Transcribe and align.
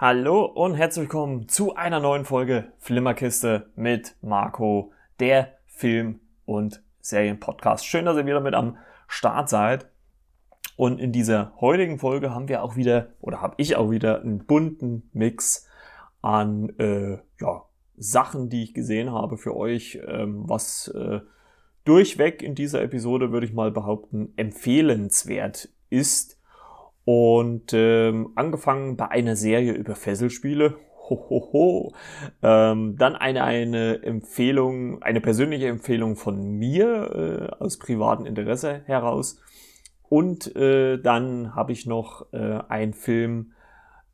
Hallo 0.00 0.44
und 0.44 0.74
herzlich 0.74 1.06
willkommen 1.06 1.48
zu 1.48 1.74
einer 1.74 1.98
neuen 1.98 2.24
Folge 2.24 2.70
Flimmerkiste 2.78 3.68
mit 3.74 4.14
Marco, 4.22 4.92
der 5.18 5.54
Film- 5.66 6.20
und 6.44 6.84
Serienpodcast. 7.00 7.84
Schön, 7.84 8.04
dass 8.04 8.16
ihr 8.16 8.24
wieder 8.24 8.40
mit 8.40 8.54
am 8.54 8.76
Start 9.08 9.48
seid. 9.48 9.88
Und 10.76 11.00
in 11.00 11.10
dieser 11.10 11.52
heutigen 11.60 11.98
Folge 11.98 12.32
haben 12.32 12.46
wir 12.46 12.62
auch 12.62 12.76
wieder, 12.76 13.08
oder 13.20 13.42
habe 13.42 13.56
ich 13.56 13.74
auch 13.74 13.90
wieder 13.90 14.20
einen 14.20 14.46
bunten 14.46 15.10
Mix 15.14 15.66
an 16.22 16.68
äh, 16.78 17.18
ja, 17.40 17.64
Sachen, 17.96 18.50
die 18.50 18.62
ich 18.62 18.74
gesehen 18.74 19.10
habe 19.10 19.36
für 19.36 19.56
euch, 19.56 19.98
ähm, 20.06 20.48
was 20.48 20.86
äh, 20.94 21.22
durchweg 21.84 22.44
in 22.44 22.54
dieser 22.54 22.82
Episode, 22.82 23.32
würde 23.32 23.46
ich 23.46 23.52
mal 23.52 23.72
behaupten, 23.72 24.32
empfehlenswert 24.36 25.70
ist. 25.90 26.37
Und 27.10 27.72
ähm, 27.72 28.32
angefangen 28.34 28.98
bei 28.98 29.08
einer 29.08 29.34
Serie 29.34 29.72
über 29.72 29.94
Fesselspiele. 29.94 30.76
Hohoho. 31.08 31.94
Ähm, 32.42 32.96
dann 32.98 33.16
eine, 33.16 33.44
eine 33.44 34.02
Empfehlung, 34.02 35.02
eine 35.02 35.22
persönliche 35.22 35.68
Empfehlung 35.68 36.16
von 36.16 36.58
mir 36.58 37.48
äh, 37.56 37.64
aus 37.64 37.78
privatem 37.78 38.26
Interesse 38.26 38.82
heraus. 38.84 39.40
Und 40.10 40.54
äh, 40.54 40.98
dann 40.98 41.54
habe 41.54 41.72
ich 41.72 41.86
noch 41.86 42.30
äh, 42.34 42.58
einen 42.68 42.92
Film 42.92 43.52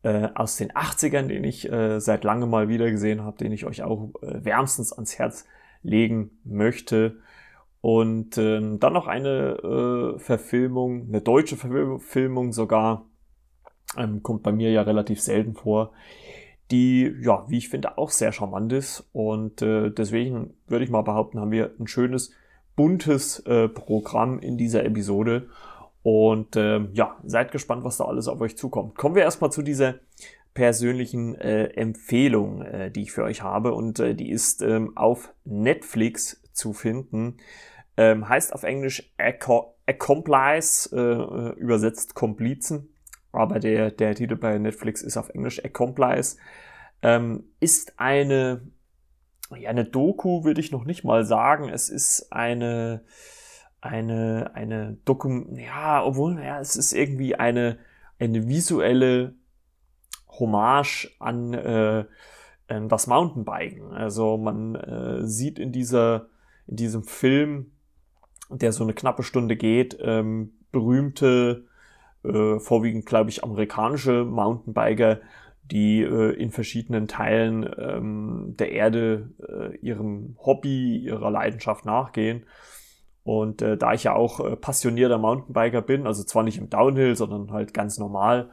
äh, 0.05 0.29
aus 0.37 0.57
den 0.57 0.71
80ern, 0.71 1.27
den 1.27 1.43
ich 1.43 1.69
äh, 1.69 1.99
seit 1.99 2.23
langem 2.23 2.49
mal 2.49 2.69
wieder 2.69 2.89
gesehen 2.93 3.25
habe, 3.25 3.39
den 3.39 3.51
ich 3.51 3.67
euch 3.67 3.83
auch 3.83 4.11
äh, 4.23 4.45
wärmstens 4.45 4.93
ans 4.93 5.19
Herz 5.19 5.47
legen 5.83 6.31
möchte. 6.45 7.17
Und 7.85 8.39
ähm, 8.39 8.81
dann 8.81 8.95
noch 8.95 9.09
eine 9.09 10.15
äh, 10.17 10.19
Verfilmung, 10.19 11.07
eine 11.07 11.21
deutsche 11.21 11.59
Verfilmung 11.59 12.55
sogar, 12.55 13.05
ähm, 13.99 14.23
kommt 14.23 14.43
bei 14.43 14.53
mir 14.53 14.71
ja 14.71 14.81
relativ 14.81 15.21
selten 15.21 15.53
vor, 15.53 15.93
die, 16.71 17.15
ja, 17.21 17.45
wie 17.49 17.59
ich 17.59 17.69
finde, 17.69 17.99
auch 17.99 18.09
sehr 18.09 18.33
charmant 18.33 18.73
ist. 18.73 19.07
Und 19.13 19.61
äh, 19.61 19.91
deswegen 19.91 20.55
würde 20.67 20.87
ich 20.87 20.91
mal 20.91 21.03
behaupten, 21.03 21.39
haben 21.39 21.51
wir 21.51 21.73
ein 21.79 21.87
schönes, 21.87 22.33
buntes 22.75 23.41
äh, 23.41 23.69
Programm 23.69 24.39
in 24.39 24.57
dieser 24.57 24.83
Episode. 24.87 25.51
Und 26.03 26.57
ähm, 26.57 26.89
ja, 26.95 27.19
seid 27.23 27.53
gespannt, 27.53 27.85
was 27.85 27.99
da 27.99 28.07
alles 28.07 28.29
auf 28.29 28.41
euch 28.41 28.57
zukommt. 28.57 28.95
Kommen 28.95 29.15
wir 29.15 29.25
erstmal 29.25 29.53
zu 29.53 29.61
dieser 29.61 29.97
persönlichen 30.55 31.35
äh, 31.35 31.65
Empfehlung, 31.65 32.63
äh, 32.63 32.91
die 32.91 33.03
ich 33.03 33.13
für 33.13 33.25
euch 33.25 33.43
habe. 33.43 33.75
Und 33.75 34.01
äh, 34.01 34.15
die 34.15 34.31
ist 34.31 34.63
ähm, 34.63 34.97
auf 34.97 35.35
Netflix 35.45 36.41
zu 36.55 36.73
finden. 36.73 37.37
Ähm, 37.97 38.29
heißt 38.29 38.53
auf 38.53 38.65
Englisch 38.65 39.15
Accomplice, 39.87 40.91
äh, 40.93 41.51
übersetzt 41.59 42.15
Komplizen. 42.15 42.95
Aber 43.33 43.59
der, 43.59 43.91
der 43.91 44.15
Titel 44.15 44.37
bei 44.37 44.59
Netflix 44.59 45.03
ist 45.03 45.17
auf 45.17 45.29
Englisch 45.31 45.65
Accomplice. 45.65 46.37
Ähm, 47.03 47.45
ist 47.61 47.99
eine, 47.99 48.63
ja, 49.57 49.71
eine 49.71 49.85
Doku, 49.85 50.45
würde 50.45 50.61
ich 50.61 50.73
noch 50.73 50.85
nicht 50.85 51.05
mal 51.05 51.25
sagen. 51.25 51.69
Es 51.69 51.89
ist 51.89 52.33
eine 52.33 53.05
eine, 53.85 54.51
eine 54.55 54.97
Dokum, 55.05 55.59
ja, 55.59 56.03
obwohl, 56.05 56.43
ja, 56.43 56.59
es 56.59 56.77
ist 56.77 56.93
irgendwie 56.93 57.35
eine, 57.35 57.79
eine 58.19 58.49
visuelle 58.49 59.35
Hommage 60.39 61.15
an 61.19 61.53
äh, 61.53 62.05
das 62.67 63.07
Mountainbiken. 63.07 63.93
Also 63.93 64.39
man 64.39 64.75
äh, 64.75 65.27
sieht 65.27 65.59
in 65.59 65.71
dieser, 65.71 66.29
in 66.67 66.77
diesem 66.77 67.05
Film, 67.05 67.73
der 68.59 68.73
so 68.73 68.85
eine 68.85 68.95
knappe 68.95 69.23
Stunde 69.23 69.57
geht, 69.57 69.99
ähm, 70.01 70.53
berühmte, 70.73 71.65
äh, 72.25 72.59
vorwiegend, 72.59 73.07
glaube 73.07 73.31
ich, 73.31 73.45
amerikanische 73.45 74.25
Mountainbiker, 74.25 75.21
die 75.71 76.03
äh, 76.03 76.33
in 76.33 76.51
verschiedenen 76.51 77.09
Teilen 77.09 77.69
ähm, 77.79 78.55
der 78.59 78.73
Erde 78.73 79.31
äh, 79.49 79.77
ihrem 79.79 80.37
Hobby, 80.45 80.99
ihrer 80.99 81.31
Leidenschaft 81.31 81.85
nachgehen. 81.85 82.45
Und 83.23 83.63
äh, 83.63 83.79
da 83.79 83.95
ich 83.95 84.05
ja 84.05 84.15
auch 84.15 84.41
äh, 84.41 84.57
passionierter 84.57 85.19
Mountainbiker 85.19 85.81
bin, 85.81 86.07
also 86.07 86.23
zwar 86.25 86.43
nicht 86.43 86.59
im 86.59 86.69
Downhill, 86.69 87.17
sondern 87.17 87.51
halt 87.53 87.73
ganz 87.73 87.99
normal, 87.99 88.51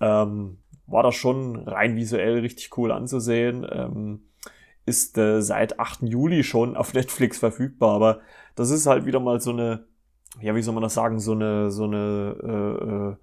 ähm, 0.00 0.58
war 0.86 1.02
das 1.02 1.16
schon 1.16 1.56
rein 1.56 1.96
visuell 1.96 2.38
richtig 2.40 2.76
cool 2.76 2.92
anzusehen. 2.92 3.66
Ähm, 3.68 4.20
ist 4.84 5.16
äh, 5.18 5.40
seit 5.42 5.78
8. 5.78 6.02
Juli 6.02 6.44
schon 6.44 6.76
auf 6.76 6.94
Netflix 6.94 7.38
verfügbar, 7.38 7.94
aber 7.94 8.20
das 8.54 8.70
ist 8.70 8.86
halt 8.86 9.06
wieder 9.06 9.20
mal 9.20 9.40
so 9.40 9.50
eine, 9.50 9.86
ja, 10.40 10.54
wie 10.54 10.62
soll 10.62 10.74
man 10.74 10.82
das 10.82 10.94
sagen, 10.94 11.18
so 11.18 11.32
eine, 11.32 11.70
so 11.70 11.84
eine 11.84 13.16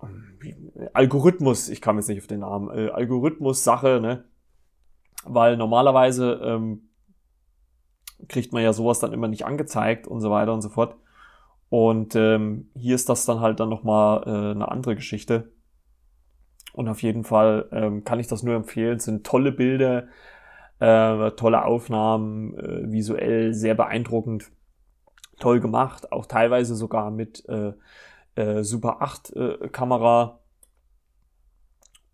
äh, 0.00 0.06
äh, 0.06 0.88
Algorithmus, 0.94 1.68
ich 1.68 1.80
kam 1.80 1.96
jetzt 1.96 2.08
nicht 2.08 2.20
auf 2.20 2.26
den 2.26 2.40
Namen, 2.40 2.70
äh, 2.70 2.90
Algorithmus-Sache, 2.90 4.00
ne? 4.00 4.24
Weil 5.24 5.56
normalerweise 5.58 6.40
ähm, 6.42 6.88
kriegt 8.28 8.52
man 8.52 8.62
ja 8.62 8.72
sowas 8.72 9.00
dann 9.00 9.12
immer 9.12 9.28
nicht 9.28 9.44
angezeigt 9.44 10.06
und 10.06 10.20
so 10.20 10.30
weiter 10.30 10.54
und 10.54 10.62
so 10.62 10.70
fort. 10.70 10.96
Und 11.68 12.16
ähm, 12.16 12.70
hier 12.74 12.94
ist 12.94 13.08
das 13.08 13.26
dann 13.26 13.40
halt 13.40 13.60
dann 13.60 13.68
nochmal 13.68 14.22
äh, 14.26 14.50
eine 14.52 14.70
andere 14.70 14.96
Geschichte. 14.96 15.52
Und 16.72 16.88
auf 16.88 17.02
jeden 17.02 17.24
Fall 17.24 17.68
ähm, 17.72 18.04
kann 18.04 18.20
ich 18.20 18.26
das 18.26 18.42
nur 18.42 18.54
empfehlen. 18.54 18.96
Es 18.96 19.04
sind 19.04 19.26
tolle 19.26 19.52
Bilder, 19.52 20.08
äh, 20.78 21.30
tolle 21.32 21.64
Aufnahmen, 21.64 22.56
äh, 22.56 22.90
visuell 22.90 23.52
sehr 23.54 23.74
beeindruckend, 23.74 24.50
toll 25.38 25.60
gemacht, 25.60 26.12
auch 26.12 26.26
teilweise 26.26 26.74
sogar 26.74 27.10
mit 27.10 27.44
äh, 27.48 27.72
äh, 28.36 28.62
Super 28.62 29.02
8 29.02 29.36
äh, 29.36 29.68
Kamera. 29.68 30.40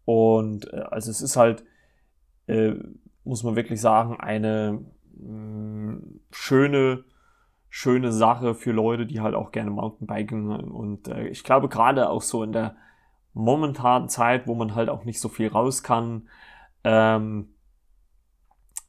Und 0.05 0.72
äh, 0.72 0.81
also 0.91 1.11
es 1.11 1.21
ist 1.21 1.37
halt, 1.37 1.65
muss 3.25 3.43
man 3.43 3.56
wirklich 3.56 3.81
sagen, 3.81 4.21
eine 4.21 4.84
schöne, 6.31 7.03
schöne 7.69 8.12
Sache 8.12 8.55
für 8.55 8.71
Leute, 8.71 9.05
die 9.05 9.21
halt 9.21 9.34
auch 9.34 9.50
gerne 9.50 9.72
Mountainbiken 9.72 10.53
und 10.71 11.09
ich 11.09 11.43
glaube 11.43 11.69
gerade 11.69 12.09
auch 12.09 12.22
so 12.22 12.45
in 12.45 12.53
der 12.53 12.77
momentanen 13.36 14.08
Zeit, 14.08 14.47
wo 14.47 14.54
man 14.54 14.74
halt 14.74 14.88
auch 14.88 15.04
nicht 15.04 15.20
so 15.20 15.28
viel 15.28 15.48
raus 15.48 15.82
kann, 15.82 16.28
ähm, 16.84 17.54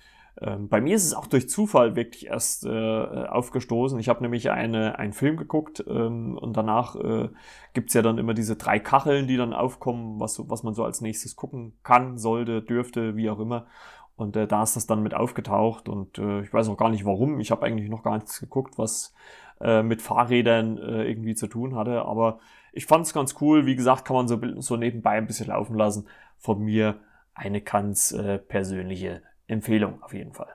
Ähm, 0.40 0.68
bei 0.68 0.80
mir 0.80 0.96
ist 0.96 1.04
es 1.04 1.14
auch 1.14 1.26
durch 1.26 1.48
Zufall 1.48 1.94
wirklich 1.94 2.26
erst 2.26 2.66
äh, 2.66 2.68
aufgestoßen. 2.68 3.98
Ich 4.00 4.08
habe 4.08 4.22
nämlich 4.22 4.50
eine, 4.50 4.98
einen 4.98 5.12
Film 5.12 5.36
geguckt 5.36 5.84
ähm, 5.86 6.36
und 6.36 6.56
danach 6.56 6.96
äh, 6.96 7.28
gibt 7.72 7.94
ja 7.94 8.02
dann 8.02 8.18
immer 8.18 8.34
diese 8.34 8.56
drei 8.56 8.80
Kacheln, 8.80 9.28
die 9.28 9.36
dann 9.36 9.52
aufkommen, 9.52 10.18
was, 10.18 10.42
was 10.48 10.64
man 10.64 10.74
so 10.74 10.84
als 10.84 11.00
nächstes 11.00 11.36
gucken 11.36 11.74
kann, 11.84 12.18
sollte, 12.18 12.62
dürfte, 12.62 13.16
wie 13.16 13.30
auch 13.30 13.38
immer. 13.38 13.66
Und 14.16 14.36
äh, 14.36 14.46
da 14.46 14.62
ist 14.62 14.76
das 14.76 14.86
dann 14.86 15.02
mit 15.02 15.14
aufgetaucht 15.14 15.88
und 15.88 16.18
äh, 16.18 16.40
ich 16.42 16.52
weiß 16.52 16.68
auch 16.68 16.76
gar 16.76 16.90
nicht 16.90 17.04
warum. 17.04 17.40
Ich 17.40 17.50
habe 17.50 17.66
eigentlich 17.66 17.90
noch 17.90 18.04
gar 18.04 18.14
nichts 18.14 18.38
geguckt, 18.38 18.78
was 18.78 19.12
äh, 19.60 19.82
mit 19.82 20.02
Fahrrädern 20.02 20.78
äh, 20.78 21.04
irgendwie 21.04 21.34
zu 21.34 21.48
tun 21.48 21.74
hatte. 21.74 22.02
Aber 22.04 22.38
ich 22.72 22.86
fand 22.86 23.06
es 23.06 23.12
ganz 23.12 23.34
cool. 23.40 23.66
Wie 23.66 23.74
gesagt, 23.74 24.04
kann 24.04 24.16
man 24.16 24.28
so, 24.28 24.38
so 24.60 24.76
nebenbei 24.76 25.12
ein 25.12 25.26
bisschen 25.26 25.48
laufen 25.48 25.76
lassen. 25.76 26.06
Von 26.38 26.60
mir 26.62 27.00
eine 27.34 27.60
ganz 27.60 28.12
äh, 28.12 28.38
persönliche 28.38 29.22
Empfehlung 29.46 30.02
auf 30.02 30.14
jeden 30.14 30.32
Fall. 30.32 30.54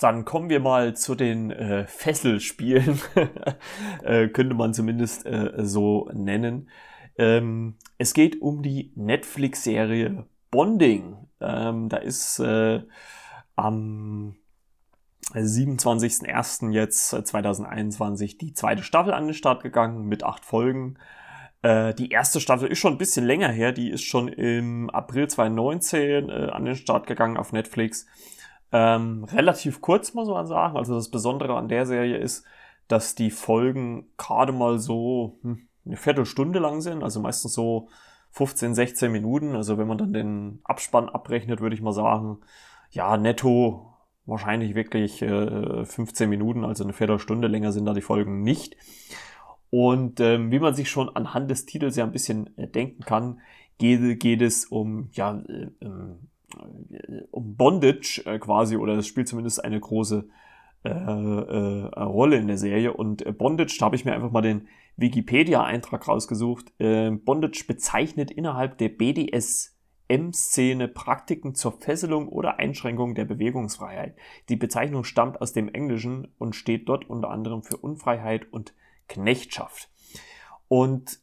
dann 0.00 0.24
kommen 0.24 0.50
wir 0.50 0.60
mal 0.60 0.94
zu 0.94 1.14
den 1.14 1.50
äh, 1.50 1.86
Fesselspielen, 1.86 3.00
äh, 4.02 4.28
könnte 4.28 4.54
man 4.54 4.74
zumindest 4.74 5.24
äh, 5.24 5.52
so 5.58 6.10
nennen. 6.12 6.68
Ähm, 7.16 7.76
es 7.96 8.12
geht 8.12 8.42
um 8.42 8.62
die 8.62 8.92
Netflix-Serie 8.94 10.26
Bonding. 10.50 11.15
Ähm, 11.40 11.88
da 11.88 11.98
ist 11.98 12.38
äh, 12.38 12.82
am 13.54 14.36
27.01. 15.34 16.70
jetzt 16.70 17.10
2021 17.10 18.34
äh, 18.34 18.38
die 18.38 18.54
zweite 18.54 18.82
Staffel 18.82 19.12
an 19.12 19.26
den 19.26 19.34
Start 19.34 19.62
gegangen 19.62 20.06
mit 20.06 20.24
acht 20.24 20.44
Folgen. 20.44 20.98
Äh, 21.62 21.94
die 21.94 22.10
erste 22.10 22.40
Staffel 22.40 22.68
ist 22.68 22.78
schon 22.78 22.94
ein 22.94 22.98
bisschen 22.98 23.26
länger 23.26 23.48
her, 23.48 23.72
die 23.72 23.90
ist 23.90 24.04
schon 24.04 24.28
im 24.28 24.88
April 24.90 25.28
2019 25.28 26.28
äh, 26.28 26.32
an 26.52 26.64
den 26.64 26.76
Start 26.76 27.06
gegangen 27.06 27.36
auf 27.36 27.52
Netflix. 27.52 28.06
Ähm, 28.72 29.24
relativ 29.24 29.80
kurz, 29.80 30.14
muss 30.14 30.28
man 30.28 30.46
sagen. 30.46 30.76
Also 30.76 30.94
das 30.94 31.10
Besondere 31.10 31.56
an 31.56 31.68
der 31.68 31.86
Serie 31.86 32.18
ist, 32.18 32.44
dass 32.88 33.14
die 33.14 33.30
Folgen 33.30 34.08
gerade 34.16 34.52
mal 34.52 34.78
so 34.78 35.38
hm, 35.42 35.68
eine 35.84 35.96
Viertelstunde 35.96 36.58
lang 36.58 36.80
sind, 36.80 37.02
also 37.02 37.20
meistens 37.20 37.52
so 37.52 37.88
15, 38.36 38.74
16 38.74 39.10
Minuten. 39.10 39.56
Also 39.56 39.78
wenn 39.78 39.88
man 39.88 39.96
dann 39.96 40.12
den 40.12 40.60
Abspann 40.62 41.08
abrechnet, 41.08 41.60
würde 41.60 41.74
ich 41.74 41.80
mal 41.80 41.92
sagen, 41.92 42.38
ja, 42.90 43.16
netto 43.16 43.94
wahrscheinlich 44.26 44.74
wirklich 44.74 45.22
äh, 45.22 45.84
15 45.86 46.28
Minuten, 46.28 46.64
also 46.64 46.84
eine 46.84 46.92
Viertelstunde 46.92 47.48
länger 47.48 47.72
sind 47.72 47.86
da 47.86 47.94
die 47.94 48.02
Folgen 48.02 48.42
nicht. 48.42 48.76
Und 49.70 50.20
ähm, 50.20 50.50
wie 50.50 50.58
man 50.58 50.74
sich 50.74 50.90
schon 50.90 51.08
anhand 51.08 51.50
des 51.50 51.64
Titels 51.64 51.96
ja 51.96 52.04
ein 52.04 52.12
bisschen 52.12 52.54
äh, 52.58 52.68
denken 52.68 53.04
kann, 53.04 53.40
geht, 53.78 54.20
geht 54.20 54.42
es 54.42 54.66
um, 54.66 55.08
ja, 55.12 55.42
äh, 55.48 55.68
ähm, 55.80 56.28
äh, 56.90 57.22
um 57.30 57.56
Bondage 57.56 58.22
äh, 58.26 58.38
quasi, 58.38 58.76
oder 58.76 58.98
es 58.98 59.06
spielt 59.06 59.28
zumindest 59.28 59.64
eine 59.64 59.80
große 59.80 60.28
äh, 60.86 61.98
äh, 61.98 62.02
Rolle 62.02 62.36
in 62.36 62.46
der 62.46 62.58
Serie. 62.58 62.92
Und 62.92 63.24
äh, 63.24 63.32
Bondage, 63.32 63.76
da 63.78 63.86
habe 63.86 63.96
ich 63.96 64.04
mir 64.04 64.12
einfach 64.12 64.30
mal 64.30 64.42
den 64.42 64.68
Wikipedia-Eintrag 64.96 66.08
rausgesucht. 66.08 66.72
Äh, 66.78 67.10
Bondage 67.10 67.64
bezeichnet 67.66 68.30
innerhalb 68.30 68.78
der 68.78 68.88
BDSM-Szene 68.88 70.88
Praktiken 70.88 71.54
zur 71.54 71.72
Fesselung 71.72 72.28
oder 72.28 72.58
Einschränkung 72.58 73.14
der 73.14 73.24
Bewegungsfreiheit. 73.24 74.16
Die 74.48 74.56
Bezeichnung 74.56 75.04
stammt 75.04 75.40
aus 75.40 75.52
dem 75.52 75.68
Englischen 75.68 76.28
und 76.38 76.56
steht 76.56 76.88
dort 76.88 77.08
unter 77.08 77.30
anderem 77.30 77.62
für 77.62 77.76
Unfreiheit 77.76 78.52
und 78.52 78.74
Knechtschaft. 79.08 79.90
Und 80.68 81.20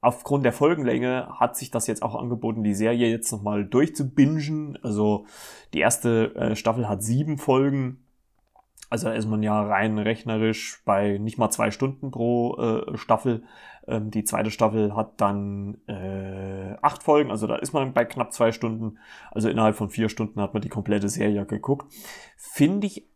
aufgrund 0.00 0.44
der 0.44 0.52
Folgenlänge 0.52 1.28
hat 1.38 1.56
sich 1.56 1.70
das 1.70 1.86
jetzt 1.86 2.02
auch 2.02 2.14
angeboten, 2.14 2.62
die 2.62 2.74
Serie 2.74 3.08
jetzt 3.08 3.32
nochmal 3.32 3.64
durchzubingen. 3.64 4.78
Also 4.82 5.26
die 5.74 5.80
erste 5.80 6.34
äh, 6.34 6.56
Staffel 6.56 6.88
hat 6.88 7.02
sieben 7.02 7.38
Folgen. 7.38 8.04
Also 8.90 9.10
ist 9.10 9.26
man 9.26 9.42
ja 9.42 9.60
rein 9.62 9.98
rechnerisch 9.98 10.82
bei 10.84 11.18
nicht 11.18 11.38
mal 11.38 11.50
zwei 11.50 11.70
Stunden 11.70 12.10
pro 12.10 12.56
äh, 12.56 12.96
Staffel. 12.96 13.44
Ähm, 13.86 14.10
die 14.10 14.24
zweite 14.24 14.50
Staffel 14.50 14.94
hat 14.96 15.20
dann 15.20 15.78
äh, 15.86 16.76
acht 16.80 17.02
Folgen, 17.02 17.30
also 17.30 17.46
da 17.46 17.56
ist 17.56 17.72
man 17.72 17.92
bei 17.92 18.04
knapp 18.04 18.32
zwei 18.32 18.52
Stunden. 18.52 18.98
Also 19.30 19.48
innerhalb 19.48 19.76
von 19.76 19.90
vier 19.90 20.08
Stunden 20.08 20.40
hat 20.40 20.54
man 20.54 20.62
die 20.62 20.68
komplette 20.68 21.08
Serie 21.08 21.44
geguckt. 21.44 21.92
Finde 22.36 22.86
ich 22.86 23.06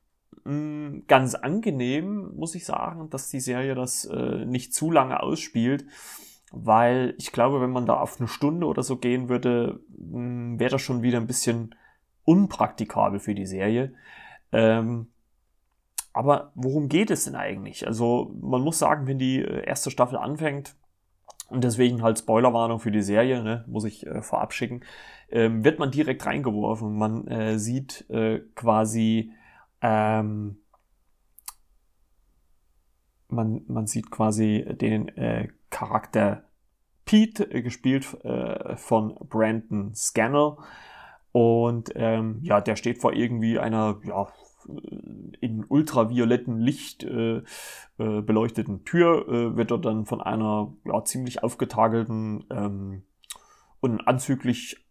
mh, 0.45 0.53
mm, 0.53 1.05
ganz 1.09 1.35
angenehm, 1.35 2.35
muss 2.37 2.55
ich 2.55 2.65
sagen, 2.67 3.09
dass 3.11 3.31
die 3.31 3.41
Serie 3.41 3.75
das 3.75 4.05
äh, 4.05 4.45
nicht 4.45 4.75
zu 4.75 4.91
lange 4.91 5.23
ausspielt 5.23 5.87
weil 6.53 7.15
ich 7.17 7.33
glaube, 7.33 7.63
wenn 7.63 7.71
man 7.71 7.87
da 7.87 7.99
auf 7.99 8.21
eine 8.21 8.29
Stunde 8.29 8.67
oder 8.67 8.83
so 8.83 8.99
gehen 8.99 9.29
würde, 9.29 9.81
hm, 9.97 10.61
wäre 10.61 10.71
das 10.71 10.83
schon 10.83 11.03
wieder 11.03 11.19
ein 11.19 11.27
bisschen 11.27 11.75
unpraktikabel 12.25 13.19
für 13.19 13.35
die 13.35 13.47
Serie. 13.47 13.95
Ähm, 14.53 15.09
aber 16.13 16.53
worum 16.55 16.89
geht 16.89 17.11
es 17.11 17.25
denn 17.25 17.35
eigentlich? 17.35 17.87
Also 17.87 18.35
man 18.41 18.63
muss 18.63 18.79
sagen, 18.79 19.07
wenn 19.07 19.19
die 19.19 19.41
äh, 19.41 19.65
erste 19.65 19.91
Staffel 19.91 20.19
anfängt, 20.19 20.75
und 21.53 21.63
deswegen 21.65 22.03
halt 22.03 22.19
Spoilerwarnung 22.19 22.81
für 22.81 22.91
die 22.91 23.03
Serie, 23.03 23.43
ne, 23.43 23.65
muss 23.69 23.85
ich 23.85 24.07
äh, 24.07 24.23
vorab 24.23 24.55
schicken, 24.55 24.81
ähm, 25.31 25.65
wird 25.65 25.79
man 25.79 25.91
direkt 25.91 26.25
reingeworfen. 26.25 26.97
Man 26.97 27.27
äh, 27.29 27.59
sieht 27.59 28.09
äh, 28.09 28.41
quasi, 28.55 29.33
ähm, 29.83 30.57
man, 33.29 33.63
man 33.67 33.87
sieht 33.87 34.11
quasi 34.11 34.65
den 34.81 35.09
äh, 35.09 35.49
Charakter 35.69 36.45
Pete, 37.05 37.51
äh, 37.51 37.61
gespielt 37.63 38.05
von 38.77 39.15
Brandon 39.29 39.95
Scannell. 39.95 40.57
Und 41.33 41.93
ähm, 41.97 42.41
ja, 42.43 42.61
der 42.61 42.77
steht 42.77 42.99
vor 42.99 43.13
irgendwie 43.13 43.59
einer 43.59 43.99
ja, 44.05 44.29
in 45.41 45.65
ultravioletten 45.69 46.59
Licht 46.59 47.05
äh, 47.05 47.39
äh, 47.39 47.43
beleuchteten 48.23 48.85
Tür, 48.85 49.29
äh, 49.29 49.57
wird 49.57 49.71
dort 49.71 49.85
dann 49.85 50.07
von 50.07 50.21
einer 50.21 50.73
ja, 50.85 51.05
ziemlich 51.05 51.43
aufgetagelten 51.43 52.45
ähm, 52.51 53.03
und 53.81 54.07
anzüglich 54.07 54.85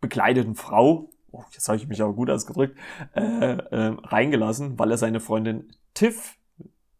bekleideten 0.00 0.54
Frau, 0.54 1.10
oh, 1.32 1.44
jetzt 1.52 1.68
habe 1.68 1.76
ich 1.76 1.88
mich 1.88 2.02
aber 2.02 2.14
gut 2.14 2.30
ausgedrückt, 2.30 2.78
äh, 3.14 3.20
äh, 3.22 3.96
reingelassen, 4.02 4.78
weil 4.78 4.90
er 4.90 4.98
seine 4.98 5.20
Freundin 5.20 5.68
Tiff 5.94 6.36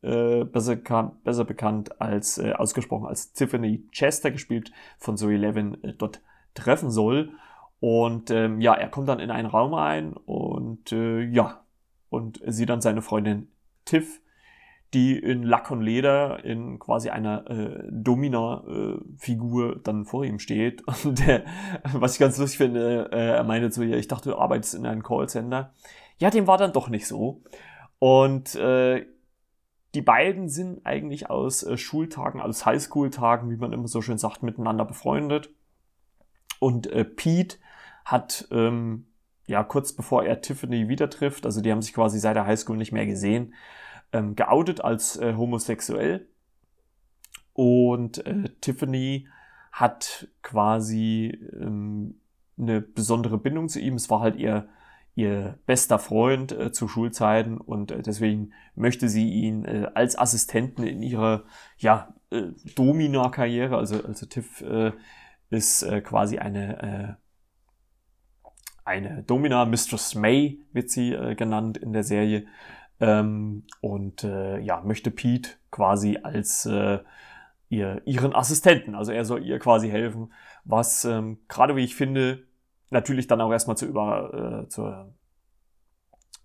äh, 0.02 0.44
besser, 0.44 0.76
besser 1.24 1.44
bekannt 1.44 2.00
als 2.00 2.38
äh, 2.38 2.52
ausgesprochen 2.52 3.06
als 3.06 3.32
Tiffany 3.32 3.86
Chester, 3.92 4.30
gespielt 4.30 4.72
von 4.98 5.16
Zoe 5.16 5.36
Levin, 5.36 5.82
äh, 5.84 5.94
dort 5.94 6.20
treffen 6.54 6.90
soll. 6.90 7.32
Und 7.80 8.30
ähm, 8.30 8.60
ja, 8.60 8.74
er 8.74 8.88
kommt 8.88 9.08
dann 9.08 9.20
in 9.20 9.30
einen 9.30 9.48
Raum 9.48 9.74
ein 9.74 10.12
und 10.12 10.92
äh, 10.92 11.22
ja, 11.22 11.64
und 12.10 12.40
sieht 12.46 12.68
dann 12.68 12.80
seine 12.80 13.02
Freundin 13.02 13.48
Tiff, 13.84 14.20
die 14.92 15.16
in 15.16 15.44
Lack 15.44 15.70
und 15.70 15.80
Leder 15.82 16.44
in 16.44 16.78
quasi 16.78 17.10
einer 17.10 17.48
äh, 17.48 17.88
Domina-Figur 17.90 19.76
äh, 19.76 19.80
dann 19.82 20.04
vor 20.04 20.24
ihm 20.24 20.40
steht. 20.40 20.82
Und 21.04 21.26
äh, 21.28 21.44
was 21.92 22.14
ich 22.14 22.18
ganz 22.18 22.38
lustig 22.38 22.58
finde, 22.58 23.08
äh, 23.12 23.36
er 23.36 23.44
meinte 23.44 23.70
zu 23.70 23.84
ihr, 23.84 23.96
ich 23.96 24.08
dachte, 24.08 24.30
du 24.30 24.36
arbeitest 24.36 24.74
in 24.74 24.86
einem 24.86 25.04
Callcenter. 25.04 25.72
Ja, 26.18 26.30
dem 26.30 26.48
war 26.48 26.58
dann 26.58 26.72
doch 26.72 26.88
nicht 26.88 27.06
so. 27.06 27.42
Und 28.00 28.56
äh, 28.56 29.06
die 29.94 30.02
beiden 30.02 30.48
sind 30.48 30.84
eigentlich 30.84 31.30
aus 31.30 31.62
äh, 31.62 31.76
Schultagen, 31.76 32.40
aus 32.40 32.66
Highschool-Tagen, 32.66 33.48
wie 33.48 33.56
man 33.56 33.72
immer 33.72 33.88
so 33.88 34.02
schön 34.02 34.18
sagt, 34.18 34.42
miteinander 34.42 34.84
befreundet. 34.84 35.50
Und 36.58 36.88
äh, 36.88 37.04
Pete 37.04 37.58
hat 38.04 38.48
ähm, 38.50 39.06
ja 39.50 39.62
kurz 39.64 39.92
bevor 39.92 40.24
er 40.24 40.40
Tiffany 40.40 40.88
wieder 40.88 41.10
trifft, 41.10 41.44
also 41.44 41.60
die 41.60 41.70
haben 41.70 41.82
sich 41.82 41.92
quasi 41.92 42.18
seit 42.18 42.36
der 42.36 42.46
Highschool 42.46 42.76
nicht 42.76 42.92
mehr 42.92 43.06
gesehen, 43.06 43.54
ähm, 44.12 44.34
geoutet 44.36 44.82
als 44.82 45.16
äh, 45.16 45.34
homosexuell. 45.34 46.26
Und 47.52 48.24
äh, 48.26 48.48
Tiffany 48.60 49.28
hat 49.72 50.28
quasi 50.42 51.38
ähm, 51.52 52.20
eine 52.58 52.80
besondere 52.80 53.38
Bindung 53.38 53.68
zu 53.68 53.80
ihm. 53.80 53.94
Es 53.94 54.08
war 54.08 54.20
halt 54.20 54.36
ihr 54.36 54.68
ihr 55.14 55.58
bester 55.66 55.98
Freund 55.98 56.52
äh, 56.52 56.72
zu 56.72 56.88
Schulzeiten 56.88 57.58
und 57.58 57.90
äh, 57.90 58.02
deswegen 58.02 58.52
möchte 58.74 59.08
sie 59.08 59.28
ihn 59.28 59.64
äh, 59.64 59.90
als 59.94 60.18
Assistenten 60.18 60.84
in 60.84 61.02
ihrer 61.02 61.44
ja, 61.78 62.14
äh, 62.30 62.52
Domina-Karriere, 62.74 63.76
also, 63.76 64.02
also 64.02 64.26
Tiff 64.26 64.64
ist 65.50 65.84
quasi 66.04 66.38
eine, 66.38 67.18
eine 68.84 69.22
Domina, 69.22 69.64
Mistress 69.64 70.14
May 70.14 70.60
wird 70.72 70.90
sie 70.90 71.12
äh, 71.12 71.34
genannt 71.34 71.78
in 71.78 71.92
der 71.92 72.04
Serie 72.04 72.46
ähm, 73.00 73.64
und 73.80 74.24
äh, 74.24 74.58
ja, 74.58 74.80
möchte 74.82 75.10
Pete 75.10 75.50
quasi 75.70 76.18
als 76.22 76.66
äh, 76.66 76.98
ihr, 77.68 78.02
ihren 78.04 78.34
Assistenten, 78.34 78.94
also 78.94 79.12
er 79.12 79.24
soll 79.24 79.44
ihr 79.44 79.58
quasi 79.58 79.88
helfen, 79.88 80.32
was 80.64 81.04
ähm, 81.04 81.38
gerade 81.48 81.76
wie 81.76 81.84
ich 81.84 81.94
finde, 81.94 82.44
natürlich 82.90 83.26
dann 83.26 83.40
auch 83.40 83.52
erstmal 83.52 83.76
zur, 83.76 83.88
Über, 83.88 84.64
äh, 84.64 84.68
zur 84.68 85.14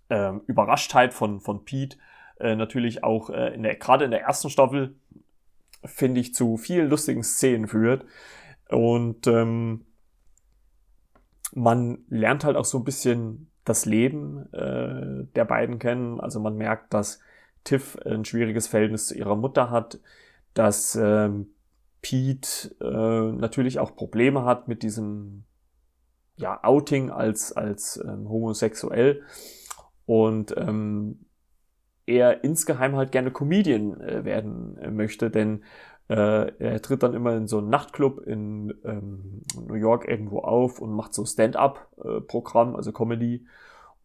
äh, 0.08 0.32
Überraschtheit 0.46 1.12
von, 1.12 1.40
von 1.40 1.64
Pete 1.64 1.98
äh, 2.38 2.54
natürlich 2.54 3.02
auch 3.02 3.30
äh, 3.30 3.54
in 3.54 3.62
der, 3.62 3.76
gerade 3.76 4.04
in 4.04 4.10
der 4.10 4.22
ersten 4.22 4.50
Staffel, 4.50 4.96
finde 5.84 6.20
ich, 6.20 6.34
zu 6.34 6.56
vielen 6.56 6.88
lustigen 6.88 7.22
Szenen 7.22 7.66
führt. 7.66 8.04
Und 8.68 9.26
ähm, 9.26 9.86
man 11.54 11.98
lernt 12.08 12.44
halt 12.44 12.56
auch 12.56 12.64
so 12.64 12.78
ein 12.78 12.84
bisschen 12.84 13.50
das 13.64 13.84
Leben 13.84 14.52
äh, 14.52 15.26
der 15.34 15.44
beiden 15.44 15.78
kennen. 15.78 16.20
Also 16.20 16.40
man 16.40 16.56
merkt, 16.56 16.94
dass 16.94 17.20
Tiff 17.64 17.98
ein 18.04 18.24
schwieriges 18.24 18.68
Verhältnis 18.68 19.06
zu 19.06 19.16
ihrer 19.16 19.36
Mutter 19.36 19.70
hat, 19.70 19.98
dass 20.54 20.96
ähm, 20.96 21.48
Pete 22.00 22.74
äh, 22.80 23.32
natürlich 23.36 23.78
auch 23.80 23.96
Probleme 23.96 24.44
hat 24.44 24.68
mit 24.68 24.82
diesem 24.82 25.44
ja, 26.36 26.62
Outing 26.62 27.10
als, 27.10 27.52
als 27.52 28.00
ähm, 28.04 28.28
homosexuell 28.28 29.22
und 30.04 30.54
ähm, 30.56 31.26
er 32.06 32.44
insgeheim 32.44 32.94
halt 32.94 33.10
gerne 33.10 33.32
Comedian 33.32 34.00
äh, 34.00 34.24
werden 34.24 34.78
äh, 34.78 34.90
möchte, 34.90 35.30
denn 35.30 35.62
äh, 35.62 35.64
er 36.08 36.82
tritt 36.82 37.02
dann 37.02 37.14
immer 37.14 37.34
in 37.36 37.48
so 37.48 37.58
einen 37.58 37.68
Nachtclub 37.68 38.20
in 38.20 38.72
ähm, 38.84 39.42
New 39.66 39.74
York 39.74 40.06
irgendwo 40.06 40.38
auf 40.38 40.80
und 40.80 40.92
macht 40.92 41.12
so 41.14 41.24
Stand-up-Programm, 41.24 42.76
also 42.76 42.92
Comedy. 42.92 43.44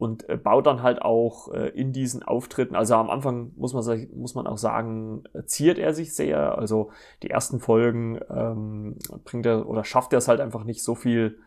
und 0.01 0.27
äh, 0.29 0.36
baut 0.36 0.65
dann 0.65 0.81
halt 0.81 1.03
auch 1.03 1.53
äh, 1.53 1.70
in 1.70 1.93
diesen 1.93 2.24
Auftritten, 2.24 2.75
also 2.75 2.96
am 2.96 3.12
Anfang 3.12 3.51
muss 3.55 3.74
man, 3.74 4.08
muss 4.15 4.34
man 4.34 4.48
auch 4.48 4.58
sagen, 4.58 5.25
ziert 5.46 5.77
er 5.77 5.93
sich 5.93 6.15
sehr. 6.15 6.58
Also 6.58 6.89
die 7.22 7.29
ersten 7.29 7.60
Folgen 7.60 8.20
ähm, 8.31 8.96
bringt 9.25 9.46
er 9.46 9.70
oder 9.70 9.84
schafft 9.84 10.12
er 10.13 10.17
es 10.17 10.27
halt 10.27 10.39
einfach 10.39 10.63
nicht 10.63 10.81
so 10.81 10.96
viel 10.96 11.38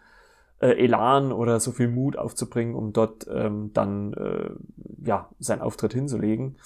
äh, 0.60 0.68
Elan 0.68 1.32
oder 1.32 1.58
so 1.58 1.72
viel 1.72 1.88
Mut 1.88 2.16
aufzubringen, 2.16 2.76
um 2.76 2.92
dort 2.92 3.26
ähm, 3.28 3.72
dann 3.74 4.12
äh, 4.12 4.50
ja 5.04 5.28
seinen 5.40 5.60
Auftritt 5.62 5.92
hinzulegen. 5.92 6.56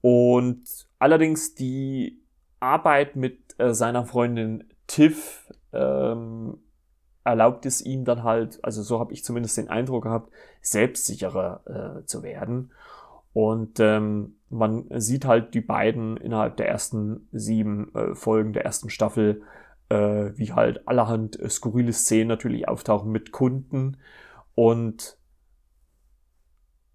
Und 0.00 0.62
allerdings 0.98 1.54
die 1.54 2.19
Arbeit 2.60 3.16
mit 3.16 3.58
äh, 3.58 3.74
seiner 3.74 4.04
Freundin 4.04 4.64
Tiff 4.86 5.52
ähm, 5.72 6.58
erlaubt 7.24 7.66
es 7.66 7.80
ihm 7.80 8.04
dann 8.04 8.22
halt, 8.22 8.58
also 8.62 8.82
so 8.82 8.98
habe 8.98 9.12
ich 9.12 9.24
zumindest 9.24 9.56
den 9.56 9.68
Eindruck 9.68 10.04
gehabt, 10.04 10.32
selbstsicherer 10.62 12.00
äh, 12.00 12.04
zu 12.06 12.22
werden. 12.22 12.72
Und 13.32 13.78
ähm, 13.78 14.36
man 14.48 14.86
sieht 14.96 15.24
halt 15.24 15.54
die 15.54 15.60
beiden 15.60 16.16
innerhalb 16.16 16.56
der 16.56 16.68
ersten 16.68 17.28
sieben 17.32 17.94
äh, 17.94 18.14
Folgen 18.14 18.52
der 18.52 18.64
ersten 18.64 18.90
Staffel, 18.90 19.42
äh, 19.88 20.32
wie 20.34 20.52
halt 20.52 20.88
allerhand 20.88 21.38
äh, 21.38 21.48
skurrile 21.48 21.92
Szenen 21.92 22.28
natürlich 22.28 22.68
auftauchen 22.68 23.12
mit 23.12 23.30
Kunden. 23.30 23.98
Und 24.54 25.16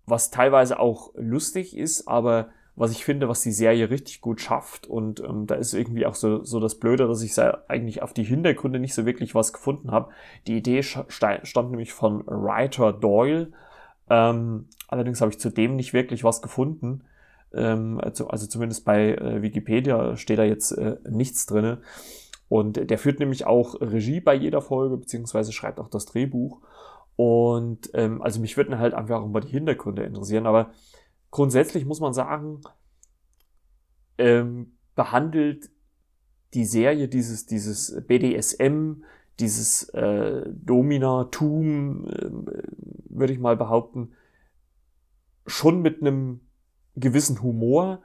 was 0.05 0.29
teilweise 0.29 0.79
auch 0.79 1.11
lustig 1.15 1.77
ist, 1.77 2.07
aber 2.07 2.49
was 2.75 2.91
ich 2.91 3.05
finde, 3.05 3.29
was 3.29 3.41
die 3.41 3.51
Serie 3.51 3.89
richtig 3.89 4.21
gut 4.21 4.41
schafft. 4.41 4.87
Und 4.87 5.21
ähm, 5.21 5.47
da 5.47 5.55
ist 5.55 5.73
irgendwie 5.73 6.05
auch 6.05 6.15
so, 6.15 6.43
so 6.43 6.59
das 6.59 6.75
Blöde, 6.75 7.07
dass 7.07 7.21
ich 7.21 7.37
eigentlich 7.67 8.01
auf 8.01 8.13
die 8.13 8.23
Hintergründe 8.23 8.79
nicht 8.79 8.93
so 8.93 9.05
wirklich 9.05 9.33
was 9.33 9.53
gefunden 9.53 9.91
habe. 9.91 10.09
Die 10.47 10.57
Idee 10.57 10.83
stammt 10.83 11.71
nämlich 11.71 11.93
von 11.93 12.25
Writer 12.25 12.91
Doyle. 12.91 13.51
Ähm, 14.09 14.67
allerdings 14.87 15.21
habe 15.21 15.31
ich 15.31 15.39
zu 15.39 15.49
dem 15.49 15.75
nicht 15.77 15.93
wirklich 15.93 16.23
was 16.23 16.41
gefunden. 16.41 17.03
Ähm, 17.53 17.99
also, 18.01 18.27
also 18.27 18.45
zumindest 18.45 18.83
bei 18.83 19.15
äh, 19.15 19.41
Wikipedia 19.41 20.17
steht 20.17 20.39
da 20.39 20.43
jetzt 20.43 20.71
äh, 20.71 20.97
nichts 21.09 21.45
drinne. 21.45 21.79
Und 22.49 22.89
der 22.89 22.97
führt 22.99 23.19
nämlich 23.19 23.47
auch 23.47 23.79
Regie 23.81 24.19
bei 24.19 24.35
jeder 24.35 24.61
Folge, 24.61 24.97
beziehungsweise 24.97 25.51
schreibt 25.51 25.79
auch 25.79 25.89
das 25.89 26.05
Drehbuch. 26.05 26.59
Und 27.15 27.89
ähm, 27.93 28.21
also 28.21 28.41
mich 28.41 28.57
würden 28.57 28.77
halt 28.77 28.93
einfach 28.93 29.21
auch 29.21 29.27
mal 29.27 29.39
die 29.39 29.47
Hintergründe 29.47 30.03
interessieren, 30.03 30.45
aber 30.45 30.71
grundsätzlich 31.35 31.83
muss 31.83 31.99
man 31.99 32.13
sagen, 32.13 32.61
ähm, 34.17 34.77
behandelt 34.95 35.69
die 36.53 36.63
Serie 36.63 37.09
dieses, 37.09 37.45
dieses 37.45 38.01
BDSM, 38.07 39.03
dieses 39.41 39.89
äh, 39.89 40.49
Dominatum, 40.49 42.07
äh, 42.07 42.29
würde 43.09 43.33
ich 43.33 43.39
mal 43.39 43.57
behaupten, 43.57 44.13
schon 45.45 45.81
mit 45.81 45.99
einem 45.99 46.39
gewissen 46.95 47.41
Humor. 47.41 48.01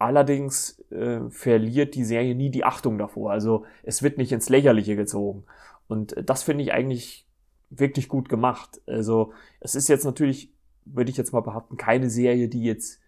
Allerdings 0.00 0.80
äh, 0.90 1.20
verliert 1.30 1.94
die 1.94 2.04
Serie 2.04 2.34
nie 2.34 2.50
die 2.50 2.64
Achtung 2.64 2.98
davor. 2.98 3.30
Also 3.30 3.64
es 3.84 4.02
wird 4.02 4.18
nicht 4.18 4.32
ins 4.32 4.48
Lächerliche 4.48 4.96
gezogen. 4.96 5.44
Und 5.86 6.16
das 6.28 6.42
finde 6.42 6.64
ich 6.64 6.72
eigentlich 6.72 7.28
wirklich 7.70 8.08
gut 8.08 8.28
gemacht. 8.28 8.80
Also 8.88 9.32
es 9.60 9.76
ist 9.76 9.86
jetzt 9.86 10.04
natürlich 10.04 10.55
würde 10.86 11.10
ich 11.10 11.16
jetzt 11.16 11.32
mal 11.32 11.40
behaupten, 11.40 11.76
keine 11.76 12.08
Serie, 12.10 12.48
die 12.48 12.62
jetzt 12.62 13.00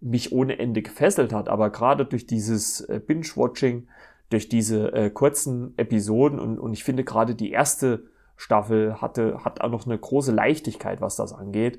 mich 0.00 0.32
ohne 0.32 0.58
Ende 0.58 0.82
gefesselt 0.82 1.32
hat, 1.32 1.48
aber 1.48 1.70
gerade 1.70 2.04
durch 2.04 2.26
dieses 2.26 2.80
äh, 2.82 3.00
Binge-Watching, 3.04 3.88
durch 4.30 4.48
diese 4.48 4.92
äh, 4.92 5.10
kurzen 5.10 5.72
Episoden 5.78 6.38
und, 6.38 6.58
und 6.58 6.72
ich 6.72 6.84
finde 6.84 7.04
gerade 7.04 7.34
die 7.34 7.50
erste 7.50 8.04
Staffel 8.36 9.00
hatte, 9.00 9.44
hat 9.44 9.60
auch 9.60 9.70
noch 9.70 9.86
eine 9.86 9.98
große 9.98 10.32
Leichtigkeit, 10.32 11.00
was 11.00 11.16
das 11.16 11.32
angeht. 11.32 11.78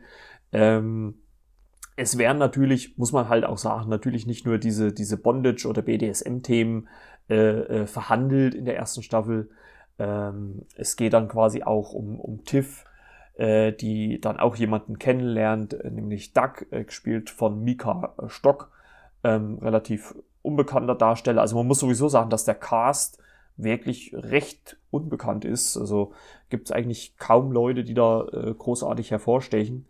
Ähm, 0.51 1.15
es 1.98 2.17
werden 2.17 2.38
natürlich, 2.38 2.98
muss 2.98 3.12
man 3.12 3.29
halt 3.29 3.46
auch 3.46 3.58
sagen, 3.58 3.89
natürlich 3.89 4.25
nicht 4.25 4.46
nur 4.46 4.58
diese, 4.58 4.91
diese 4.91 5.17
Bondage- 5.17 5.67
oder 5.67 5.82
BDSM-Themen 5.82 6.88
äh, 7.29 7.36
äh, 7.36 7.88
verhandelt 7.88 8.53
in 8.53 8.65
der 8.65 8.75
ersten 8.77 9.01
Staffel. 9.01 9.50
Ähm, 9.98 10.63
es 10.75 10.96
geht 10.96 11.13
dann 11.13 11.27
quasi 11.27 11.63
auch 11.63 11.94
um, 11.94 12.20
um 12.20 12.44
Tiff, 12.44 12.86
äh, 13.38 13.74
die 13.74 14.22
dann 14.22 14.39
auch 14.39 14.56
jemanden 14.56 15.00
kennenlernt, 15.00 15.74
äh, 15.74 15.89
nämlich 15.89 16.34
Doug, 16.34 16.65
äh, 16.72 16.84
gespielt 16.84 17.30
von 17.30 17.63
Mika 17.63 18.13
äh, 18.18 18.30
Stock, 18.30 18.72
ähm, 19.24 19.60
relativ 19.60 20.15
unbekannter 20.42 20.96
Darsteller. 20.96 21.42
Also 21.42 21.56
man 21.56 21.68
muss 21.68 21.80
sowieso 21.80 22.08
sagen, 22.08 22.30
dass 22.30 22.46
der 22.46 22.56
Cast 22.56 23.20
wirklich 23.58 24.13
recht 24.13 24.77
unbekannt 24.92 25.46
ist. 25.46 25.77
Also 25.77 26.13
gibt 26.50 26.68
es 26.68 26.72
eigentlich 26.72 27.18
kaum 27.18 27.51
Leute, 27.51 27.84
die 27.84 27.94
da 27.94 28.25
äh, 28.27 28.54
großartig 28.54 29.12
hervorstechen. 29.12 29.88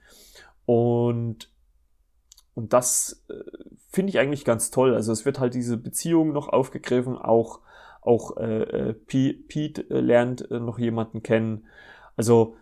Und, 0.65 1.51
und 2.55 2.73
das 2.73 3.23
äh, 3.29 3.33
finde 3.89 4.09
ich 4.09 4.19
eigentlich 4.19 4.45
ganz 4.45 4.71
toll. 4.71 4.95
Also 4.95 5.11
es 5.11 5.25
wird 5.25 5.39
halt 5.39 5.53
diese 5.53 5.77
Beziehung 5.77 6.31
noch 6.31 6.49
aufgegriffen, 6.49 7.17
auch, 7.17 7.59
auch 8.01 8.37
äh, 8.37 8.93
Pete 8.93 9.85
lernt 9.89 10.49
noch 10.49 10.79
jemanden 10.79 11.21
kennen. 11.21 11.65
Also 12.15 12.55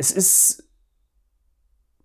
es 0.00 0.10
ist 0.12 0.68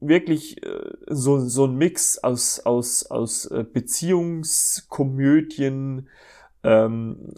wirklich 0.02 0.62
äh, 0.66 0.92
so, 1.08 1.40
so 1.40 1.66
ein 1.66 1.78
Mix 1.78 2.18
aus, 2.18 2.60
aus, 2.60 3.06
aus 3.06 3.46
äh, 3.46 3.64
Beziehungskomödien, 3.64 6.10
ähm, 6.64 7.32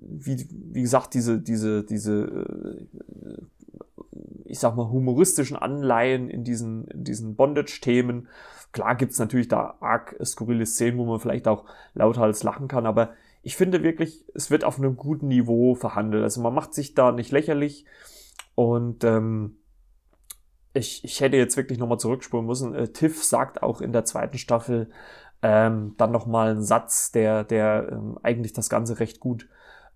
wie, 0.00 0.48
wie 0.50 0.80
gesagt, 0.80 1.12
diese, 1.12 1.42
diese, 1.42 1.84
diese, 1.84 2.24
äh, 2.24 2.86
ich 4.46 4.60
sag 4.60 4.76
mal, 4.76 4.88
humoristischen 4.88 5.58
Anleihen 5.58 6.30
in 6.30 6.42
diesen, 6.42 6.88
in 6.88 7.04
diesen 7.04 7.36
Bondage-Themen. 7.36 8.28
Klar 8.72 8.94
gibt's 8.94 9.18
natürlich 9.18 9.48
da 9.48 9.76
arg 9.80 10.16
skurrile 10.24 10.64
Szenen, 10.64 10.96
wo 10.96 11.04
man 11.04 11.20
vielleicht 11.20 11.48
auch 11.48 11.66
lauthals 11.92 12.42
lachen 12.42 12.66
kann, 12.66 12.86
aber 12.86 13.10
ich 13.42 13.56
finde 13.56 13.82
wirklich, 13.82 14.24
es 14.32 14.50
wird 14.50 14.64
auf 14.64 14.78
einem 14.78 14.96
guten 14.96 15.28
Niveau 15.28 15.74
verhandelt. 15.74 16.22
Also 16.22 16.40
man 16.40 16.54
macht 16.54 16.72
sich 16.72 16.94
da 16.94 17.12
nicht 17.12 17.30
lächerlich 17.30 17.84
und 18.54 19.04
ähm, 19.04 19.58
ich, 20.76 21.04
ich 21.04 21.20
hätte 21.20 21.36
jetzt 21.36 21.56
wirklich 21.56 21.78
nochmal 21.78 21.98
zurückspulen 21.98 22.46
müssen. 22.46 22.74
Äh, 22.74 22.88
Tiff 22.88 23.24
sagt 23.24 23.62
auch 23.62 23.80
in 23.80 23.92
der 23.92 24.04
zweiten 24.04 24.38
Staffel 24.38 24.90
ähm, 25.42 25.94
dann 25.96 26.12
nochmal 26.12 26.50
einen 26.50 26.62
Satz, 26.62 27.12
der, 27.12 27.44
der 27.44 27.88
ähm, 27.92 28.18
eigentlich 28.22 28.52
das 28.52 28.68
Ganze 28.68 28.98
recht 29.00 29.20
gut 29.20 29.48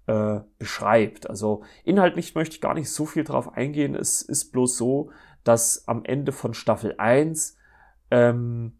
äh, 0.06 0.40
beschreibt. 0.58 1.28
Also 1.28 1.62
inhaltlich 1.84 2.34
möchte 2.34 2.56
ich 2.56 2.60
gar 2.60 2.74
nicht 2.74 2.90
so 2.90 3.06
viel 3.06 3.24
drauf 3.24 3.54
eingehen. 3.54 3.94
Es 3.94 4.22
ist 4.22 4.52
bloß 4.52 4.76
so, 4.76 5.10
dass 5.44 5.86
am 5.88 6.04
Ende 6.04 6.32
von 6.32 6.54
Staffel 6.54 6.94
1 6.98 7.56
ähm, 8.10 8.78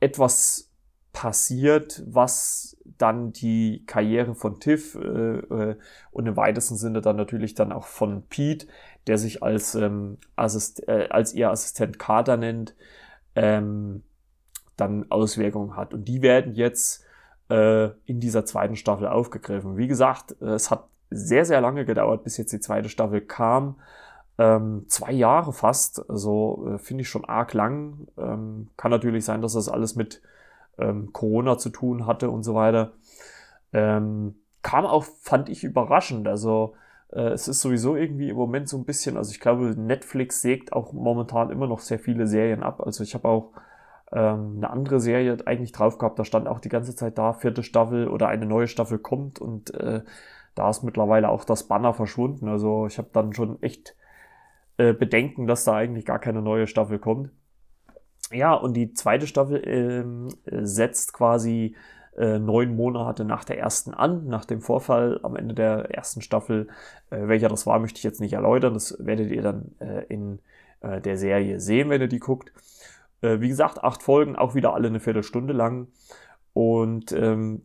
etwas 0.00 0.72
passiert, 1.12 2.02
was 2.06 2.76
dann 2.84 3.32
die 3.32 3.84
Karriere 3.86 4.34
von 4.34 4.60
Tiff 4.60 4.94
äh, 4.94 4.98
äh, 4.98 5.78
und 6.10 6.26
im 6.26 6.36
weitesten 6.36 6.76
Sinne 6.76 7.00
dann 7.00 7.16
natürlich 7.16 7.54
dann 7.54 7.72
auch 7.72 7.86
von 7.86 8.26
Pete, 8.28 8.66
der 9.06 9.18
sich 9.18 9.42
als, 9.42 9.74
ähm, 9.74 10.18
Assist 10.36 10.86
äh, 10.88 11.08
als 11.10 11.34
ihr 11.34 11.50
Assistent 11.50 11.98
Carter 11.98 12.36
nennt, 12.36 12.74
ähm, 13.34 14.02
dann 14.76 15.10
Auswirkungen 15.10 15.76
hat. 15.76 15.94
Und 15.94 16.06
die 16.06 16.22
werden 16.22 16.54
jetzt 16.54 17.04
äh, 17.50 17.90
in 18.06 18.20
dieser 18.20 18.44
zweiten 18.44 18.76
Staffel 18.76 19.06
aufgegriffen. 19.06 19.76
Wie 19.76 19.88
gesagt, 19.88 20.40
es 20.40 20.70
hat 20.70 20.88
sehr, 21.10 21.44
sehr 21.44 21.60
lange 21.60 21.84
gedauert, 21.84 22.24
bis 22.24 22.36
jetzt 22.36 22.52
die 22.52 22.60
zweite 22.60 22.88
Staffel 22.88 23.20
kam. 23.20 23.76
Ähm, 24.38 24.86
zwei 24.88 25.12
Jahre 25.12 25.52
fast, 25.52 26.08
also 26.08 26.66
äh, 26.68 26.78
finde 26.78 27.02
ich 27.02 27.08
schon 27.08 27.24
arg 27.24 27.52
lang. 27.52 28.08
Ähm, 28.16 28.70
kann 28.76 28.90
natürlich 28.90 29.24
sein, 29.24 29.42
dass 29.42 29.52
das 29.52 29.68
alles 29.68 29.94
mit 29.94 30.22
ähm, 30.78 31.12
Corona 31.12 31.58
zu 31.58 31.70
tun 31.70 32.06
hatte 32.06 32.30
und 32.30 32.42
so 32.42 32.54
weiter. 32.54 32.92
Ähm, 33.72 34.36
kam 34.62 34.86
auch, 34.86 35.04
fand 35.04 35.48
ich 35.48 35.64
überraschend. 35.64 36.28
Also 36.28 36.74
es 37.20 37.48
ist 37.48 37.60
sowieso 37.60 37.96
irgendwie 37.96 38.30
im 38.30 38.36
Moment 38.36 38.68
so 38.68 38.78
ein 38.78 38.84
bisschen, 38.84 39.16
also 39.16 39.30
ich 39.32 39.40
glaube, 39.40 39.74
Netflix 39.76 40.42
sägt 40.42 40.72
auch 40.72 40.92
momentan 40.92 41.50
immer 41.50 41.66
noch 41.66 41.80
sehr 41.80 41.98
viele 41.98 42.26
Serien 42.26 42.62
ab. 42.62 42.80
Also 42.80 43.04
ich 43.04 43.14
habe 43.14 43.28
auch 43.28 43.52
ähm, 44.12 44.54
eine 44.56 44.70
andere 44.70 45.00
Serie 45.00 45.36
eigentlich 45.46 45.72
drauf 45.72 45.98
gehabt, 45.98 46.18
da 46.18 46.24
stand 46.24 46.48
auch 46.48 46.60
die 46.60 46.68
ganze 46.68 46.94
Zeit 46.96 47.18
da, 47.18 47.32
vierte 47.32 47.62
Staffel 47.62 48.08
oder 48.08 48.28
eine 48.28 48.46
neue 48.46 48.66
Staffel 48.66 48.98
kommt 48.98 49.40
und 49.40 49.74
äh, 49.74 50.02
da 50.54 50.70
ist 50.70 50.82
mittlerweile 50.82 51.28
auch 51.30 51.44
das 51.44 51.66
Banner 51.66 51.94
verschwunden. 51.94 52.48
Also 52.48 52.86
ich 52.86 52.98
habe 52.98 53.08
dann 53.12 53.32
schon 53.32 53.62
echt 53.62 53.96
äh, 54.76 54.92
Bedenken, 54.92 55.46
dass 55.46 55.64
da 55.64 55.74
eigentlich 55.74 56.04
gar 56.04 56.18
keine 56.18 56.42
neue 56.42 56.66
Staffel 56.66 56.98
kommt. 56.98 57.30
Ja, 58.30 58.54
und 58.54 58.74
die 58.74 58.92
zweite 58.94 59.26
Staffel 59.26 59.62
ähm, 59.66 60.28
setzt 60.44 61.12
quasi 61.12 61.74
äh, 62.16 62.38
neun 62.38 62.76
Monate 62.76 63.24
nach 63.24 63.44
der 63.44 63.58
ersten 63.58 63.94
an, 63.94 64.26
nach 64.26 64.44
dem 64.44 64.60
Vorfall 64.60 65.20
am 65.22 65.36
Ende 65.36 65.54
der 65.54 65.94
ersten 65.94 66.20
Staffel. 66.22 66.68
Äh, 67.10 67.28
welcher 67.28 67.48
das 67.48 67.66
war, 67.66 67.78
möchte 67.78 67.98
ich 67.98 68.04
jetzt 68.04 68.20
nicht 68.20 68.34
erläutern. 68.34 68.74
Das 68.74 68.96
werdet 68.98 69.30
ihr 69.30 69.42
dann 69.42 69.72
äh, 69.80 70.04
in 70.08 70.40
äh, 70.80 71.00
der 71.00 71.16
Serie 71.16 71.60
sehen, 71.60 71.90
wenn 71.90 72.00
ihr 72.00 72.08
die 72.08 72.20
guckt. 72.20 72.52
Äh, 73.22 73.40
wie 73.40 73.48
gesagt, 73.48 73.82
acht 73.82 74.02
Folgen, 74.02 74.36
auch 74.36 74.54
wieder 74.54 74.74
alle 74.74 74.88
eine 74.88 75.00
Viertelstunde 75.00 75.52
lang. 75.52 75.88
Und 76.52 77.12
ähm, 77.12 77.62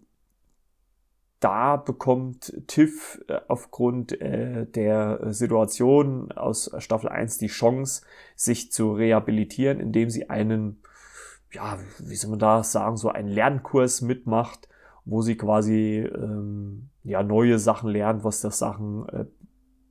da 1.39 1.75
bekommt 1.75 2.53
Tiff 2.67 3.21
äh, 3.27 3.39
aufgrund 3.47 4.19
äh, 4.21 4.65
der 4.65 5.33
Situation 5.33 6.31
aus 6.31 6.71
Staffel 6.79 7.09
1 7.09 7.37
die 7.37 7.47
Chance, 7.47 8.01
sich 8.35 8.71
zu 8.71 8.93
rehabilitieren, 8.93 9.79
indem 9.79 10.09
sie 10.09 10.29
einen, 10.29 10.81
ja, 11.53 11.77
wie 11.99 12.15
soll 12.15 12.31
man 12.31 12.39
da 12.39 12.63
sagen, 12.63 12.97
so 12.97 13.09
einen 13.09 13.29
Lernkurs 13.29 14.01
mitmacht, 14.01 14.67
wo 15.05 15.21
sie 15.21 15.37
quasi 15.37 15.99
ähm, 15.99 16.89
ja, 17.03 17.23
neue 17.23 17.59
Sachen 17.59 17.89
lernt, 17.89 18.23
was 18.23 18.41
das 18.41 18.59
Sachen 18.59 19.07
äh, 19.09 19.25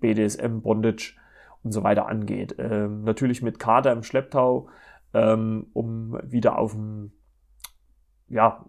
BDSM, 0.01 0.61
Bondage 0.61 1.15
und 1.63 1.73
so 1.73 1.83
weiter 1.83 2.07
angeht. 2.07 2.57
Ähm, 2.59 3.03
natürlich 3.03 3.43
mit 3.43 3.59
Kader 3.59 3.93
im 3.93 4.03
Schlepptau, 4.03 4.69
ähm, 5.15 5.67
um 5.73 6.19
wieder 6.23 6.59
auf 6.59 6.75
ein 6.75 7.13
ja, 8.29 8.65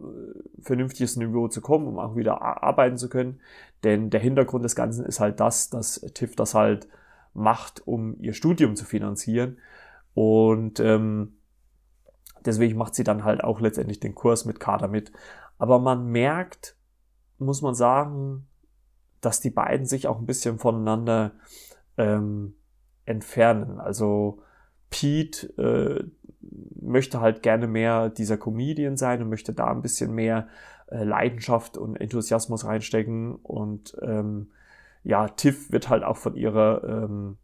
vernünftiges 0.62 1.18
Niveau 1.18 1.48
zu 1.48 1.62
kommen, 1.62 1.88
um 1.88 2.00
auch 2.00 2.16
wieder 2.16 2.42
arbeiten 2.42 2.98
zu 2.98 3.10
können. 3.10 3.40
Denn 3.84 4.10
der 4.10 4.20
Hintergrund 4.20 4.64
des 4.64 4.76
Ganzen 4.76 5.06
ist 5.06 5.20
halt 5.20 5.40
das, 5.40 5.70
dass 5.70 6.02
TIFF 6.14 6.36
das 6.36 6.54
halt 6.54 6.88
macht, 7.34 7.86
um 7.88 8.20
ihr 8.20 8.34
Studium 8.34 8.76
zu 8.76 8.86
finanzieren. 8.86 9.58
Und 10.14 10.80
ähm, 10.80 11.37
deswegen 12.48 12.78
macht 12.78 12.96
sie 12.96 13.04
dann 13.04 13.24
halt 13.24 13.44
auch 13.44 13.60
letztendlich 13.60 14.00
den 14.00 14.16
Kurs 14.16 14.46
mit 14.46 14.60
Kader 14.60 14.88
mit. 14.88 15.12
Aber 15.60 15.80
man 15.80 16.08
merkt, 16.08 16.76
muss 17.38 17.62
man 17.62 17.76
sagen, 17.76 18.48
dass 19.22 19.42
die 19.42 19.50
beiden 19.50 19.86
sich 19.86 20.08
auch 20.08 20.20
ein 20.20 20.26
bisschen 20.26 20.58
voneinander 20.58 21.32
ähm, 21.98 22.56
entfernen. 23.06 23.80
Also 23.80 24.42
Pete 24.90 25.48
äh, 25.58 26.04
möchte 26.82 27.20
halt 27.20 27.44
gerne 27.44 27.68
mehr 27.68 28.10
dieser 28.10 28.38
Comedian 28.38 28.98
sein 28.98 29.22
und 29.22 29.30
möchte 29.30 29.54
da 29.54 29.68
ein 29.72 29.82
bisschen 29.82 30.14
mehr 30.14 30.48
äh, 30.88 31.04
Leidenschaft 31.04 31.78
und 31.78 31.96
Enthusiasmus 31.96 32.66
reinstecken. 32.66 33.36
Und 33.36 33.98
ähm, 34.02 34.52
ja, 35.04 35.28
Tiff 35.28 35.72
wird 35.72 35.90
halt 35.90 36.04
auch 36.04 36.18
von 36.18 36.36
ihrer 36.36 36.84
ähm, 36.84 37.38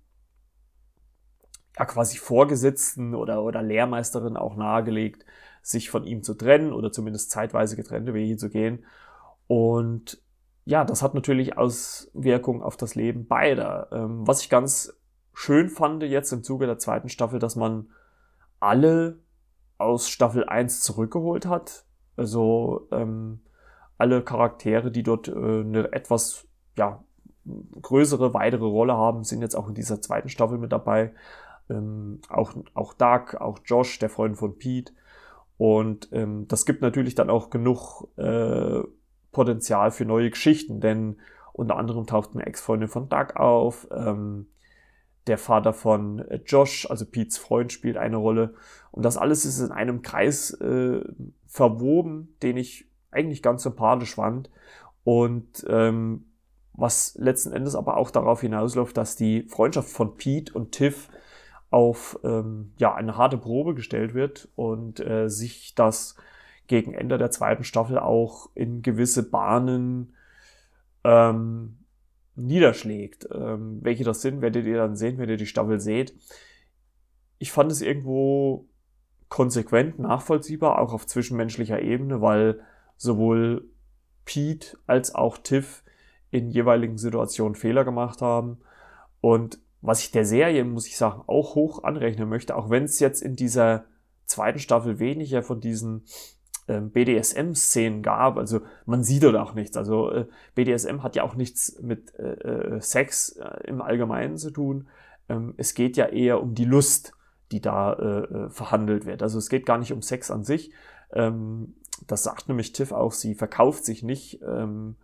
ja, 1.78 1.86
quasi 1.86 2.18
Vorgesetzten 2.18 3.16
oder, 3.16 3.44
oder 3.44 3.62
Lehrmeisterin 3.62 4.38
auch 4.38 4.56
nahegelegt, 4.56 5.26
sich 5.62 5.90
von 5.90 6.04
ihm 6.06 6.24
zu 6.24 6.34
trennen 6.34 6.74
oder 6.74 6.92
zumindest 6.92 7.32
zeitweise 7.32 7.76
getrennte 7.76 8.14
Wege 8.14 8.38
zu 8.38 8.50
gehen. 8.50 8.86
Und 9.48 10.22
ja, 10.66 10.86
das 10.86 11.02
hat 11.02 11.14
natürlich 11.14 11.58
Auswirkungen 11.58 12.62
auf 12.62 12.78
das 12.78 12.96
Leben 12.96 13.28
beider. 13.28 13.88
Ähm, 13.92 14.28
was 14.28 14.42
ich 14.42 14.50
ganz 14.50 14.94
schön 15.34 15.70
fand 15.70 16.04
jetzt 16.04 16.32
im 16.32 16.44
Zuge 16.44 16.68
der 16.68 16.80
zweiten 16.80 17.10
Staffel, 17.10 17.40
dass 17.40 17.56
man 17.56 17.90
alle 18.60 19.20
aus 19.78 20.10
Staffel 20.10 20.46
1 20.46 20.82
zurückgeholt 20.82 21.46
hat. 21.46 21.86
Also 22.16 22.88
ähm, 22.92 23.42
alle 23.98 24.22
Charaktere, 24.22 24.92
die 24.92 25.04
dort 25.04 25.28
äh, 25.28 25.32
eine 25.32 25.92
etwas 25.92 26.48
ja, 26.78 27.04
größere, 27.82 28.34
weitere 28.34 28.66
Rolle 28.66 28.94
haben, 28.94 29.24
sind 29.24 29.42
jetzt 29.42 29.56
auch 29.56 29.68
in 29.68 29.76
dieser 29.76 30.02
zweiten 30.02 30.30
Staffel 30.30 30.58
mit 30.58 30.72
dabei. 30.72 31.14
Ähm, 31.70 32.22
auch, 32.30 32.54
auch 32.74 32.94
Doug, 32.94 33.36
auch 33.40 33.60
Josh, 33.66 34.00
der 34.00 34.10
Freund 34.10 34.38
von 34.38 34.58
Pete. 34.58 34.94
Und 35.58 36.10
ähm, 36.12 36.48
das 36.48 36.66
gibt 36.66 36.82
natürlich 36.82 37.16
dann 37.16 37.30
auch 37.30 37.50
genug 37.50 38.08
äh, 38.18 38.82
Potenzial 39.32 39.92
für 39.92 40.06
neue 40.06 40.30
Geschichten, 40.30 40.80
denn 40.82 41.18
unter 41.54 41.78
anderem 41.78 42.08
taucht 42.08 42.32
eine 42.34 42.46
Ex-Freundin 42.46 42.90
von 42.90 43.10
Doug 43.10 43.36
auf. 43.36 43.88
Ähm, 43.92 44.48
der 45.28 45.38
Vater 45.38 45.74
von 45.74 46.20
äh, 46.20 46.42
Josh, 46.46 46.90
also 46.90 47.06
Pete's 47.06 47.38
Freund, 47.38 47.72
spielt 47.72 47.98
eine 47.98 48.18
Rolle. 48.18 48.56
Und 48.92 49.04
das 49.04 49.18
alles 49.18 49.46
ist 49.46 49.60
in 49.60 49.72
einem 49.72 50.02
Kreis 50.02 50.52
äh, 50.52 51.02
verwoben, 51.48 52.36
den 52.42 52.58
ich 52.58 52.90
eigentlich 53.12 53.42
ganz 53.42 53.64
sympathisch 53.64 54.16
fand. 54.16 54.50
Und 55.04 55.66
ähm, 55.68 56.26
was 56.74 57.16
letzten 57.16 57.54
Endes 57.54 57.76
aber 57.76 57.98
auch 57.98 58.12
darauf 58.12 58.42
hinausläuft, 58.42 58.98
dass 58.98 59.16
die 59.16 59.44
Freundschaft 59.44 59.90
von 59.90 60.18
Pete 60.18 60.54
und 60.54 60.72
Tiff 60.72 61.10
auf 61.74 62.20
ähm, 62.24 62.72
ja, 62.78 62.94
eine 62.94 63.18
harte 63.18 63.38
Probe 63.38 63.74
gestellt 63.74 64.14
wird 64.14 64.48
und 64.56 65.00
äh, 65.00 65.28
sich 65.28 65.74
das 65.74 66.16
gegen 66.68 66.94
Ende 66.94 67.18
der 67.18 67.32
zweiten 67.32 67.64
Staffel 67.64 67.98
auch 67.98 68.52
in 68.54 68.84
gewisse 68.84 69.28
Bahnen 69.28 70.14
ähm, 71.04 71.80
niederschlägt. 72.36 73.28
Ähm, 73.34 73.80
welche 73.82 74.04
das 74.04 74.22
sind, 74.22 74.42
werdet 74.42 74.68
ihr 74.68 74.78
dann 74.78 74.96
sehen, 74.96 75.18
wenn 75.18 75.30
ihr 75.30 75.38
die 75.38 75.48
Staffel 75.48 75.80
seht. 75.80 76.14
Ich 77.40 77.52
fand 77.52 77.72
es 77.72 77.82
irgendwo 77.82 78.68
konsequent, 79.28 79.98
nachvollziehbar, 79.98 80.78
auch 80.78 80.94
auf 80.94 81.08
zwischenmenschlicher 81.08 81.82
Ebene, 81.82 82.22
weil 82.22 82.60
sowohl 82.98 83.66
Pete 84.26 84.78
als 84.86 85.16
auch 85.16 85.40
Tiff 85.40 85.84
in 86.30 86.52
jeweiligen 86.52 87.00
Situationen 87.00 87.56
Fehler 87.56 87.84
gemacht 87.84 88.22
haben. 88.22 88.60
Und 89.22 89.58
was 89.84 90.02
ich 90.02 90.12
der 90.12 90.26
Serie, 90.26 90.64
muss 90.64 90.88
ich 90.88 90.98
sagen, 90.98 91.24
auch 91.28 91.56
hoch 91.56 91.84
anrechnen 91.84 92.30
möchte, 92.30 92.56
auch 92.56 92.70
wenn 92.70 92.86
es 92.86 93.00
jetzt 93.00 93.22
in 93.22 93.36
dieser 93.36 93.84
zweiten 94.26 94.60
Staffel 94.60 94.98
weniger 94.98 95.44
von 95.44 95.60
diesen 95.60 96.06
ähm, 96.70 96.92
BDSM-Szenen 96.92 98.02
gab. 98.02 98.38
Also 98.38 98.62
man 98.86 99.04
sieht 99.04 99.24
dort 99.24 99.36
auch 99.36 99.54
nichts. 99.54 99.76
Also 99.76 100.10
äh, 100.10 100.26
BDSM 100.56 101.04
hat 101.04 101.18
ja 101.18 101.24
auch 101.24 101.36
nichts 101.36 101.78
mit 101.82 102.18
äh, 102.18 102.32
äh, 102.32 102.82
Sex 102.82 103.36
äh, 103.38 103.68
im 103.68 103.82
Allgemeinen 103.82 104.38
zu 104.38 104.52
tun. 104.52 104.88
Ähm, 105.28 105.54
es 105.58 105.74
geht 105.74 105.98
ja 105.98 106.06
eher 106.06 106.42
um 106.42 106.56
die 106.56 106.66
Lust, 106.66 107.12
die 107.52 107.60
da 107.60 107.94
äh, 107.94 108.24
äh, 108.46 108.50
verhandelt 108.50 109.06
wird. 109.06 109.22
Also 109.22 109.38
es 109.38 109.50
geht 109.50 109.66
gar 109.66 109.78
nicht 109.78 109.92
um 109.92 110.02
Sex 110.02 110.32
an 110.32 110.46
sich. 110.46 110.72
Ähm, 111.12 111.76
das 112.08 112.24
sagt 112.24 112.48
nämlich 112.48 112.72
Tiff 112.72 112.94
auch, 112.94 113.12
sie 113.12 113.36
verkauft 113.36 113.84
sich 113.84 114.02
nicht 114.02 114.42
ähm, 114.42 114.96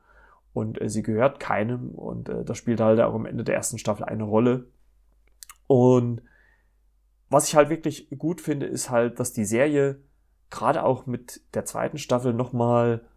und 0.54 0.80
sie 0.86 1.04
gehört 1.04 1.40
keinem. 1.40 1.90
Und 1.92 2.30
das 2.46 2.58
spielt 2.58 2.80
halt 2.80 3.00
auch 3.00 3.14
am 3.14 3.26
Ende 3.26 3.44
der 3.44 3.56
ersten 3.56 3.78
Staffel 3.78 4.06
eine 4.06 4.24
Rolle. 4.24 4.68
Und 5.68 6.22
was 7.30 7.48
ich 7.48 7.56
halt 7.56 7.70
wirklich 7.70 8.10
gut 8.18 8.42
finde, 8.42 8.66
ist 8.66 8.90
halt, 8.90 9.20
dass 9.20 9.34
die 9.34 9.46
Serie 9.46 10.02
gerade 10.50 10.84
auch 10.84 11.06
mit 11.06 11.42
der 11.54 11.66
zweiten 11.66 11.98
Staffel 11.98 12.34
nochmal 12.34 13.08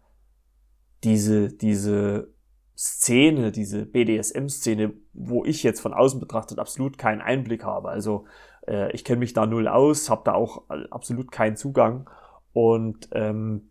diese, 1.03 1.49
diese 1.49 2.31
Szene, 2.77 3.51
diese 3.51 3.85
BDSM-Szene, 3.85 4.93
wo 5.13 5.43
ich 5.45 5.63
jetzt 5.63 5.81
von 5.81 5.93
außen 5.93 6.19
betrachtet 6.19 6.59
absolut 6.59 6.97
keinen 6.97 7.21
Einblick 7.21 7.63
habe. 7.63 7.89
Also 7.89 8.25
äh, 8.67 8.91
ich 8.91 9.03
kenne 9.03 9.19
mich 9.19 9.33
da 9.33 9.45
null 9.45 9.67
aus, 9.67 10.09
habe 10.09 10.23
da 10.25 10.33
auch 10.33 10.69
absolut 10.91 11.31
keinen 11.31 11.55
Zugang. 11.55 12.09
Und 12.53 13.09
ähm, 13.11 13.69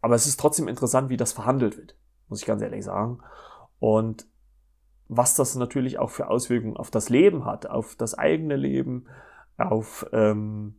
aber 0.00 0.14
es 0.14 0.26
ist 0.26 0.38
trotzdem 0.38 0.68
interessant, 0.68 1.08
wie 1.08 1.16
das 1.16 1.32
verhandelt 1.32 1.78
wird, 1.78 1.96
muss 2.28 2.40
ich 2.40 2.46
ganz 2.46 2.62
ehrlich 2.62 2.84
sagen. 2.84 3.18
Und 3.78 4.26
was 5.08 5.34
das 5.34 5.54
natürlich 5.54 5.98
auch 5.98 6.10
für 6.10 6.28
Auswirkungen 6.28 6.76
auf 6.76 6.90
das 6.90 7.08
Leben 7.08 7.44
hat, 7.44 7.66
auf 7.66 7.94
das 7.96 8.14
eigene 8.14 8.56
Leben, 8.56 9.06
auf 9.56 10.06
ähm, 10.12 10.76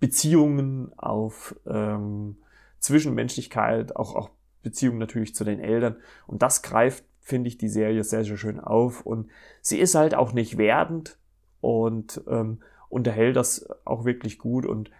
Beziehungen, 0.00 0.92
auf 0.98 1.54
ähm, 1.66 2.36
Zwischenmenschlichkeit, 2.80 3.94
auch, 3.94 4.14
auch 4.16 4.30
Beziehungen 4.62 4.98
natürlich 4.98 5.34
zu 5.34 5.44
den 5.44 5.60
Eltern. 5.60 5.96
Und 6.26 6.42
das 6.42 6.62
greift, 6.62 7.04
finde 7.20 7.48
ich, 7.48 7.58
die 7.58 7.68
Serie 7.68 8.02
sehr, 8.02 8.24
sehr 8.24 8.36
schön 8.36 8.58
auf. 8.58 9.06
Und 9.06 9.28
sie 9.60 9.78
ist 9.78 9.94
halt 9.94 10.14
auch 10.14 10.32
nicht 10.32 10.58
werdend 10.58 11.18
und 11.60 12.22
ähm, 12.26 12.60
unterhält 12.88 13.36
das 13.36 13.68
auch 13.84 14.04
wirklich 14.04 14.38
gut 14.38 14.66
und 14.66 14.90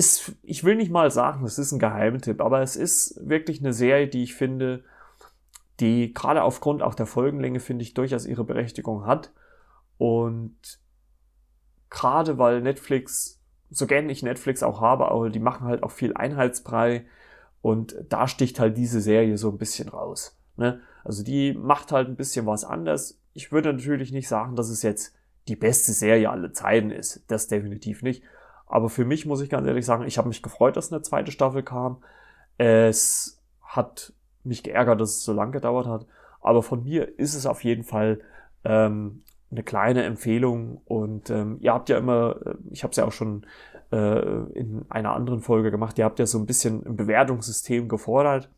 ist, 0.00 0.32
ich 0.42 0.64
will 0.64 0.76
nicht 0.76 0.90
mal 0.90 1.10
sagen, 1.10 1.44
es 1.44 1.58
ist 1.58 1.72
ein 1.72 1.78
Geheimtipp, 1.78 2.40
aber 2.40 2.62
es 2.62 2.74
ist 2.74 3.20
wirklich 3.22 3.60
eine 3.60 3.72
Serie, 3.72 4.08
die 4.08 4.22
ich 4.22 4.34
finde, 4.34 4.82
die 5.78 6.14
gerade 6.14 6.42
aufgrund 6.42 6.82
auch 6.82 6.94
der 6.94 7.06
Folgenlänge, 7.06 7.60
finde 7.60 7.82
ich, 7.82 7.94
durchaus 7.94 8.26
ihre 8.26 8.44
Berechtigung 8.44 9.06
hat. 9.06 9.32
Und 9.98 10.56
gerade 11.90 12.38
weil 12.38 12.62
Netflix 12.62 13.40
so 13.70 13.86
gern 13.86 14.10
ich 14.10 14.22
Netflix 14.22 14.62
auch 14.62 14.80
habe, 14.80 15.08
aber 15.08 15.30
die 15.30 15.38
machen 15.38 15.66
halt 15.66 15.82
auch 15.82 15.92
viel 15.92 16.14
Einheitsbrei 16.14 17.06
und 17.62 17.94
da 18.08 18.26
sticht 18.26 18.58
halt 18.58 18.76
diese 18.76 19.00
Serie 19.00 19.38
so 19.38 19.50
ein 19.50 19.58
bisschen 19.58 19.88
raus. 19.88 20.36
Ne? 20.56 20.80
Also 21.04 21.22
die 21.22 21.52
macht 21.52 21.92
halt 21.92 22.08
ein 22.08 22.16
bisschen 22.16 22.46
was 22.46 22.64
anders. 22.64 23.20
Ich 23.32 23.52
würde 23.52 23.72
natürlich 23.72 24.12
nicht 24.12 24.28
sagen, 24.28 24.56
dass 24.56 24.70
es 24.70 24.82
jetzt 24.82 25.14
die 25.46 25.56
beste 25.56 25.92
Serie 25.92 26.30
aller 26.30 26.52
Zeiten 26.52 26.90
ist. 26.90 27.24
Das 27.28 27.48
definitiv 27.48 28.02
nicht. 28.02 28.24
Aber 28.70 28.88
für 28.88 29.04
mich 29.04 29.26
muss 29.26 29.40
ich 29.40 29.50
ganz 29.50 29.66
ehrlich 29.66 29.84
sagen, 29.84 30.06
ich 30.06 30.16
habe 30.16 30.28
mich 30.28 30.42
gefreut, 30.42 30.76
dass 30.76 30.92
eine 30.92 31.02
zweite 31.02 31.32
Staffel 31.32 31.64
kam. 31.64 32.04
Es 32.56 33.42
hat 33.62 34.12
mich 34.44 34.62
geärgert, 34.62 35.00
dass 35.00 35.16
es 35.16 35.24
so 35.24 35.32
lange 35.32 35.50
gedauert 35.50 35.86
hat. 35.86 36.06
Aber 36.40 36.62
von 36.62 36.84
mir 36.84 37.18
ist 37.18 37.34
es 37.34 37.46
auf 37.46 37.64
jeden 37.64 37.82
Fall 37.82 38.20
ähm, 38.64 39.22
eine 39.50 39.64
kleine 39.64 40.04
Empfehlung 40.04 40.80
und 40.84 41.30
ähm, 41.30 41.58
ihr 41.60 41.74
habt 41.74 41.88
ja 41.88 41.98
immer, 41.98 42.36
äh, 42.46 42.54
ich 42.70 42.84
habe 42.84 42.92
es 42.92 42.96
ja 42.96 43.04
auch 43.04 43.12
schon 43.12 43.44
äh, 43.90 44.52
in 44.52 44.86
einer 44.88 45.14
anderen 45.14 45.40
Folge 45.40 45.72
gemacht, 45.72 45.98
ihr 45.98 46.04
habt 46.04 46.20
ja 46.20 46.26
so 46.26 46.38
ein 46.38 46.46
bisschen 46.46 46.86
ein 46.86 46.96
Bewertungssystem 46.96 47.88
gefordert 47.88 48.50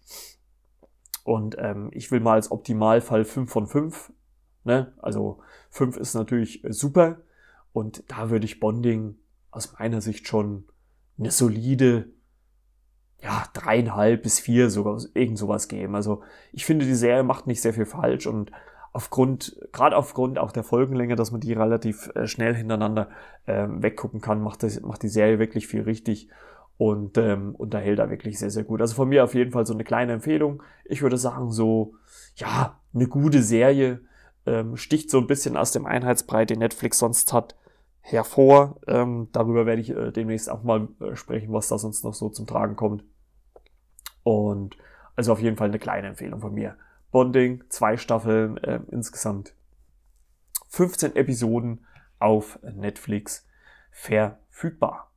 und 1.25 1.57
ähm, 1.59 1.89
ich 1.93 2.11
will 2.11 2.21
mal 2.21 2.35
als 2.35 2.51
Optimalfall 2.51 3.25
5 3.25 3.51
von 3.51 3.67
5, 3.67 4.13
ne? 4.65 4.93
also 4.99 5.39
5 5.71 5.97
ist 5.97 6.15
natürlich 6.15 6.63
super 6.69 7.17
und 7.73 8.05
da 8.09 8.29
würde 8.29 8.45
ich 8.45 8.61
Bonding 8.61 9.17
aus 9.53 9.75
meiner 9.79 10.01
Sicht 10.01 10.27
schon 10.27 10.65
eine 11.19 11.31
solide 11.31 12.11
ja, 13.23 13.45
dreieinhalb 13.53 14.25
bis 14.25 14.41
vier 14.41 14.69
sogar 14.69 15.01
irgend 15.15 15.39
sowas 15.39 15.69
geben. 15.69 15.95
Also 15.95 16.23
ich 16.53 16.65
finde, 16.67 16.85
die 16.85 16.95
Serie 16.95 17.23
macht 17.23 17.47
nicht 17.47 17.63
sehr 17.63 17.73
viel 17.73 17.87
falsch 17.87 18.27
und 18.27 18.51
aufgrund, 18.93 19.57
gerade 19.73 19.97
aufgrund 19.97 20.39
auch 20.39 20.51
der 20.51 20.65
Folgenlänge, 20.65 21.15
dass 21.15 21.31
man 21.31 21.41
die 21.41 21.53
relativ 21.53 22.11
äh, 22.15 22.27
schnell 22.27 22.55
hintereinander 22.55 23.11
äh, 23.47 23.67
weggucken 23.69 24.21
kann, 24.21 24.43
macht, 24.43 24.65
das, 24.65 24.81
macht 24.81 25.03
die 25.03 25.09
Serie 25.09 25.39
wirklich 25.39 25.69
viel 25.69 25.83
richtig 25.83 26.29
und 26.77 27.17
ähm, 27.17 27.55
unterhält 27.55 28.01
da 28.01 28.11
wirklich 28.11 28.39
sehr, 28.39 28.51
sehr 28.51 28.65
gut. 28.65 28.81
Also 28.81 28.97
von 28.97 29.09
mir 29.09 29.23
auf 29.23 29.35
jeden 29.35 29.53
Fall 29.53 29.67
so 29.67 29.73
eine 29.73 29.85
kleine 29.85 30.15
Empfehlung. 30.15 30.63
Ich 30.85 31.01
würde 31.01 31.17
sagen, 31.17 31.53
so, 31.53 31.95
ja, 32.35 32.81
eine 32.93 33.07
gute 33.07 33.43
Serie, 33.43 34.01
ähm, 34.47 34.77
sticht 34.77 35.11
so 35.11 35.19
ein 35.19 35.29
bisschen 35.29 35.57
aus 35.57 35.71
dem 35.71 35.87
Einheitsbrei, 35.87 36.45
den 36.45 36.59
Netflix 36.59 36.99
sonst 36.99 37.33
hat, 37.33 37.55
hervor. 38.03 38.81
Ähm, 38.87 39.29
darüber 39.33 39.65
werde 39.65 39.81
ich 39.81 39.91
äh, 39.91 40.11
demnächst 40.11 40.51
auch 40.51 40.63
mal 40.63 40.89
äh, 41.01 41.17
sprechen, 41.17 41.53
was 41.53 41.69
da 41.69 41.79
sonst 41.79 42.05
noch 42.05 42.15
so 42.15 42.29
zum 42.29 42.47
Tragen 42.47 42.77
kommt. 42.77 43.05
Und 44.23 44.77
also 45.17 45.33
auf 45.33 45.41
jeden 45.41 45.57
Fall 45.57 45.69
eine 45.69 45.79
kleine 45.79 46.09
Empfehlung 46.09 46.41
von 46.41 46.53
mir. 46.53 46.77
Bonding, 47.11 47.65
zwei 47.69 47.97
Staffeln, 47.97 48.57
äh, 48.59 48.81
insgesamt 48.91 49.55
15 50.69 51.17
Episoden 51.17 51.87
auf 52.19 52.59
Netflix 52.63 53.47
verfügbar. 53.91 55.11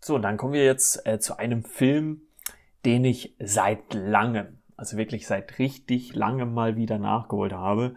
So, 0.00 0.16
und 0.16 0.22
dann 0.22 0.36
kommen 0.36 0.54
wir 0.54 0.64
jetzt 0.64 1.06
äh, 1.06 1.20
zu 1.20 1.38
einem 1.38 1.64
Film, 1.64 2.22
den 2.84 3.04
ich 3.04 3.36
seit 3.38 3.94
langem, 3.94 4.58
also 4.76 4.96
wirklich 4.96 5.26
seit 5.26 5.58
richtig 5.58 6.14
langem 6.14 6.54
mal 6.54 6.76
wieder 6.76 6.98
nachgeholt 6.98 7.52
habe. 7.52 7.94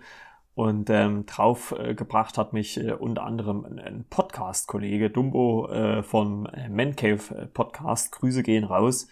Und 0.56 0.90
ähm, 0.90 1.26
drauf 1.26 1.76
äh, 1.78 1.96
gebracht 1.96 2.38
hat 2.38 2.54
mich 2.54 2.78
äh, 2.78 2.94
unter 2.94 3.24
anderem 3.24 3.66
ein, 3.66 3.78
ein 3.78 4.06
Podcast-Kollege, 4.10 5.10
Dumbo 5.10 5.68
äh, 5.68 6.02
vom 6.02 6.48
Mancave 6.70 7.36
äh, 7.36 7.46
Podcast, 7.48 8.14
Grüße 8.14 8.42
gehen 8.42 8.64
raus. 8.64 9.10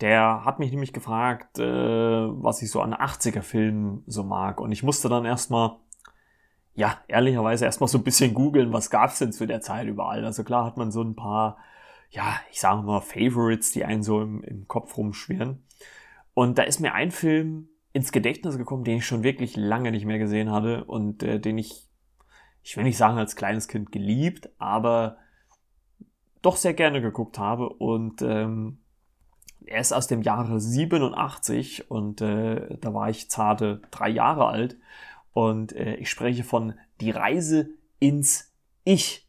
Der 0.00 0.44
hat 0.44 0.58
mich 0.58 0.72
nämlich 0.72 0.92
gefragt, 0.92 1.60
äh, 1.60 1.62
was 1.62 2.62
ich 2.62 2.70
so 2.72 2.80
an 2.80 2.94
80er-Filmen 2.94 4.02
so 4.08 4.24
mag. 4.24 4.60
Und 4.60 4.72
ich 4.72 4.82
musste 4.82 5.08
dann 5.08 5.24
erstmal, 5.24 5.76
ja, 6.74 6.98
ehrlicherweise 7.06 7.64
erstmal 7.64 7.88
so 7.88 7.98
ein 7.98 8.04
bisschen 8.04 8.34
googeln, 8.34 8.72
was 8.72 8.90
gab's 8.90 9.20
denn 9.20 9.32
zu 9.32 9.46
der 9.46 9.60
Zeit 9.60 9.86
überall. 9.86 10.24
Also 10.24 10.42
klar 10.42 10.64
hat 10.64 10.76
man 10.76 10.90
so 10.90 11.00
ein 11.00 11.14
paar, 11.14 11.58
ja, 12.10 12.40
ich 12.50 12.58
sage 12.58 12.82
mal, 12.82 13.00
Favorites, 13.00 13.70
die 13.70 13.84
einen 13.84 14.02
so 14.02 14.20
im, 14.20 14.42
im 14.42 14.66
Kopf 14.66 14.96
rumschwirren. 14.96 15.64
Und 16.34 16.58
da 16.58 16.64
ist 16.64 16.80
mir 16.80 16.92
ein 16.92 17.12
Film 17.12 17.68
ins 17.96 18.12
Gedächtnis 18.12 18.58
gekommen, 18.58 18.84
den 18.84 18.98
ich 18.98 19.06
schon 19.06 19.22
wirklich 19.22 19.56
lange 19.56 19.90
nicht 19.90 20.04
mehr 20.04 20.18
gesehen 20.18 20.52
hatte 20.52 20.84
und 20.84 21.22
äh, 21.22 21.40
den 21.40 21.56
ich, 21.56 21.88
ich 22.62 22.76
will 22.76 22.84
nicht 22.84 22.98
sagen 22.98 23.16
als 23.16 23.36
kleines 23.36 23.68
Kind 23.68 23.90
geliebt, 23.90 24.50
aber 24.58 25.16
doch 26.42 26.56
sehr 26.56 26.74
gerne 26.74 27.00
geguckt 27.00 27.38
habe. 27.38 27.70
Und 27.70 28.20
ähm, 28.20 28.80
er 29.64 29.80
ist 29.80 29.94
aus 29.94 30.08
dem 30.08 30.20
Jahre 30.20 30.60
87 30.60 31.90
und 31.90 32.20
äh, 32.20 32.76
da 32.82 32.92
war 32.92 33.08
ich 33.08 33.30
zarte 33.30 33.80
drei 33.90 34.10
Jahre 34.10 34.44
alt. 34.44 34.76
Und 35.32 35.72
äh, 35.72 35.94
ich 35.94 36.10
spreche 36.10 36.44
von 36.44 36.74
Die 37.00 37.12
Reise 37.12 37.70
ins 37.98 38.52
Ich. 38.84 39.25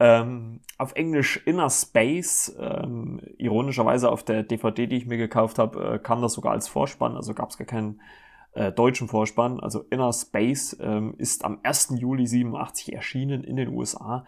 Ähm, 0.00 0.60
auf 0.76 0.92
Englisch 0.94 1.42
Inner 1.44 1.70
Space, 1.70 2.56
ähm, 2.58 3.20
ironischerweise 3.36 4.10
auf 4.10 4.22
der 4.22 4.44
DVD, 4.44 4.86
die 4.86 4.96
ich 4.96 5.06
mir 5.06 5.18
gekauft 5.18 5.58
habe, 5.58 5.94
äh, 5.94 5.98
kam 5.98 6.22
das 6.22 6.34
sogar 6.34 6.52
als 6.52 6.68
Vorspann, 6.68 7.16
also 7.16 7.34
gab 7.34 7.50
es 7.50 7.58
gar 7.58 7.66
keinen 7.66 8.00
äh, 8.52 8.70
deutschen 8.70 9.08
Vorspann. 9.08 9.60
Also 9.60 9.84
Inner 9.90 10.12
Space 10.12 10.76
ähm, 10.80 11.14
ist 11.18 11.44
am 11.44 11.60
1. 11.62 11.94
Juli 11.98 12.26
87 12.26 12.92
erschienen 12.92 13.42
in 13.42 13.56
den 13.56 13.68
USA. 13.68 14.24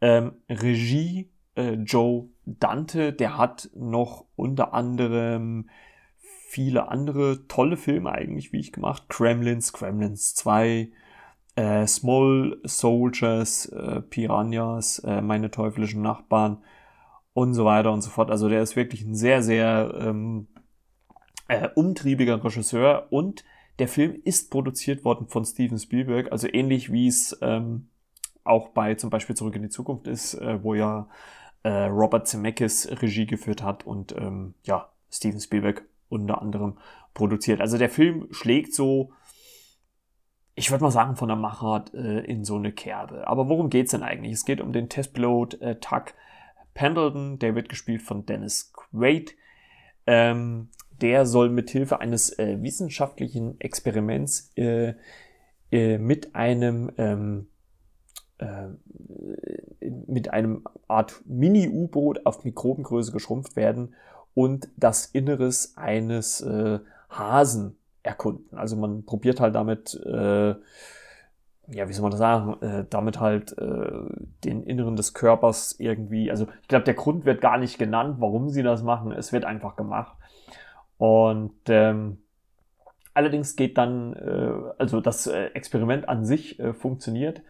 Ähm, 0.00 0.32
Regie 0.48 1.30
äh, 1.56 1.72
Joe 1.72 2.28
Dante, 2.46 3.12
der 3.12 3.36
hat 3.36 3.70
noch 3.74 4.26
unter 4.36 4.74
anderem 4.74 5.68
viele 6.48 6.88
andere 6.88 7.46
tolle 7.46 7.76
Filme 7.76 8.12
eigentlich, 8.12 8.52
wie 8.52 8.60
ich 8.60 8.72
gemacht. 8.72 9.08
Kremlins, 9.08 9.72
Kremlins 9.72 10.34
2, 10.34 10.90
äh, 11.58 11.88
Small 11.88 12.60
Soldiers, 12.62 13.66
äh, 13.66 14.00
Piranhas, 14.00 15.00
äh, 15.00 15.20
meine 15.20 15.50
teuflischen 15.50 16.02
Nachbarn 16.02 16.58
und 17.34 17.54
so 17.54 17.64
weiter 17.64 17.92
und 17.92 18.00
so 18.02 18.10
fort. 18.10 18.30
Also 18.30 18.48
der 18.48 18.62
ist 18.62 18.76
wirklich 18.76 19.02
ein 19.02 19.16
sehr, 19.16 19.42
sehr 19.42 19.92
ähm, 20.00 20.46
äh, 21.48 21.68
umtriebiger 21.74 22.44
Regisseur 22.44 23.08
und 23.10 23.44
der 23.80 23.88
Film 23.88 24.20
ist 24.22 24.52
produziert 24.52 25.04
worden 25.04 25.26
von 25.26 25.44
Steven 25.44 25.78
Spielberg, 25.78 26.30
also 26.30 26.46
ähnlich 26.46 26.92
wie 26.92 27.08
es 27.08 27.36
ähm, 27.42 27.88
auch 28.44 28.68
bei 28.68 28.94
zum 28.94 29.10
Beispiel 29.10 29.36
Zurück 29.36 29.56
in 29.56 29.62
die 29.62 29.68
Zukunft 29.68 30.06
ist, 30.06 30.34
äh, 30.34 30.62
wo 30.62 30.74
ja 30.74 31.08
äh, 31.64 31.86
Robert 31.86 32.28
Zemeckis 32.28 32.88
Regie 33.02 33.26
geführt 33.26 33.64
hat 33.64 33.84
und 33.84 34.12
ähm, 34.12 34.54
ja, 34.62 34.90
Steven 35.10 35.40
Spielberg 35.40 35.82
unter 36.08 36.40
anderem 36.40 36.78
produziert. 37.14 37.60
Also 37.60 37.78
der 37.78 37.90
Film 37.90 38.28
schlägt 38.30 38.74
so 38.74 39.10
ich 40.58 40.70
würde 40.70 40.84
mal 40.84 40.90
sagen, 40.90 41.16
von 41.16 41.28
der 41.28 41.36
Machart 41.36 41.94
äh, 41.94 42.20
in 42.20 42.44
so 42.44 42.56
eine 42.56 42.72
Kerbe. 42.72 43.28
Aber 43.28 43.48
worum 43.48 43.70
geht's 43.70 43.92
denn 43.92 44.02
eigentlich? 44.02 44.32
Es 44.32 44.44
geht 44.44 44.60
um 44.60 44.72
den 44.72 44.88
Testpilot 44.88 45.60
äh, 45.60 45.76
Tuck 45.76 46.14
Pendleton, 46.74 47.38
der 47.38 47.54
wird 47.54 47.68
gespielt 47.68 48.02
von 48.02 48.26
Dennis 48.26 48.72
Quaid. 48.72 49.34
Ähm, 50.06 50.68
der 51.00 51.26
soll 51.26 51.48
mithilfe 51.48 52.00
eines 52.00 52.36
äh, 52.38 52.60
wissenschaftlichen 52.60 53.60
Experiments 53.60 54.50
äh, 54.56 54.94
äh, 55.70 55.98
mit 55.98 56.34
einem 56.34 56.90
ähm, 56.98 57.48
äh, 58.38 58.68
mit 60.06 60.32
einem 60.32 60.64
Art 60.88 61.22
Mini-U-Boot 61.24 62.26
auf 62.26 62.44
Mikrobengröße 62.44 63.12
geschrumpft 63.12 63.54
werden 63.54 63.94
und 64.34 64.68
das 64.76 65.06
Inneres 65.06 65.76
eines 65.76 66.40
äh, 66.40 66.80
Hasen 67.10 67.77
erkunden. 68.08 68.56
Also 68.56 68.76
man 68.76 69.04
probiert 69.04 69.40
halt 69.40 69.54
damit, 69.54 69.94
äh, 70.04 70.54
ja, 71.70 71.86
wie 71.88 71.92
soll 71.92 72.02
man 72.02 72.10
das 72.10 72.18
sagen, 72.18 72.62
äh, 72.62 72.84
damit 72.88 73.20
halt 73.20 73.56
äh, 73.58 73.90
den 74.44 74.62
Inneren 74.62 74.96
des 74.96 75.12
Körpers 75.12 75.76
irgendwie, 75.78 76.30
also 76.30 76.48
ich 76.62 76.68
glaube, 76.68 76.84
der 76.84 76.94
Grund 76.94 77.26
wird 77.26 77.42
gar 77.42 77.58
nicht 77.58 77.78
genannt, 77.78 78.16
warum 78.18 78.48
sie 78.48 78.62
das 78.62 78.82
machen. 78.82 79.12
Es 79.12 79.32
wird 79.32 79.44
einfach 79.44 79.76
gemacht. 79.76 80.16
Und 80.96 81.52
ähm, 81.68 82.18
allerdings 83.12 83.54
geht 83.54 83.76
dann, 83.76 84.14
äh, 84.14 84.72
also 84.78 85.00
das 85.00 85.26
äh, 85.26 85.48
Experiment 85.48 86.08
an 86.08 86.24
sich 86.24 86.58
äh, 86.58 86.72
funktioniert. 86.72 87.42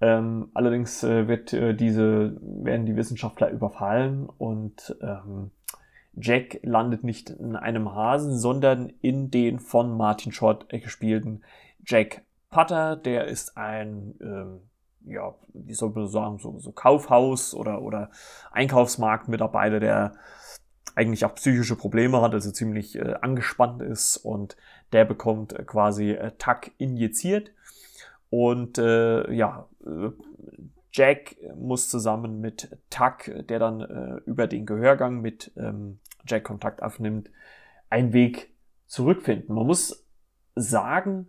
Ähm, 0.00 0.50
allerdings 0.54 1.02
wird 1.02 1.52
diese, 1.52 2.38
werden 2.40 2.86
die 2.86 2.96
Wissenschaftler 2.96 3.50
überfallen 3.50 4.30
und 4.38 4.96
ähm, 5.02 5.50
Jack 6.14 6.60
landet 6.62 7.04
nicht 7.04 7.30
in 7.30 7.56
einem 7.56 7.94
Hasen, 7.94 8.36
sondern 8.36 8.92
in 9.00 9.30
den 9.30 9.60
von 9.60 9.96
Martin 9.96 10.32
Short 10.32 10.68
gespielten 10.68 11.42
Jack 11.84 12.22
Putter. 12.50 12.96
Der 12.96 13.26
ist 13.26 13.56
ein, 13.56 14.14
ähm, 14.20 14.60
ja, 15.06 15.34
wie 15.54 15.74
soll 15.74 15.90
man 15.90 16.08
sagen, 16.08 16.38
so, 16.38 16.58
so 16.58 16.72
Kaufhaus 16.72 17.54
oder, 17.54 17.82
oder 17.82 18.10
Einkaufsmarktmitarbeiter, 18.50 19.80
der 19.80 20.12
eigentlich 20.94 21.24
auch 21.24 21.34
psychische 21.36 21.76
Probleme 21.76 22.20
hat, 22.20 22.34
also 22.34 22.50
ziemlich 22.50 22.96
äh, 22.96 23.14
angespannt 23.20 23.80
ist 23.80 24.16
und 24.16 24.56
der 24.92 25.04
bekommt 25.04 25.52
äh, 25.52 25.62
quasi 25.64 26.10
äh, 26.10 26.32
Tack 26.38 26.72
injiziert 26.78 27.52
und 28.28 28.78
äh, 28.78 29.32
ja, 29.32 29.68
äh, 29.84 30.10
Jack 30.92 31.36
muss 31.56 31.88
zusammen 31.88 32.40
mit 32.40 32.76
Tuck, 32.90 33.30
der 33.48 33.58
dann 33.58 33.80
äh, 33.80 34.20
über 34.26 34.46
den 34.46 34.66
Gehörgang 34.66 35.20
mit 35.20 35.52
ähm, 35.56 36.00
Jack 36.26 36.44
Kontakt 36.44 36.82
aufnimmt, 36.82 37.30
einen 37.88 38.12
Weg 38.12 38.50
zurückfinden. 38.86 39.54
Man 39.54 39.66
muss 39.66 40.04
sagen, 40.56 41.28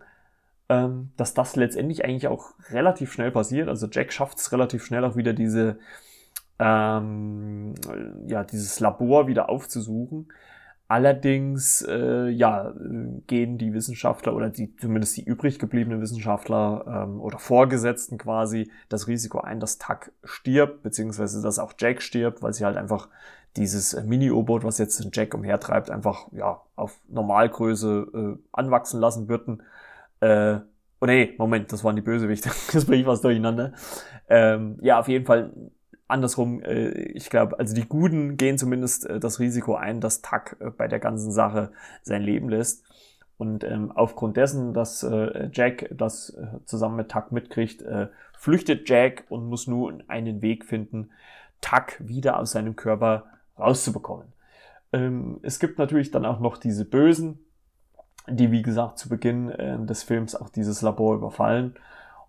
ähm, 0.68 1.12
dass 1.16 1.34
das 1.34 1.56
letztendlich 1.56 2.04
eigentlich 2.04 2.28
auch 2.28 2.54
relativ 2.70 3.12
schnell 3.12 3.30
passiert. 3.30 3.68
Also 3.68 3.86
Jack 3.90 4.12
schafft 4.12 4.38
es 4.38 4.52
relativ 4.52 4.84
schnell 4.84 5.04
auch 5.04 5.16
wieder 5.16 5.32
diese, 5.32 5.78
ähm, 6.58 7.74
ja, 8.26 8.42
dieses 8.44 8.80
Labor 8.80 9.26
wieder 9.26 9.48
aufzusuchen. 9.48 10.32
Allerdings 10.88 11.82
äh, 11.88 12.28
ja, 12.28 12.74
gehen 13.26 13.56
die 13.56 13.72
Wissenschaftler 13.72 14.34
oder 14.34 14.50
die, 14.50 14.76
zumindest 14.76 15.16
die 15.16 15.24
übrig 15.24 15.58
gebliebenen 15.58 16.02
Wissenschaftler 16.02 16.84
ähm, 16.86 17.20
oder 17.20 17.38
Vorgesetzten 17.38 18.18
quasi 18.18 18.70
das 18.90 19.08
Risiko 19.08 19.40
ein, 19.40 19.58
dass 19.58 19.78
Tuck 19.78 20.12
stirbt, 20.22 20.82
beziehungsweise 20.82 21.40
dass 21.40 21.58
auch 21.58 21.72
Jack 21.78 22.02
stirbt, 22.02 22.42
weil 22.42 22.52
sie 22.52 22.66
halt 22.66 22.76
einfach 22.76 23.08
dieses 23.56 24.00
Mini-U-Boot, 24.04 24.64
was 24.64 24.78
jetzt 24.78 25.08
Jack 25.12 25.34
umhertreibt, 25.34 25.90
einfach 25.90 26.26
ja, 26.32 26.60
auf 26.76 27.00
Normalgröße 27.08 28.06
äh, 28.14 28.42
anwachsen 28.52 29.00
lassen 29.00 29.28
würden. 29.28 29.62
Äh, 30.20 30.60
oh 31.00 31.06
nee, 31.06 31.34
Moment, 31.38 31.72
das 31.72 31.84
waren 31.84 31.96
die 31.96 32.02
Bösewichte. 32.02 32.50
das 32.72 32.84
bringe 32.84 33.02
ich 33.02 33.06
was 33.06 33.20
durcheinander. 33.20 33.72
Ähm, 34.28 34.78
ja, 34.82 35.00
auf 35.00 35.08
jeden 35.08 35.26
Fall 35.26 35.52
andersrum, 36.12 36.62
äh, 36.62 36.90
ich 36.90 37.30
glaube, 37.30 37.58
also 37.58 37.74
die 37.74 37.88
Guten 37.88 38.36
gehen 38.36 38.58
zumindest 38.58 39.06
äh, 39.06 39.18
das 39.18 39.40
Risiko 39.40 39.74
ein, 39.74 40.00
dass 40.00 40.22
Tuck 40.22 40.56
äh, 40.60 40.70
bei 40.70 40.88
der 40.88 41.00
ganzen 41.00 41.32
Sache 41.32 41.72
sein 42.02 42.22
Leben 42.22 42.48
lässt. 42.48 42.84
Und 43.38 43.64
ähm, 43.64 43.90
aufgrund 43.90 44.36
dessen, 44.36 44.72
dass 44.72 45.02
äh, 45.02 45.48
Jack 45.52 45.88
das 45.90 46.30
äh, 46.30 46.64
zusammen 46.64 46.96
mit 46.96 47.10
Tuck 47.10 47.32
mitkriegt, 47.32 47.82
äh, 47.82 48.08
flüchtet 48.38 48.88
Jack 48.88 49.24
und 49.30 49.46
muss 49.46 49.66
nun 49.66 50.04
einen 50.08 50.42
Weg 50.42 50.64
finden, 50.64 51.10
Tuck 51.60 51.94
wieder 51.98 52.38
aus 52.38 52.52
seinem 52.52 52.76
Körper 52.76 53.24
rauszubekommen. 53.58 54.32
Ähm, 54.92 55.40
es 55.42 55.58
gibt 55.58 55.78
natürlich 55.78 56.10
dann 56.10 56.24
auch 56.24 56.38
noch 56.38 56.56
diese 56.56 56.84
Bösen, 56.84 57.40
die 58.28 58.52
wie 58.52 58.62
gesagt 58.62 58.98
zu 58.98 59.08
Beginn 59.08 59.50
äh, 59.50 59.84
des 59.86 60.04
Films 60.04 60.36
auch 60.36 60.48
dieses 60.48 60.82
Labor 60.82 61.16
überfallen 61.16 61.74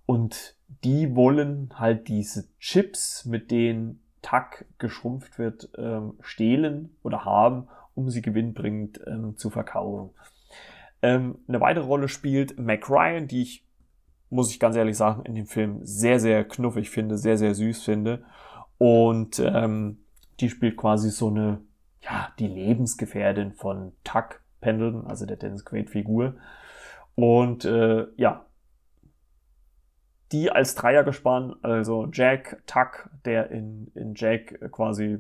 und 0.06 0.56
die 0.84 1.16
wollen 1.16 1.70
halt 1.78 2.08
diese 2.08 2.48
Chips, 2.60 3.26
mit 3.26 3.52
denen 3.52 4.02
Tack 4.22 4.66
geschrumpft 4.78 5.38
wird, 5.38 5.70
ähm, 5.78 6.14
stehlen 6.22 6.96
oder 7.04 7.26
haben, 7.26 7.68
um 7.96 8.10
sie 8.10 8.22
gewinnbringend 8.22 9.02
ähm, 9.06 9.38
zu 9.38 9.50
verkaufen. 9.50 10.12
Ähm, 11.02 11.40
eine 11.48 11.62
weitere 11.62 11.86
Rolle 11.86 12.08
spielt 12.08 12.58
Mac 12.58 12.90
Ryan, 12.90 13.28
die 13.28 13.42
ich, 13.44 13.66
muss 14.30 14.52
ich 14.52 14.60
ganz 14.60 14.76
ehrlich 14.76 14.98
sagen, 14.98 15.24
in 15.26 15.36
dem 15.36 15.46
Film 15.46 15.80
sehr, 15.84 16.20
sehr 16.20 16.46
knuffig 16.46 16.90
finde, 16.90 17.18
sehr, 17.18 17.38
sehr 17.38 17.54
süß 17.54 17.84
finde. 17.84 18.24
Und 18.78 19.40
ähm, 19.40 20.00
die 20.40 20.50
spielt 20.50 20.78
quasi 20.78 21.10
so 21.12 21.28
eine, 21.28 21.60
ja, 22.02 22.30
die 22.40 22.48
Lebensgefährdin 22.48 23.52
von 23.52 23.92
Tuck 24.04 24.42
Pendleton, 24.62 25.06
also 25.06 25.26
der 25.26 25.38
Dennis 25.38 25.66
Quaid 25.66 25.90
Figur. 25.90 26.36
Und 27.16 27.66
äh, 27.66 28.08
ja, 28.16 28.46
die 30.34 30.52
als 30.52 30.76
Dreier 30.76 31.04
gespannt, 31.04 31.56
also 31.62 32.10
Jack, 32.12 32.64
Tuck, 32.66 33.10
der 33.24 33.52
in, 33.52 33.92
in 33.96 34.16
Jack 34.16 34.72
quasi 34.72 35.20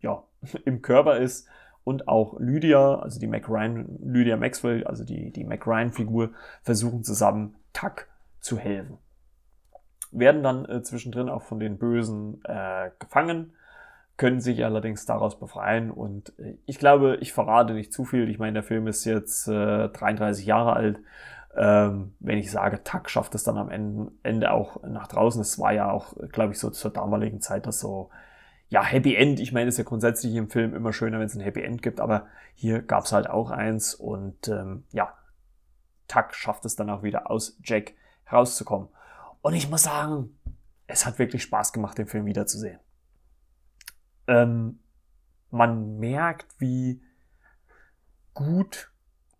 ja, 0.00 0.24
im 0.64 0.82
Körper 0.82 1.18
ist, 1.18 1.48
und 1.84 2.08
auch 2.08 2.40
Lydia, 2.40 2.96
also 2.96 3.20
die 3.20 3.26
Mac 3.26 3.48
Ryan, 3.48 3.98
Lydia 4.02 4.38
Maxwell, 4.38 4.84
also 4.84 5.04
die, 5.04 5.30
die 5.30 5.44
Mac 5.44 5.66
Ryan-Figur, 5.66 6.30
versuchen 6.62 7.04
zusammen 7.04 7.56
Tuck 7.74 8.08
zu 8.40 8.58
helfen. 8.58 8.96
Werden 10.10 10.42
dann 10.42 10.64
äh, 10.64 10.82
zwischendrin 10.82 11.28
auch 11.28 11.42
von 11.42 11.60
den 11.60 11.76
Bösen 11.76 12.40
äh, 12.44 12.90
gefangen, 12.98 13.52
können 14.16 14.40
sich 14.40 14.64
allerdings 14.64 15.04
daraus 15.06 15.38
befreien 15.38 15.90
und 15.90 16.32
äh, 16.38 16.56
ich 16.64 16.78
glaube, 16.78 17.18
ich 17.20 17.34
verrate 17.34 17.74
nicht 17.74 17.92
zu 17.92 18.04
viel. 18.04 18.30
Ich 18.30 18.38
meine, 18.38 18.54
der 18.54 18.62
Film 18.62 18.86
ist 18.86 19.04
jetzt 19.04 19.46
äh, 19.48 19.88
33 19.88 20.46
Jahre 20.46 20.72
alt. 20.72 21.00
Ähm, 21.56 22.14
wenn 22.20 22.38
ich 22.38 22.50
sage, 22.50 22.82
Tuck 22.82 23.08
schafft 23.08 23.34
es 23.34 23.44
dann 23.44 23.58
am 23.58 23.70
Ende, 23.70 24.12
Ende 24.22 24.50
auch 24.52 24.82
nach 24.82 25.06
draußen. 25.06 25.40
Es 25.40 25.58
war 25.58 25.72
ja 25.72 25.90
auch, 25.90 26.14
glaube 26.32 26.52
ich, 26.52 26.58
so 26.58 26.70
zur 26.70 26.90
damaligen 26.90 27.40
Zeit 27.40 27.66
das 27.66 27.80
so 27.80 28.10
ja, 28.68 28.82
Happy 28.82 29.14
End, 29.14 29.38
ich 29.38 29.52
meine, 29.52 29.68
ist 29.68 29.78
ja 29.78 29.84
grundsätzlich 29.84 30.34
im 30.34 30.50
Film 30.50 30.74
immer 30.74 30.92
schöner, 30.92 31.20
wenn 31.20 31.26
es 31.26 31.34
ein 31.36 31.40
Happy 31.40 31.62
End 31.62 31.82
gibt, 31.82 32.00
aber 32.00 32.26
hier 32.54 32.82
gab 32.82 33.04
es 33.04 33.12
halt 33.12 33.28
auch 33.28 33.50
eins 33.50 33.94
und 33.94 34.48
ähm, 34.48 34.84
ja, 34.90 35.14
Tuck 36.08 36.34
schafft 36.34 36.64
es 36.64 36.74
dann 36.74 36.90
auch 36.90 37.02
wieder 37.02 37.30
aus 37.30 37.58
Jack 37.62 37.92
rauszukommen. 38.30 38.88
Und 39.42 39.54
ich 39.54 39.68
muss 39.70 39.84
sagen, 39.84 40.36
es 40.86 41.06
hat 41.06 41.18
wirklich 41.18 41.42
Spaß 41.42 41.72
gemacht, 41.72 41.98
den 41.98 42.06
Film 42.06 42.26
wiederzusehen. 42.26 42.80
Ähm, 44.26 44.80
man 45.50 45.98
merkt, 45.98 46.46
wie 46.58 47.00
gut 48.32 48.90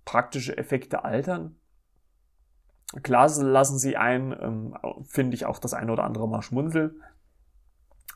praktische 0.05 0.57
Effekte 0.57 1.05
altern. 1.05 1.57
Klar 3.02 3.28
lassen 3.42 3.78
sie 3.78 3.96
ein, 3.96 4.35
ähm, 4.40 4.76
finde 5.07 5.35
ich 5.35 5.46
auch 5.46 5.59
das 5.59 5.74
eine 5.74 5.92
oder 5.92 6.04
andere 6.04 6.28
Mal 6.28 6.42
schmunzeln. 6.42 7.02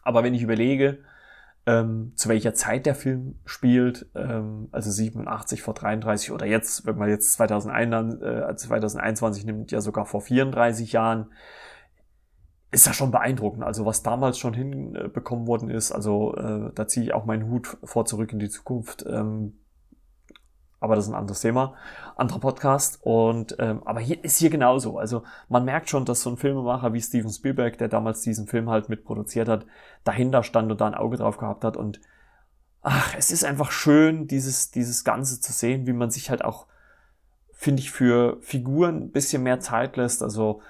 Aber 0.02 0.22
wenn 0.22 0.34
ich 0.34 0.42
überlege, 0.42 0.98
ähm, 1.66 2.12
zu 2.16 2.30
welcher 2.30 2.54
Zeit 2.54 2.86
der 2.86 2.94
Film 2.94 3.34
spielt, 3.44 4.06
ähm, 4.14 4.68
also 4.72 4.90
87 4.90 5.62
vor 5.62 5.74
33 5.74 6.32
oder 6.32 6.46
jetzt, 6.46 6.86
wenn 6.86 6.96
man 6.96 7.10
jetzt 7.10 7.34
2001, 7.34 8.22
äh, 8.22 8.56
2021 8.56 9.44
nimmt, 9.44 9.70
ja 9.70 9.80
sogar 9.80 10.06
vor 10.06 10.22
34 10.22 10.92
Jahren, 10.92 11.30
ist 12.70 12.86
das 12.86 12.96
schon 12.96 13.10
beeindruckend. 13.10 13.64
Also 13.64 13.84
was 13.84 14.02
damals 14.02 14.38
schon 14.38 14.54
hinbekommen 14.54 15.46
worden 15.46 15.68
ist, 15.68 15.92
also 15.92 16.34
äh, 16.36 16.70
da 16.74 16.86
ziehe 16.86 17.04
ich 17.04 17.14
auch 17.14 17.26
meinen 17.26 17.50
Hut 17.50 17.76
vor 17.84 18.06
zurück 18.06 18.32
in 18.32 18.38
die 18.38 18.48
Zukunft. 18.50 19.04
Ähm, 19.06 19.58
aber 20.80 20.94
das 20.94 21.06
ist 21.06 21.10
ein 21.10 21.18
anderes 21.18 21.40
Thema, 21.40 21.74
anderer 22.16 22.38
Podcast. 22.38 23.00
Und 23.02 23.56
ähm, 23.58 23.82
aber 23.84 24.00
hier 24.00 24.22
ist 24.22 24.38
hier 24.38 24.50
genauso. 24.50 24.98
Also 24.98 25.24
man 25.48 25.64
merkt 25.64 25.90
schon, 25.90 26.04
dass 26.04 26.22
so 26.22 26.30
ein 26.30 26.36
Filmemacher 26.36 26.92
wie 26.92 27.00
Steven 27.00 27.30
Spielberg, 27.30 27.78
der 27.78 27.88
damals 27.88 28.22
diesen 28.22 28.46
Film 28.46 28.70
halt 28.70 28.88
mitproduziert 28.88 29.48
hat, 29.48 29.66
dahinter 30.04 30.42
stand 30.42 30.70
und 30.70 30.80
da 30.80 30.86
ein 30.86 30.94
Auge 30.94 31.16
drauf 31.16 31.38
gehabt 31.38 31.64
hat. 31.64 31.76
Und 31.76 32.00
ach, 32.82 33.14
es 33.16 33.30
ist 33.30 33.44
einfach 33.44 33.72
schön, 33.72 34.28
dieses 34.28 34.70
dieses 34.70 35.04
Ganze 35.04 35.40
zu 35.40 35.52
sehen, 35.52 35.86
wie 35.86 35.92
man 35.92 36.10
sich 36.10 36.30
halt 36.30 36.44
auch, 36.44 36.66
finde 37.52 37.82
ich, 37.82 37.90
für 37.90 38.38
Figuren 38.40 39.02
ein 39.02 39.10
bisschen 39.10 39.42
mehr 39.42 39.58
Zeit 39.60 39.96
lässt. 39.96 40.22
Also 40.22 40.62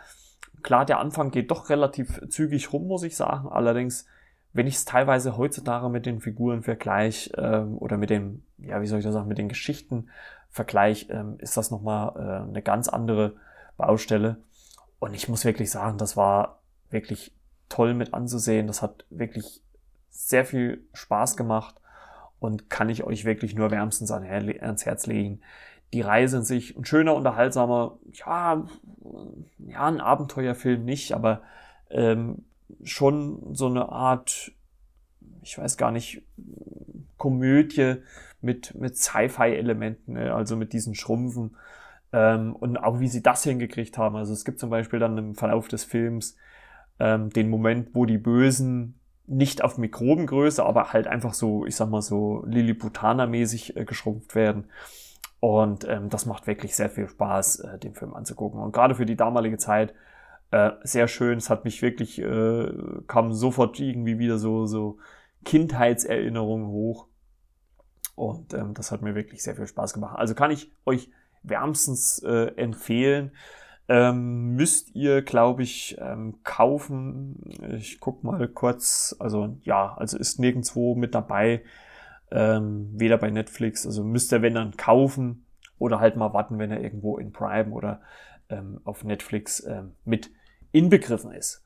klar, 0.62 0.86
der 0.86 1.00
Anfang 1.00 1.30
geht 1.30 1.50
doch 1.50 1.68
relativ 1.68 2.20
zügig 2.30 2.72
rum, 2.72 2.86
muss 2.86 3.02
ich 3.02 3.14
sagen. 3.14 3.48
Allerdings 3.48 4.06
wenn 4.52 4.66
ich 4.66 4.76
es 4.76 4.84
teilweise 4.84 5.36
heutzutage 5.36 5.88
mit 5.88 6.06
den 6.06 6.20
Figuren 6.20 6.62
vergleiche 6.62 7.30
ähm, 7.36 7.78
oder 7.78 7.96
mit 7.96 8.10
dem, 8.10 8.42
ja, 8.58 8.80
wie 8.80 8.86
soll 8.86 8.98
ich 8.98 9.04
das 9.04 9.14
sagen, 9.14 9.28
mit 9.28 9.38
den 9.38 9.48
Geschichten 9.48 10.08
vergleiche, 10.50 11.12
ähm, 11.12 11.36
ist 11.38 11.56
das 11.56 11.70
nochmal 11.70 12.12
äh, 12.16 12.48
eine 12.48 12.62
ganz 12.62 12.88
andere 12.88 13.34
Baustelle. 13.76 14.38
Und 14.98 15.14
ich 15.14 15.28
muss 15.28 15.44
wirklich 15.44 15.70
sagen, 15.70 15.98
das 15.98 16.16
war 16.16 16.60
wirklich 16.90 17.32
toll 17.68 17.94
mit 17.94 18.14
anzusehen. 18.14 18.66
Das 18.66 18.82
hat 18.82 19.04
wirklich 19.10 19.62
sehr 20.10 20.44
viel 20.44 20.84
Spaß 20.94 21.36
gemacht 21.36 21.76
und 22.40 22.70
kann 22.70 22.88
ich 22.88 23.04
euch 23.04 23.24
wirklich 23.24 23.54
nur 23.54 23.70
wärmstens 23.70 24.10
ans 24.10 24.84
Herz 24.86 25.06
legen. 25.06 25.40
Die 25.92 26.00
Reise 26.00 26.38
in 26.38 26.44
sich, 26.44 26.76
ein 26.76 26.84
schöner, 26.84 27.14
unterhaltsamer, 27.14 27.98
ja, 28.12 28.64
ja, 29.58 29.86
ein 29.86 30.00
Abenteuerfilm 30.00 30.84
nicht, 30.84 31.12
aber 31.12 31.42
ähm, 31.90 32.44
schon 32.82 33.54
so 33.54 33.66
eine 33.66 33.90
Art, 33.90 34.52
ich 35.42 35.58
weiß 35.58 35.76
gar 35.76 35.90
nicht, 35.90 36.22
Komödie 37.16 37.96
mit, 38.40 38.74
mit 38.74 38.96
Sci-Fi-Elementen, 38.96 40.14
ne? 40.14 40.34
also 40.34 40.56
mit 40.56 40.72
diesen 40.72 40.94
Schrumpfen. 40.94 41.56
Ähm, 42.12 42.54
und 42.56 42.78
auch 42.78 43.00
wie 43.00 43.08
sie 43.08 43.22
das 43.22 43.42
hingekriegt 43.42 43.98
haben. 43.98 44.16
Also 44.16 44.32
es 44.32 44.44
gibt 44.44 44.58
zum 44.60 44.70
Beispiel 44.70 44.98
dann 44.98 45.18
im 45.18 45.34
Verlauf 45.34 45.68
des 45.68 45.84
Films 45.84 46.36
ähm, 46.98 47.30
den 47.30 47.50
Moment, 47.50 47.90
wo 47.94 48.06
die 48.06 48.18
Bösen 48.18 48.98
nicht 49.26 49.62
auf 49.62 49.76
Mikrobengröße, 49.76 50.64
aber 50.64 50.92
halt 50.92 51.06
einfach 51.06 51.34
so, 51.34 51.66
ich 51.66 51.76
sag 51.76 51.90
mal 51.90 52.00
so 52.00 52.44
Lilliputaner-mäßig 52.46 53.76
äh, 53.76 53.84
geschrumpft 53.84 54.34
werden. 54.34 54.64
Und 55.40 55.86
ähm, 55.86 56.08
das 56.08 56.26
macht 56.26 56.46
wirklich 56.46 56.74
sehr 56.74 56.90
viel 56.90 57.08
Spaß, 57.08 57.60
äh, 57.60 57.78
den 57.78 57.94
Film 57.94 58.14
anzugucken. 58.14 58.60
Und 58.60 58.72
gerade 58.72 58.94
für 58.94 59.06
die 59.06 59.16
damalige 59.16 59.58
Zeit 59.58 59.94
äh, 60.50 60.70
sehr 60.82 61.08
schön. 61.08 61.38
Es 61.38 61.50
hat 61.50 61.64
mich 61.64 61.82
wirklich, 61.82 62.20
äh, 62.20 62.72
kam 63.06 63.32
sofort 63.32 63.78
irgendwie 63.78 64.18
wieder 64.18 64.38
so, 64.38 64.66
so 64.66 64.98
Kindheitserinnerungen 65.44 66.68
hoch. 66.68 67.06
Und 68.14 68.52
ähm, 68.54 68.74
das 68.74 68.90
hat 68.90 69.02
mir 69.02 69.14
wirklich 69.14 69.42
sehr 69.42 69.54
viel 69.54 69.66
Spaß 69.66 69.92
gemacht. 69.94 70.18
Also 70.18 70.34
kann 70.34 70.50
ich 70.50 70.72
euch 70.84 71.10
wärmstens 71.42 72.22
äh, 72.24 72.52
empfehlen. 72.56 73.32
Ähm, 73.88 74.54
müsst 74.54 74.94
ihr, 74.94 75.22
glaube 75.22 75.62
ich, 75.62 75.96
ähm, 76.00 76.40
kaufen. 76.42 77.40
Ich 77.76 78.00
guck 78.00 78.24
mal 78.24 78.46
kurz. 78.48 79.16
Also 79.18 79.56
ja, 79.62 79.94
also 79.96 80.18
ist 80.18 80.38
nirgendwo 80.40 80.94
mit 80.94 81.14
dabei. 81.14 81.62
Ähm, 82.30 82.90
weder 82.92 83.16
bei 83.18 83.30
Netflix. 83.30 83.86
Also 83.86 84.04
müsst 84.04 84.32
ihr, 84.32 84.42
wenn 84.42 84.54
dann 84.54 84.76
kaufen 84.76 85.46
oder 85.78 86.00
halt 86.00 86.16
mal 86.16 86.34
warten, 86.34 86.58
wenn 86.58 86.70
er 86.70 86.82
irgendwo 86.82 87.18
in 87.18 87.32
Prime 87.32 87.70
oder 87.70 88.00
ähm, 88.50 88.80
auf 88.84 89.04
Netflix 89.04 89.64
ähm, 89.64 89.92
mit 90.04 90.30
inbegriffen 90.72 91.32
ist. 91.32 91.64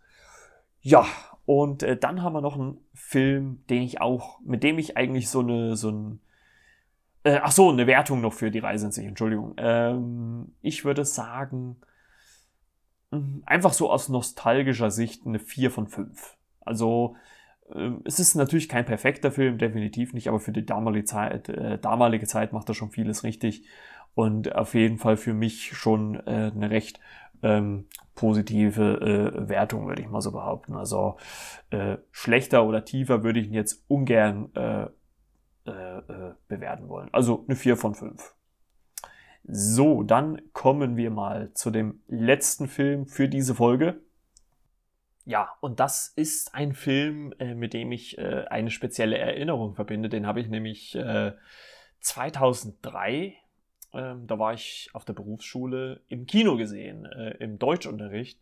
Ja, 0.81 1.07
und 1.45 1.83
äh, 1.83 1.97
dann 1.97 2.23
haben 2.23 2.35
wir 2.35 2.41
noch 2.41 2.57
einen 2.59 2.79
Film, 2.95 3.65
den 3.69 3.83
ich 3.83 4.01
auch, 4.01 4.41
mit 4.41 4.63
dem 4.63 4.79
ich 4.79 4.97
eigentlich 4.97 5.29
so 5.29 5.41
eine, 5.41 5.77
so 5.77 5.91
ein, 5.91 6.21
äh, 7.25 7.41
ach 7.43 7.53
so, 7.53 7.71
eine 7.71 7.87
Wertung 7.87 8.21
noch 8.21 8.33
für 8.33 8.51
die 8.51 8.59
Reise 8.59 8.87
in 8.87 8.93
sich, 8.93 9.07
Entschuldigung. 9.07 9.55
Ähm, 9.59 10.55
ich 10.61 10.85
würde 10.85 11.05
sagen, 11.05 11.77
hm, 13.11 13.43
einfach 13.47 13.73
so 13.73 13.91
aus 13.91 14.09
nostalgischer 14.09 14.91
Sicht 14.91 15.27
eine 15.27 15.39
4 15.39 15.71
von 15.71 15.87
5. 15.89 16.37
Also, 16.61 17.17
äh, 17.75 17.91
es 18.05 18.19
ist 18.19 18.35
natürlich 18.35 18.69
kein 18.69 18.85
perfekter 18.85 19.31
Film, 19.31 19.59
definitiv 19.59 20.15
nicht, 20.15 20.29
aber 20.29 20.41
für 20.41 20.53
die 20.53 20.67
damalige 20.67 21.05
Zeit, 21.05 21.49
äh, 21.49 21.79
damalige 21.79 22.27
Zeit 22.27 22.53
macht 22.53 22.69
er 22.69 22.75
schon 22.75 22.91
vieles 22.91 23.25
richtig 23.25 23.65
und 24.15 24.55
auf 24.55 24.75
jeden 24.75 24.99
Fall 24.99 25.17
für 25.17 25.35
mich 25.35 25.77
schon 25.77 26.17
äh, 26.27 26.51
eine 26.55 26.71
recht 26.71 27.01
ähm, 27.43 27.87
positive 28.15 29.01
äh, 29.01 29.49
Wertung, 29.49 29.89
würde 29.89 30.03
ich 30.03 30.09
mal 30.09 30.21
so 30.21 30.33
behaupten. 30.33 30.75
Also 30.75 31.17
äh, 31.71 31.99
schlechter 32.11 32.65
oder 32.65 32.85
tiefer 32.85 33.23
würde 33.23 33.41
ich 33.41 33.49
ihn 33.49 33.55
jetzt 33.55 33.85
ungern 33.89 34.51
äh, 34.55 34.87
äh, 35.67 35.99
äh 35.99 36.35
bewerten 36.49 36.89
wollen. 36.89 37.09
Also 37.13 37.45
eine 37.47 37.57
4 37.57 37.77
von 37.77 37.95
5. 37.95 38.35
So, 39.45 40.03
dann 40.03 40.41
kommen 40.53 40.97
wir 40.97 41.11
mal 41.11 41.53
zu 41.55 41.71
dem 41.71 42.01
letzten 42.07 42.69
Film 42.69 43.07
für 43.07 43.29
diese 43.29 43.55
Folge. 43.55 44.01
Ja, 45.25 45.51
und 45.61 45.81
das 45.81 46.09
ist 46.09 46.55
ein 46.55 46.75
Film, 46.75 47.33
äh, 47.39 47.55
mit 47.55 47.75
dem 47.75 47.93
ich 47.93 48.19
eine 48.19 48.71
spezielle 48.71 49.19
Erinnerung 49.19 49.75
verbinde. 49.75 50.09
Den 50.09 50.27
habe 50.27 50.41
ich 50.41 50.49
nämlich 50.49 50.95
äh, 50.95 51.33
2003 52.01 53.35
ähm, 53.95 54.27
da 54.27 54.39
war 54.39 54.55
ich 54.55 54.91
auf 54.93 55.05
der 55.05 55.13
Berufsschule 55.13 56.01
im 56.09 56.27
Kino 56.27 56.57
gesehen, 56.57 57.07
äh, 57.07 57.37
im 57.39 57.59
Deutschunterricht. 57.59 58.41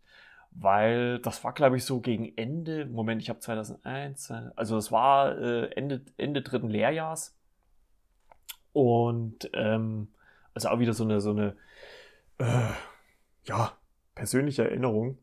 weil 0.53 1.21
das 1.21 1.45
war, 1.45 1.53
glaube 1.53 1.77
ich, 1.77 1.85
so 1.85 2.01
gegen 2.01 2.37
Ende, 2.37 2.85
Moment, 2.87 3.23
ich 3.23 3.29
habe 3.31 3.39
2001, 3.39 4.33
also 4.57 4.75
das 4.75 4.91
war 4.91 5.39
äh, 5.39 5.71
Ende, 5.77 6.03
Ende 6.17 6.43
dritten 6.43 6.69
Lehrjahrs. 6.69 7.37
Und 8.73 9.49
ähm, 9.55 10.09
also 10.55 10.69
auch 10.69 10.79
wieder 10.81 10.93
so 10.93 11.05
eine, 11.05 11.21
so 11.21 11.31
eine 11.31 11.57
äh, 12.39 12.73
ja, 13.45 13.73
persönliche 14.15 14.65
Erinnerung. 14.65 15.19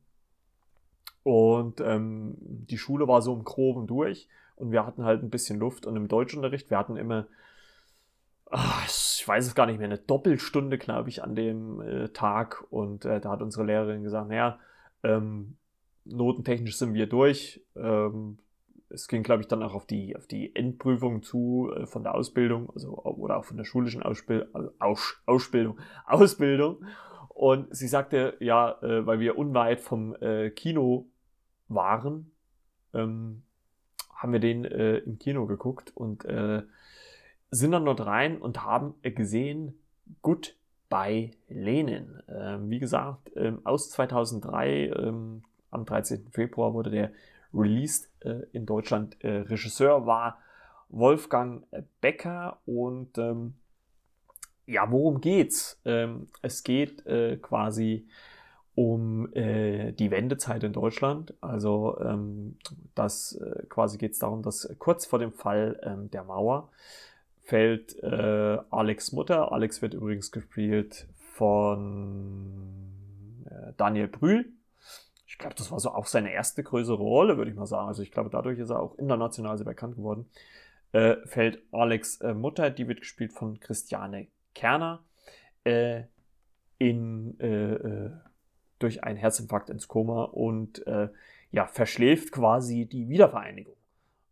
Und 1.24 1.82
ähm, 1.82 2.38
die 2.40 2.78
Schule 2.78 3.08
war 3.08 3.22
so 3.22 3.34
im 3.34 3.44
Groben 3.44 3.86
durch 3.86 4.30
und 4.56 4.72
wir 4.72 4.86
hatten 4.86 5.04
halt 5.04 5.24
ein 5.24 5.30
bisschen 5.30 5.60
Luft. 5.60 5.86
Und 5.86 5.96
im 5.96 6.08
Deutschunterricht, 6.08 6.70
wir 6.70 6.78
hatten 6.78 6.96
immer, 6.96 7.28
ich 8.86 9.28
weiß 9.28 9.46
es 9.46 9.56
gar 9.56 9.66
nicht 9.66 9.78
mehr, 9.78 9.88
eine 9.88 9.98
Doppelstunde, 9.98 10.78
glaube 10.78 11.10
ich, 11.10 11.24
an 11.24 11.36
dem 11.36 11.82
äh, 11.82 12.10
Tag. 12.10 12.66
Und 12.70 13.06
äh, 13.06 13.20
da 13.20 13.32
hat 13.32 13.42
unsere 13.42 13.66
Lehrerin 13.66 14.04
gesagt, 14.04 14.30
naja, 14.30 14.60
ähm, 15.04 15.58
notentechnisch 16.06 16.78
sind 16.78 16.94
wir 16.94 17.08
durch. 17.08 17.62
Ähm, 17.76 18.40
es 18.90 19.08
ging, 19.08 19.24
glaube 19.24 19.42
ich, 19.42 19.48
dann 19.48 19.64
auch 19.64 19.74
auf 19.74 19.86
die, 19.86 20.16
auf 20.16 20.28
die 20.28 20.56
Endprüfung 20.56 21.24
zu 21.24 21.72
äh, 21.76 21.86
von 21.86 22.04
der 22.04 22.16
Ausbildung, 22.16 22.70
also 22.70 22.98
oder 22.98 23.38
auch 23.38 23.46
von 23.46 23.58
der 23.58 23.66
schulischen 23.66 24.02
Ausbild 24.02 24.48
Aus 24.80 25.22
Ausbildung, 25.26 25.80
Ausbildung. 26.06 26.86
Und 27.30 27.76
sie 27.76 27.88
sagte, 27.88 28.36
ja, 28.40 28.82
äh, 28.82 29.06
weil 29.06 29.20
wir 29.20 29.38
unweit 29.38 29.82
vom 29.82 30.16
äh, 30.16 30.50
Kino 30.52 31.10
waren, 31.68 32.32
ähm, 32.94 33.44
haben 34.16 34.32
wir 34.32 34.40
den 34.40 34.66
äh, 34.66 34.98
im 35.00 35.20
Kino 35.20 35.46
geguckt 35.46 35.92
und 35.96 36.26
sind 37.52 37.72
dann 37.72 37.86
dort 37.86 38.06
rein 38.06 38.38
und 38.38 38.64
haben 38.64 38.96
gesehen, 39.02 39.80
Good 40.22 40.56
bei 40.90 41.32
Lenin. 41.50 42.22
Ähm, 42.30 42.70
wie 42.70 42.80
gesagt, 42.80 43.32
ähm, 43.36 43.60
aus 43.64 43.90
2003, 43.92 44.92
ähm, 44.96 45.44
am 45.72 45.86
13. 45.86 46.30
Februar 46.32 46.74
wurde 46.74 46.90
der 46.90 47.12
released 47.54 48.10
äh, 48.22 48.44
in 48.54 48.66
Deutschland. 48.66 49.22
Äh, 49.24 49.40
Regisseur 49.42 50.06
war 50.06 50.40
Wolfgang 50.90 51.66
Becker 52.02 52.60
und 52.66 53.18
ähm, 53.18 53.56
ja, 54.66 54.90
worum 54.92 55.22
geht's? 55.22 55.80
Ähm, 55.86 56.28
es 56.42 56.64
geht 56.64 57.06
äh, 57.06 57.38
quasi 57.38 58.08
um 58.76 59.34
äh, 59.34 59.92
die 59.94 60.12
Wendezeit 60.12 60.64
in 60.64 60.74
Deutschland. 60.74 61.34
Also 61.42 61.98
ähm, 62.00 62.58
das 62.96 63.34
äh, 63.34 63.66
quasi 63.70 63.98
geht 63.98 64.12
es 64.12 64.20
darum, 64.20 64.44
dass 64.44 64.74
kurz 64.78 65.06
vor 65.06 65.20
dem 65.20 65.34
Fall 65.34 65.80
ähm, 65.84 66.12
der 66.12 66.24
Mauer 66.24 66.70
fällt 67.48 67.98
äh, 68.04 68.58
Alex 68.72 69.14
Mutter. 69.14 69.54
Alex 69.54 69.82
wird 69.82 69.94
übrigens 69.94 70.34
gespielt 70.34 71.08
von 71.16 72.74
äh, 73.46 73.72
Daniel 73.78 74.10
Brühl. 74.10 74.52
Ich 75.26 75.38
glaube, 75.38 75.56
das 75.56 75.72
war 75.72 75.80
so 75.80 75.92
auch 75.92 76.08
seine 76.08 76.34
erste 76.34 76.62
größere 76.62 76.98
Rolle, 76.98 77.38
würde 77.38 77.50
ich 77.50 77.56
mal 77.56 77.66
sagen. 77.66 77.88
Also 77.88 78.04
ich 78.04 78.12
glaube, 78.12 78.30
dadurch 78.30 78.60
ist 78.60 78.70
er 78.70 78.82
auch 78.82 78.98
international 78.98 79.56
sehr 79.58 79.66
bekannt 79.66 79.96
geworden. 79.96 80.30
Äh, 80.92 81.16
fällt 81.26 81.62
Alex 81.72 82.20
äh, 82.20 82.34
Mutter, 82.34 82.70
die 82.70 82.90
wird 82.90 83.00
gespielt 83.00 83.32
von 83.32 83.62
Christiane 83.62 84.28
Kerner, 84.54 85.06
äh, 85.64 86.04
in, 86.80 87.40
äh, 87.40 88.10
durch 88.78 89.06
einen 89.06 89.18
Herzinfarkt 89.18 89.70
ins 89.70 89.88
Koma 89.88 90.24
und 90.24 90.86
ja, 91.50 91.66
verschläft 91.66 92.34
quasi 92.34 92.86
die 92.86 93.08
Wiedervereinigung. 93.08 93.78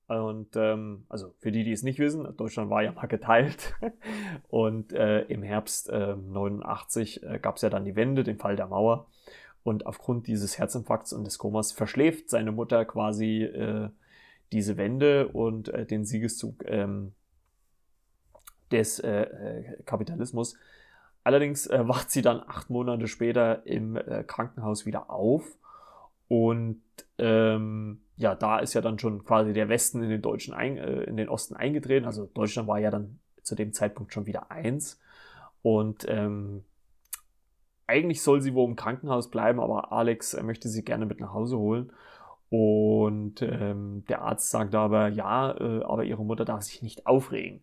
Und 0.08 0.56
ähm, 0.56 1.06
also 1.10 1.34
für 1.40 1.52
die, 1.52 1.64
die 1.64 1.72
es 1.72 1.82
nicht 1.82 1.98
wissen, 1.98 2.28
Deutschland 2.38 2.70
war 2.70 2.84
ja 2.84 2.92
mal 2.92 3.08
geteilt. 3.08 3.74
Und 4.50 4.94
äh, 4.94 5.22
im 5.24 5.42
Herbst 5.42 5.90
äh, 5.90 6.16
89 6.16 7.24
äh, 7.24 7.40
gab 7.40 7.56
es 7.56 7.64
ja 7.64 7.70
dann 7.70 7.86
die 7.86 7.96
Wende, 7.96 8.24
den 8.24 8.38
Fall 8.38 8.56
der 8.56 8.68
Mauer. 8.68 9.08
Und 9.64 9.88
aufgrund 9.88 10.28
dieses 10.28 10.60
Herzinfarkts 10.60 11.12
und 11.12 11.24
des 11.26 11.40
Komas 11.40 11.72
verschläft 11.72 12.30
seine 12.30 12.52
Mutter 12.52 12.86
quasi 12.86 13.42
äh, 13.44 13.90
diese 14.52 14.78
Wende 14.78 15.30
und 15.30 15.70
äh, 15.70 15.88
den 15.88 16.06
Siegeszug 16.06 16.64
ähm, 16.68 17.14
des 18.72 19.00
äh, 19.00 19.22
äh 19.22 19.84
Kapitalismus. 19.86 20.56
Allerdings 21.24 21.66
äh, 21.66 21.80
wacht 21.88 22.12
sie 22.12 22.22
dann 22.22 22.42
acht 22.42 22.70
Monate 22.70 23.08
später 23.08 23.66
im 23.66 23.96
äh, 23.96 24.24
Krankenhaus 24.24 24.86
wieder 24.86 25.10
auf 25.10 25.58
und 26.28 26.82
ähm, 27.18 28.02
ja, 28.18 28.36
da 28.36 28.60
ist 28.60 28.74
ja 28.74 28.82
dann 28.82 29.00
schon 29.00 29.24
quasi 29.26 29.54
der 29.54 29.70
Westen 29.70 30.02
in 30.04 30.10
den 30.10 30.22
Deutschen 30.22 30.54
ein, 30.54 30.78
äh, 30.78 31.04
in 31.04 31.18
den 31.18 31.30
Osten 31.30 31.56
eingetreten. 31.56 32.06
Also 32.06 32.26
Deutschland 32.34 32.68
war 32.68 32.80
ja 32.80 32.92
dann 32.92 33.20
zu 33.44 33.56
dem 33.56 33.74
Zeitpunkt 33.74 34.14
schon 34.14 34.26
wieder 34.26 34.52
eins. 34.52 35.00
Und 35.62 36.06
ähm, 36.08 36.64
eigentlich 37.88 38.22
soll 38.24 38.42
sie 38.42 38.54
wohl 38.54 38.70
im 38.70 38.76
Krankenhaus 38.76 39.30
bleiben, 39.30 39.60
aber 39.60 39.92
Alex 39.92 40.40
möchte 40.42 40.70
sie 40.70 40.84
gerne 40.84 41.06
mit 41.06 41.20
nach 41.20 41.34
Hause 41.34 41.58
holen. 41.58 41.92
Und 42.50 43.42
ähm, 43.42 44.06
der 44.08 44.22
Arzt 44.22 44.50
sagt 44.50 44.76
aber, 44.76 45.10
ja, 45.10 45.52
äh, 45.52 45.84
aber 45.84 46.04
ihre 46.04 46.24
Mutter 46.24 46.46
darf 46.46 46.62
sich 46.62 46.82
nicht 46.82 47.06
aufregen. 47.06 47.62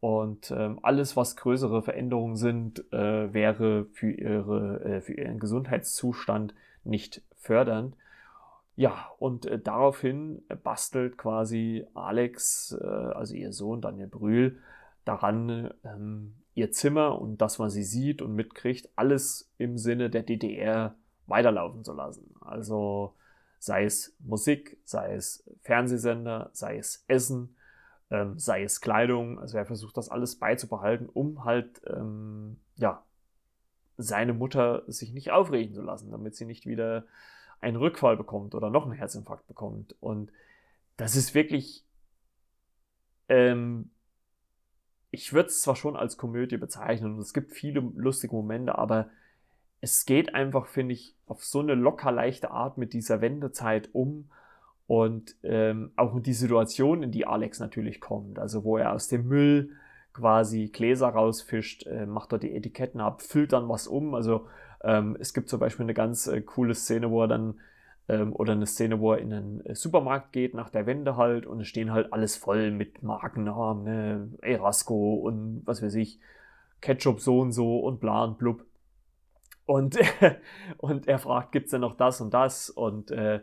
Und 0.00 0.50
ähm, 0.50 0.80
alles, 0.82 1.16
was 1.16 1.36
größere 1.36 1.82
Veränderungen 1.82 2.36
sind, 2.36 2.92
äh, 2.92 3.32
wäre 3.32 3.86
für, 3.92 4.10
ihre, 4.10 4.80
äh, 4.84 5.00
für 5.00 5.14
ihren 5.14 5.38
Gesundheitszustand 5.38 6.54
nicht 6.82 7.22
fördernd. 7.44 7.96
Ja, 8.76 9.10
und 9.18 9.46
äh, 9.46 9.58
daraufhin 9.58 10.42
bastelt 10.64 11.16
quasi 11.16 11.86
Alex, 11.94 12.76
äh, 12.80 12.84
also 12.84 13.34
ihr 13.34 13.52
Sohn 13.52 13.80
Daniel 13.80 14.08
Brühl, 14.08 14.58
daran, 15.04 15.72
ähm, 15.84 16.34
ihr 16.54 16.72
Zimmer 16.72 17.20
und 17.20 17.38
das, 17.38 17.58
was 17.58 17.72
sie 17.74 17.84
sieht 17.84 18.22
und 18.22 18.34
mitkriegt, 18.34 18.88
alles 18.96 19.50
im 19.58 19.78
Sinne 19.78 20.10
der 20.10 20.22
DDR 20.22 20.94
weiterlaufen 21.26 21.84
zu 21.84 21.92
lassen. 21.92 22.34
Also 22.40 23.14
sei 23.58 23.84
es 23.84 24.14
Musik, 24.18 24.78
sei 24.84 25.14
es 25.14 25.44
Fernsehsender, 25.62 26.50
sei 26.52 26.78
es 26.78 27.04
Essen, 27.08 27.56
ähm, 28.10 28.38
sei 28.38 28.62
es 28.62 28.80
Kleidung. 28.80 29.38
Also 29.38 29.56
er 29.56 29.66
versucht 29.66 29.96
das 29.96 30.08
alles 30.08 30.36
beizubehalten, 30.36 31.08
um 31.08 31.44
halt 31.44 31.80
ähm, 31.86 32.58
ja 32.76 33.02
seine 33.96 34.32
Mutter 34.32 34.82
sich 34.86 35.12
nicht 35.12 35.30
aufregen 35.30 35.74
zu 35.74 35.82
lassen, 35.82 36.10
damit 36.10 36.34
sie 36.34 36.46
nicht 36.46 36.66
wieder 36.66 37.04
einen 37.64 37.76
Rückfall 37.76 38.16
bekommt 38.16 38.54
oder 38.54 38.70
noch 38.70 38.84
einen 38.84 38.92
Herzinfarkt 38.92 39.48
bekommt. 39.48 39.96
Und 40.00 40.30
das 40.96 41.16
ist 41.16 41.34
wirklich, 41.34 41.84
ähm, 43.28 43.90
ich 45.10 45.32
würde 45.32 45.48
es 45.48 45.62
zwar 45.62 45.74
schon 45.74 45.96
als 45.96 46.16
Komödie 46.16 46.58
bezeichnen 46.58 47.14
und 47.14 47.20
es 47.20 47.34
gibt 47.34 47.52
viele 47.52 47.80
lustige 47.80 48.34
Momente, 48.34 48.78
aber 48.78 49.08
es 49.80 50.06
geht 50.06 50.34
einfach, 50.34 50.66
finde 50.66 50.94
ich, 50.94 51.14
auf 51.26 51.44
so 51.44 51.60
eine 51.60 51.74
locker 51.74 52.12
leichte 52.12 52.50
Art 52.50 52.78
mit 52.78 52.92
dieser 52.92 53.20
Wendezeit 53.20 53.90
um 53.92 54.30
und 54.86 55.34
ähm, 55.42 55.92
auch 55.96 56.18
die 56.20 56.34
Situation, 56.34 57.02
in 57.02 57.10
die 57.10 57.26
Alex 57.26 57.58
natürlich 57.58 58.00
kommt, 58.00 58.38
also 58.38 58.64
wo 58.64 58.76
er 58.76 58.92
aus 58.92 59.08
dem 59.08 59.26
Müll 59.26 59.70
quasi 60.12 60.68
Gläser 60.68 61.08
rausfischt, 61.08 61.86
äh, 61.86 62.06
macht 62.06 62.32
dort 62.32 62.42
die 62.42 62.54
Etiketten 62.54 63.00
ab, 63.00 63.20
füllt 63.22 63.52
dann 63.52 63.68
was 63.68 63.86
um. 63.86 64.14
Also 64.14 64.46
ähm, 64.84 65.16
es 65.18 65.34
gibt 65.34 65.48
zum 65.48 65.60
Beispiel 65.60 65.84
eine 65.84 65.94
ganz 65.94 66.26
äh, 66.26 66.40
coole 66.40 66.74
Szene, 66.74 67.10
wo 67.10 67.22
er 67.22 67.28
dann 67.28 67.60
ähm, 68.08 68.32
oder 68.34 68.52
eine 68.52 68.66
Szene, 68.66 69.00
wo 69.00 69.12
er 69.12 69.18
in 69.18 69.32
einen 69.32 69.66
äh, 69.66 69.74
Supermarkt 69.74 70.32
geht, 70.32 70.54
nach 70.54 70.70
der 70.70 70.86
Wende 70.86 71.16
halt, 71.16 71.46
und 71.46 71.60
es 71.60 71.68
stehen 71.68 71.92
halt 71.92 72.12
alles 72.12 72.36
voll 72.36 72.70
mit 72.70 73.02
Markennamen, 73.02 73.84
ne? 73.84 74.28
Erasco 74.42 75.14
und 75.14 75.62
was 75.64 75.82
weiß 75.82 75.94
ich, 75.94 76.20
Ketchup 76.80 77.20
so 77.20 77.40
und 77.40 77.52
so 77.52 77.80
und 77.80 78.00
bla 78.00 78.24
und 78.24 78.38
blub. 78.38 78.64
Und, 79.66 79.98
und 80.78 81.08
er 81.08 81.18
fragt, 81.18 81.52
gibt's 81.52 81.70
denn 81.70 81.80
noch 81.80 81.96
das 81.96 82.20
und 82.20 82.34
das? 82.34 82.68
Und 82.68 83.10
äh, 83.10 83.40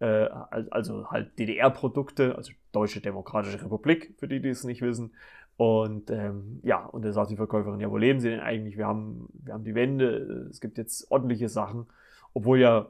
äh, 0.00 0.28
also 0.70 1.10
halt 1.10 1.38
DDR-Produkte, 1.38 2.34
also 2.36 2.52
Deutsche 2.72 3.00
Demokratische 3.00 3.62
Republik, 3.62 4.14
für 4.18 4.26
die, 4.26 4.40
die 4.40 4.48
es 4.48 4.64
nicht 4.64 4.82
wissen. 4.82 5.12
Und 5.60 6.10
ähm, 6.10 6.60
ja, 6.62 6.86
und 6.86 7.04
da 7.04 7.12
sagt 7.12 7.30
die 7.30 7.36
Verkäuferin, 7.36 7.80
ja, 7.80 7.90
wo 7.90 7.98
leben 7.98 8.18
Sie 8.18 8.30
denn 8.30 8.40
eigentlich? 8.40 8.78
Wir 8.78 8.86
haben, 8.86 9.28
wir 9.34 9.52
haben 9.52 9.62
die 9.62 9.74
Wände, 9.74 10.48
es 10.48 10.58
gibt 10.58 10.78
jetzt 10.78 11.10
ordentliche 11.10 11.50
Sachen, 11.50 11.84
obwohl 12.32 12.60
ja, 12.60 12.88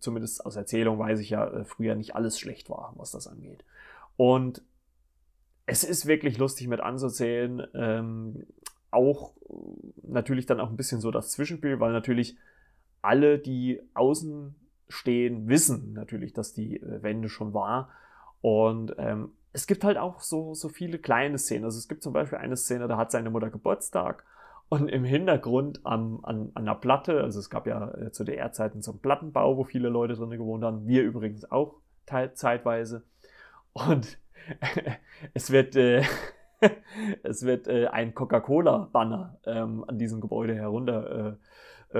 zumindest 0.00 0.44
aus 0.44 0.56
Erzählung 0.56 0.98
weiß 0.98 1.20
ich 1.20 1.30
ja, 1.30 1.46
äh, 1.46 1.64
früher 1.64 1.94
nicht 1.94 2.16
alles 2.16 2.40
schlecht 2.40 2.68
war, 2.68 2.94
was 2.96 3.12
das 3.12 3.28
angeht. 3.28 3.64
Und 4.16 4.60
es 5.66 5.84
ist 5.84 6.06
wirklich 6.06 6.36
lustig 6.36 6.66
mit 6.66 6.80
anzusehen. 6.80 7.62
Ähm, 7.74 8.44
auch 8.90 9.34
natürlich 10.02 10.46
dann 10.46 10.58
auch 10.58 10.68
ein 10.70 10.76
bisschen 10.76 11.00
so 11.00 11.12
das 11.12 11.30
Zwischenspiel, 11.30 11.78
weil 11.78 11.92
natürlich 11.92 12.36
alle, 13.02 13.38
die 13.38 13.82
außen 13.94 14.56
stehen, 14.88 15.48
wissen 15.48 15.92
natürlich, 15.92 16.32
dass 16.32 16.54
die 16.54 16.78
äh, 16.78 17.04
Wende 17.04 17.28
schon 17.28 17.54
war. 17.54 17.90
Und 18.40 18.96
ähm, 18.98 19.30
es 19.52 19.66
gibt 19.66 19.84
halt 19.84 19.98
auch 19.98 20.20
so, 20.20 20.54
so 20.54 20.68
viele 20.68 20.98
kleine 20.98 21.38
Szenen. 21.38 21.64
Also 21.64 21.78
es 21.78 21.88
gibt 21.88 22.02
zum 22.02 22.12
Beispiel 22.12 22.38
eine 22.38 22.56
Szene, 22.56 22.88
da 22.88 22.96
hat 22.96 23.10
seine 23.10 23.30
Mutter 23.30 23.50
Geburtstag 23.50 24.24
und 24.70 24.88
im 24.88 25.04
Hintergrund 25.04 25.84
an, 25.84 26.20
an, 26.22 26.52
an 26.54 26.62
einer 26.62 26.76
Platte, 26.76 27.22
also 27.22 27.40
es 27.40 27.50
gab 27.50 27.66
ja 27.66 27.92
äh, 27.94 28.12
zu 28.12 28.22
DDR-Zeiten 28.22 28.82
so 28.82 28.92
einen 28.92 29.00
Plattenbau, 29.00 29.56
wo 29.56 29.64
viele 29.64 29.88
Leute 29.88 30.14
drin 30.14 30.30
gewohnt 30.30 30.62
haben, 30.62 30.86
wir 30.86 31.02
übrigens 31.02 31.50
auch 31.50 31.74
zeitweise. 32.06 33.02
Und 33.72 34.18
es 35.34 35.50
wird, 35.50 35.74
äh, 35.74 36.04
es 37.24 37.42
wird 37.44 37.66
äh, 37.66 37.88
ein 37.88 38.14
Coca-Cola-Banner 38.14 39.38
ähm, 39.44 39.84
an 39.88 39.98
diesem 39.98 40.20
Gebäude 40.20 40.54
herunter 40.54 41.36
äh, 41.92 41.98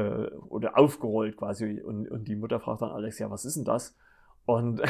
oder 0.48 0.78
aufgerollt 0.78 1.36
quasi. 1.36 1.80
Und, 1.80 2.09
und 2.09 2.28
die 2.28 2.36
Mutter 2.36 2.61
fragt 2.61 2.82
dann 2.82 2.92
Alex, 2.92 3.18
ja, 3.18 3.30
was 3.32 3.44
ist 3.44 3.57
denn 3.57 3.64
das? 3.64 3.96
Und, 4.47 4.82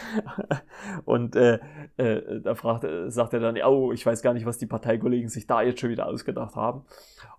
und 1.04 1.36
äh, 1.36 1.58
äh, 1.96 2.40
da 2.40 2.54
fragt, 2.54 2.86
sagt 3.12 3.34
er 3.34 3.40
dann, 3.40 3.60
oh, 3.62 3.92
ich 3.92 4.04
weiß 4.06 4.22
gar 4.22 4.32
nicht, 4.34 4.46
was 4.46 4.58
die 4.58 4.66
Parteikollegen 4.66 5.28
sich 5.28 5.46
da 5.46 5.62
jetzt 5.62 5.80
schon 5.80 5.90
wieder 5.90 6.06
ausgedacht 6.06 6.56
haben. 6.56 6.84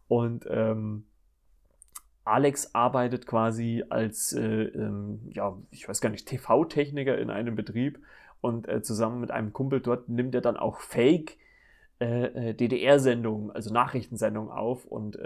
Und 0.07 0.45
ähm, 0.49 1.05
Alex 2.25 2.73
arbeitet 2.73 3.25
quasi 3.25 3.83
als, 3.89 4.33
äh, 4.33 4.41
ähm, 4.41 5.21
ja, 5.29 5.57
ich 5.71 5.87
weiß 5.87 6.01
gar 6.01 6.09
nicht, 6.09 6.27
TV-Techniker 6.27 7.17
in 7.17 7.29
einem 7.29 7.55
Betrieb 7.55 7.99
und 8.41 8.67
äh, 8.67 8.81
zusammen 8.81 9.19
mit 9.19 9.31
einem 9.31 9.53
Kumpel 9.53 9.81
dort 9.81 10.09
nimmt 10.09 10.35
er 10.35 10.41
dann 10.41 10.57
auch 10.57 10.79
Fake 10.79 11.37
äh, 11.99 12.49
äh 12.49 12.53
DDR-Sendungen, 12.53 13.51
also 13.51 13.73
Nachrichtensendungen 13.73 14.51
auf 14.51 14.85
und 14.85 15.17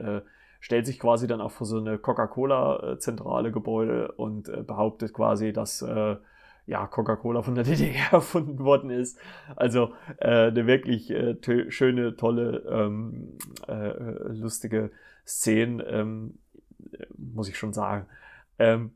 stellt 0.60 0.86
sich 0.86 1.00
quasi 1.00 1.28
dann 1.28 1.42
auch 1.42 1.52
vor 1.52 1.68
so 1.68 1.78
eine 1.78 1.98
Coca-Cola-zentrale 1.98 3.52
Gebäude 3.52 4.12
und 4.14 4.50
äh, 4.50 4.64
behauptet 4.64 5.14
quasi, 5.14 5.54
dass 5.54 5.82
äh, 5.82 6.18
ja, 6.66 6.86
Coca-Cola 6.86 7.42
von 7.42 7.56
der 7.56 7.64
DDR 7.66 8.12
erfunden 8.12 8.60
worden 8.60 8.90
ist. 8.90 9.20
Also 9.56 9.94
äh, 10.18 10.48
eine 10.48 10.68
wirklich 10.68 11.10
äh, 11.10 11.72
schöne, 11.72 12.16
tolle, 12.16 12.64
ähm, 12.70 13.38
äh, 13.68 13.94
lustige 14.34 14.92
Szene, 15.26 15.84
ähm, 15.84 16.40
muss 17.18 17.50
ich 17.50 17.58
schon 17.58 17.74
sagen. 17.74 18.06
Ähm, 18.60 18.92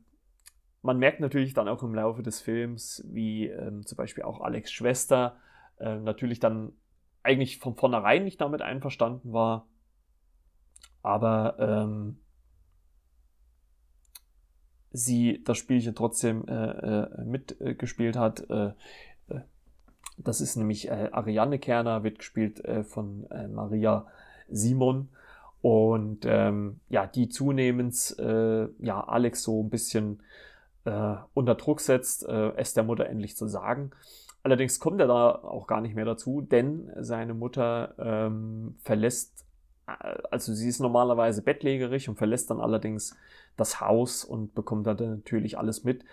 man 0.82 0.98
merkt 0.98 1.20
natürlich 1.20 1.54
dann 1.54 1.68
auch 1.68 1.82
im 1.82 1.94
Laufe 1.94 2.22
des 2.22 2.40
Films, 2.40 3.04
wie 3.08 3.46
ähm, 3.46 3.86
zum 3.86 3.96
Beispiel 3.96 4.24
auch 4.24 4.40
Alex 4.40 4.72
Schwester 4.72 5.36
äh, 5.78 5.96
natürlich 5.96 6.40
dann 6.40 6.72
eigentlich 7.22 7.58
von 7.60 7.76
vornherein 7.76 8.24
nicht 8.24 8.40
damit 8.40 8.62
einverstanden 8.62 9.32
war, 9.32 9.66
aber 11.02 11.56
ähm, 11.58 12.16
sie 14.92 15.42
das 15.44 15.58
Spielchen 15.58 15.94
trotzdem 15.94 16.46
äh, 16.46 16.70
äh, 17.02 17.24
mitgespielt 17.24 18.16
hat. 18.16 18.48
Äh, 18.50 18.72
äh, 19.28 19.40
das 20.18 20.40
ist 20.40 20.56
nämlich 20.56 20.88
äh, 20.88 21.08
Ariane 21.12 21.58
Kerner, 21.58 22.04
wird 22.04 22.18
gespielt 22.18 22.62
von 22.84 23.26
Maria 23.52 24.06
Simon. 24.48 25.08
Und 25.62 26.26
ähm, 26.26 26.80
ja, 26.88 27.06
die 27.06 27.28
zunehmend 27.28 28.16
ja, 28.18 29.00
Alex 29.00 29.42
so 29.42 29.62
ein 29.62 29.70
bisschen 29.70 30.22
unter 31.34 31.54
Druck 31.54 31.80
setzt, 31.80 32.24
es 32.24 32.74
der 32.74 32.82
Mutter 32.82 33.06
endlich 33.06 33.36
zu 33.36 33.46
sagen. 33.46 33.92
Allerdings 34.42 34.80
kommt 34.80 35.00
er 35.00 35.06
da 35.06 35.30
auch 35.30 35.68
gar 35.68 35.80
nicht 35.80 35.94
mehr 35.94 36.04
dazu, 36.04 36.40
denn 36.40 36.90
seine 36.98 37.34
Mutter 37.34 37.94
ähm, 37.98 38.74
verlässt 38.82 39.46
also 40.30 40.52
sie 40.52 40.68
ist 40.68 40.80
normalerweise 40.80 41.42
bettlägerig 41.42 42.08
und 42.08 42.16
verlässt 42.16 42.50
dann 42.50 42.60
allerdings 42.60 43.16
das 43.56 43.80
Haus 43.80 44.24
und 44.24 44.54
bekommt 44.54 44.86
dann 44.86 44.96
natürlich 44.96 45.58
alles 45.58 45.84
mit. 45.84 46.04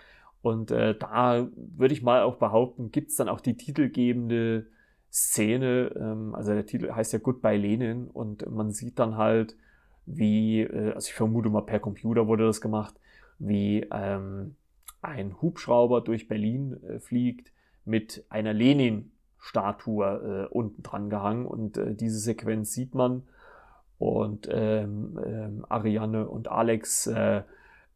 Und 0.42 0.72
äh, 0.72 0.98
da 0.98 1.48
würde 1.56 1.94
ich 1.94 2.02
mal 2.02 2.24
auch 2.24 2.38
behaupten, 2.38 2.92
gibt's 2.92 3.16
dann 3.16 3.30
auch 3.30 3.42
die 3.42 3.58
titelgebende 3.58 4.68
Szene, 5.12 5.92
ähm, 5.96 6.36
also 6.36 6.54
der 6.54 6.66
Titel 6.66 6.92
heißt 6.92 7.14
ja 7.14 7.20
Goodbye 7.20 7.58
Lenin 7.58 8.08
und 8.08 8.50
man 8.50 8.72
sieht 8.72 9.00
dann 9.00 9.18
halt, 9.18 9.58
wie, 10.06 10.62
äh, 10.62 10.94
also 10.94 11.08
ich 11.08 11.14
vermute 11.14 11.50
mal 11.50 11.62
per 11.62 11.80
Computer 11.80 12.28
wurde 12.28 12.46
das 12.46 12.62
gemacht, 12.62 12.96
wie 13.40 13.88
ähm, 13.92 14.56
ein 15.02 15.42
Hubschrauber 15.42 16.02
durch 16.02 16.28
Berlin 16.28 16.78
äh, 16.84 17.00
fliegt 17.00 17.52
mit 17.86 18.24
einer 18.30 18.54
Lenin-Statue 18.54 20.48
äh, 20.52 20.54
unten 20.54 20.84
dran 20.84 21.10
gehangen 21.10 21.46
und 21.46 21.78
äh, 21.78 21.96
diese 21.96 22.20
Sequenz 22.20 22.72
sieht 22.72 22.94
man 22.94 23.24
und 24.00 24.47
ähm, 24.50 25.20
ähm, 25.24 25.66
Ariane 25.68 26.28
und 26.28 26.47
Alex 26.47 27.06
äh, 27.08 27.43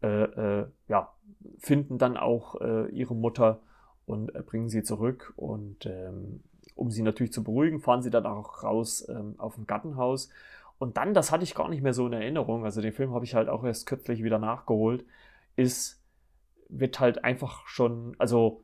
äh, 0.03 0.07
äh, 0.07 0.67
ja, 0.89 1.13
finden 1.57 1.97
dann 1.97 2.17
auch 2.17 2.59
äh, 2.59 2.89
ihre 2.89 3.15
Mutter 3.15 3.61
und 4.05 4.35
äh, 4.35 4.41
bringen 4.41 4.67
sie 4.67 4.83
zurück. 4.83 5.33
Und 5.37 5.85
ähm, 5.85 6.43
um 6.75 6.91
sie 6.91 7.03
natürlich 7.03 7.31
zu 7.31 7.43
beruhigen, 7.43 7.79
fahren 7.79 8.01
sie 8.01 8.09
dann 8.09 8.25
auch 8.25 8.63
raus 8.63 9.07
ähm, 9.09 9.35
auf 9.37 9.55
dem 9.55 9.65
Gartenhaus. 9.65 10.29
Und 10.77 10.97
dann, 10.97 11.13
das 11.13 11.31
hatte 11.31 11.45
ich 11.45 11.55
gar 11.55 11.69
nicht 11.69 11.81
mehr 11.81 11.93
so 11.93 12.05
in 12.05 12.13
Erinnerung, 12.13 12.65
also 12.65 12.81
den 12.81 12.91
Film 12.91 13.13
habe 13.13 13.23
ich 13.23 13.35
halt 13.35 13.47
auch 13.47 13.63
erst 13.63 13.85
kürzlich 13.85 14.23
wieder 14.23 14.39
nachgeholt, 14.39 15.05
ist, 15.55 16.03
wird 16.67 16.99
halt 16.99 17.23
einfach 17.23 17.65
schon, 17.67 18.15
also 18.17 18.63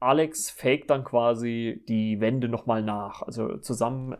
Alex 0.00 0.48
fake 0.48 0.88
dann 0.88 1.04
quasi 1.04 1.82
die 1.88 2.20
Wände 2.20 2.48
nochmal 2.48 2.82
nach. 2.82 3.20
Also 3.22 3.58
zusammen 3.58 4.16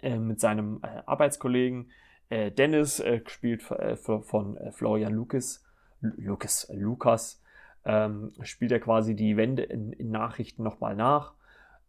äh, 0.00 0.18
mit 0.18 0.40
seinem 0.40 0.80
äh, 0.82 1.02
Arbeitskollegen 1.06 1.90
äh, 2.28 2.50
Dennis, 2.50 3.00
äh, 3.00 3.20
gespielt 3.20 3.62
von 3.62 4.58
Florian 4.72 5.12
Lucas, 5.12 5.64
Lucas, 6.00 6.68
Lukas, 6.72 7.42
ähm, 7.84 8.32
spielt 8.42 8.72
er 8.72 8.80
quasi 8.80 9.14
die 9.14 9.36
Wende 9.36 9.62
in, 9.62 9.92
in 9.92 10.10
Nachrichten 10.10 10.62
nochmal 10.62 10.96
nach, 10.96 11.34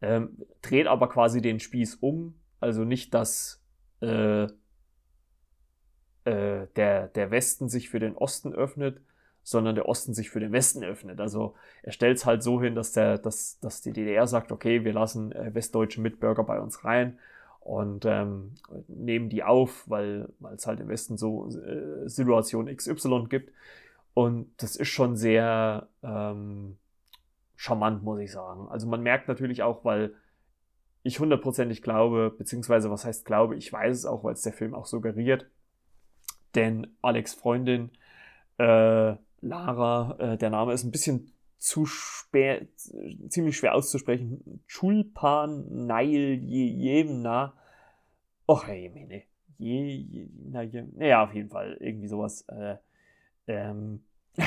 ähm, 0.01 0.37
dreht 0.61 0.87
aber 0.87 1.09
quasi 1.09 1.41
den 1.41 1.59
Spieß 1.59 1.95
um, 1.95 2.35
also 2.59 2.83
nicht, 2.83 3.13
dass 3.13 3.63
äh, 4.01 4.47
äh, 6.25 6.67
der, 6.75 7.07
der 7.07 7.31
Westen 7.31 7.69
sich 7.69 7.89
für 7.89 7.99
den 7.99 8.15
Osten 8.15 8.53
öffnet, 8.53 9.01
sondern 9.43 9.75
der 9.75 9.87
Osten 9.87 10.13
sich 10.13 10.31
für 10.31 10.39
den 10.39 10.51
Westen 10.51 10.83
öffnet. 10.83 11.19
Also 11.19 11.55
er 11.83 11.91
stellt 11.91 12.17
es 12.17 12.25
halt 12.25 12.41
so 12.41 12.61
hin, 12.61 12.73
dass, 12.73 12.91
der, 12.93 13.19
dass, 13.19 13.59
dass 13.59 13.81
die 13.81 13.93
DDR 13.93 14.25
sagt, 14.25 14.51
okay, 14.51 14.83
wir 14.83 14.93
lassen 14.93 15.31
äh, 15.31 15.53
westdeutsche 15.53 16.01
Mitbürger 16.01 16.43
bei 16.43 16.59
uns 16.59 16.83
rein 16.83 17.19
und 17.65 18.05
ähm, 18.05 18.53
nehmen 18.87 19.27
die 19.27 19.43
auf, 19.43 19.89
weil 19.89 20.29
es 20.53 20.67
halt 20.67 20.79
im 20.79 20.87
Westen 20.87 21.17
so 21.17 21.49
äh, 21.49 22.07
Situation 22.07 22.67
XY 22.67 23.25
gibt. 23.27 23.51
Und 24.13 24.53
das 24.57 24.75
ist 24.75 24.89
schon 24.89 25.17
sehr 25.17 25.89
ähm, 26.03 26.77
charmant, 27.55 28.03
muss 28.03 28.19
ich 28.19 28.31
sagen. 28.31 28.67
Also 28.69 28.87
man 28.87 29.01
merkt 29.01 29.27
natürlich 29.27 29.63
auch, 29.63 29.83
weil 29.83 30.13
ich 31.01 31.19
hundertprozentig 31.19 31.81
glaube, 31.81 32.31
beziehungsweise 32.37 32.91
was 32.91 33.03
heißt 33.03 33.25
glaube, 33.25 33.55
ich 33.55 33.73
weiß 33.73 33.97
es 33.97 34.05
auch, 34.05 34.23
weil 34.23 34.33
es 34.33 34.43
der 34.43 34.53
Film 34.53 34.75
auch 34.75 34.85
suggeriert. 34.85 35.47
Denn 36.53 36.95
Alex 37.01 37.33
Freundin, 37.33 37.89
äh, 38.59 39.15
Lara, 39.41 40.15
äh, 40.19 40.37
der 40.37 40.51
Name 40.51 40.73
ist 40.73 40.83
ein 40.83 40.91
bisschen 40.91 41.31
zu 41.57 41.85
schwer, 41.85 42.67
ziemlich 43.29 43.57
schwer 43.57 43.75
auszusprechen. 43.75 44.61
Chulpan 44.67 45.85
Nail 45.87 46.39
Jemna. 46.43 47.53
Och, 48.47 48.67
hey, 48.67 48.89
meine. 48.93 49.23
Je, 49.57 49.95
je, 49.95 50.29
na, 50.51 50.63
je, 50.63 50.85
naja, 50.95 51.23
auf 51.23 51.33
jeden 51.33 51.49
Fall 51.49 51.77
irgendwie 51.79 52.07
sowas. 52.07 52.45
Äh, 52.49 52.75
ähm, 53.47 54.03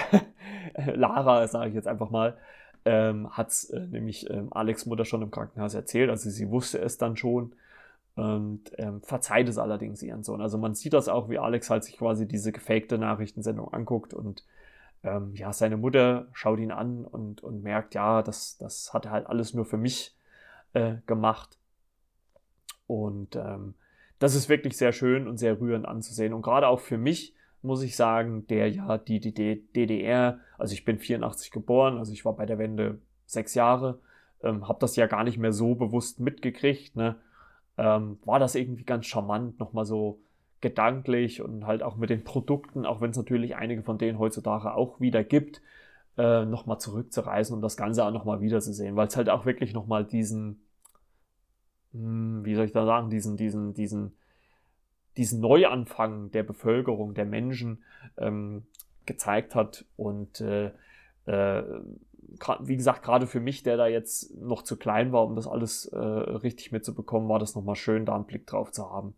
Lara, 0.76 1.46
sage 1.48 1.70
ich 1.70 1.74
jetzt 1.74 1.88
einfach 1.88 2.10
mal, 2.10 2.36
ähm, 2.84 3.30
hat 3.30 3.52
äh, 3.72 3.80
nämlich 3.80 4.28
ähm, 4.30 4.52
Alex 4.52 4.86
Mutter 4.86 5.04
schon 5.04 5.22
im 5.22 5.30
Krankenhaus 5.30 5.74
erzählt. 5.74 6.10
Also 6.10 6.30
sie 6.30 6.50
wusste 6.50 6.78
es 6.78 6.98
dann 6.98 7.16
schon 7.16 7.54
und 8.16 8.72
ähm, 8.78 9.00
verzeiht 9.02 9.48
es 9.48 9.58
allerdings 9.58 10.02
ihren 10.02 10.24
Sohn. 10.24 10.40
Also 10.40 10.58
man 10.58 10.74
sieht 10.74 10.92
das 10.92 11.08
auch, 11.08 11.28
wie 11.28 11.38
Alex 11.38 11.70
halt 11.70 11.84
sich 11.84 11.96
quasi 11.96 12.26
diese 12.26 12.52
gefakte 12.52 12.98
Nachrichtensendung 12.98 13.72
anguckt 13.72 14.12
und 14.12 14.44
ähm, 15.08 15.34
ja, 15.34 15.52
seine 15.52 15.76
Mutter 15.76 16.28
schaut 16.32 16.58
ihn 16.58 16.70
an 16.70 17.04
und, 17.04 17.42
und 17.42 17.62
merkt, 17.62 17.94
ja, 17.94 18.22
das, 18.22 18.58
das 18.58 18.92
hat 18.92 19.06
er 19.06 19.12
halt 19.12 19.26
alles 19.26 19.54
nur 19.54 19.64
für 19.64 19.76
mich 19.76 20.16
äh, 20.72 20.96
gemacht. 21.06 21.58
Und 22.86 23.36
ähm, 23.36 23.74
das 24.18 24.34
ist 24.34 24.48
wirklich 24.48 24.76
sehr 24.76 24.92
schön 24.92 25.28
und 25.28 25.38
sehr 25.38 25.60
rührend 25.60 25.86
anzusehen. 25.86 26.32
Und 26.32 26.42
gerade 26.42 26.68
auch 26.68 26.80
für 26.80 26.98
mich, 26.98 27.34
muss 27.62 27.82
ich 27.82 27.96
sagen, 27.96 28.46
der 28.46 28.70
ja 28.70 28.98
die, 28.98 29.20
die 29.20 29.32
DDR, 29.32 30.40
also 30.58 30.74
ich 30.74 30.84
bin 30.84 30.98
84 30.98 31.50
geboren, 31.50 31.98
also 31.98 32.12
ich 32.12 32.24
war 32.24 32.34
bei 32.34 32.46
der 32.46 32.58
Wende 32.58 32.98
sechs 33.26 33.54
Jahre, 33.54 33.98
ähm, 34.42 34.68
habe 34.68 34.78
das 34.80 34.96
ja 34.96 35.06
gar 35.06 35.24
nicht 35.24 35.38
mehr 35.38 35.52
so 35.52 35.74
bewusst 35.74 36.20
mitgekriegt, 36.20 36.96
ne? 36.96 37.16
ähm, 37.76 38.18
war 38.24 38.38
das 38.38 38.54
irgendwie 38.54 38.84
ganz 38.84 39.06
charmant, 39.06 39.58
nochmal 39.58 39.84
so 39.84 40.20
gedanklich 40.60 41.40
und 41.40 41.66
halt 41.66 41.82
auch 41.82 41.96
mit 41.96 42.10
den 42.10 42.24
Produkten, 42.24 42.84
auch 42.84 43.00
wenn 43.00 43.10
es 43.10 43.16
natürlich 43.16 43.56
einige 43.56 43.82
von 43.82 43.98
denen 43.98 44.18
heutzutage 44.18 44.74
auch 44.74 45.00
wieder 45.00 45.22
gibt, 45.22 45.62
äh, 46.16 46.44
nochmal 46.44 46.80
zurückzureisen 46.80 47.54
und 47.54 47.62
das 47.62 47.76
Ganze 47.76 48.04
auch 48.04 48.10
nochmal 48.10 48.40
wiederzusehen, 48.40 48.96
weil 48.96 49.06
es 49.06 49.16
halt 49.16 49.30
auch 49.30 49.46
wirklich 49.46 49.72
nochmal 49.72 50.04
diesen, 50.04 50.62
mh, 51.92 52.00
hm, 52.00 52.44
wie 52.44 52.54
soll 52.54 52.64
ich 52.64 52.72
da 52.72 52.84
sagen, 52.84 53.08
diesen, 53.08 53.36
diesen, 53.36 53.74
diesen, 53.74 54.16
diesen 55.16 55.40
Neuanfang 55.40 56.30
der 56.32 56.42
Bevölkerung, 56.42 57.14
der 57.14 57.24
Menschen 57.24 57.84
ähm, 58.16 58.66
gezeigt 59.06 59.54
hat 59.54 59.84
und 59.96 60.40
äh, 60.40 60.72
äh, 61.26 61.62
wie 62.60 62.76
gesagt, 62.76 63.02
gerade 63.02 63.26
für 63.26 63.40
mich, 63.40 63.62
der 63.62 63.76
da 63.76 63.86
jetzt 63.86 64.36
noch 64.36 64.62
zu 64.62 64.76
klein 64.76 65.12
war, 65.12 65.24
um 65.24 65.34
das 65.34 65.46
alles 65.46 65.86
äh, 65.86 65.96
richtig 65.96 66.72
mitzubekommen, 66.72 67.28
war 67.28 67.38
das 67.38 67.54
nochmal 67.54 67.74
schön, 67.74 68.04
da 68.04 68.14
einen 68.14 68.26
Blick 68.26 68.46
drauf 68.46 68.70
zu 68.70 68.90
haben 68.90 69.14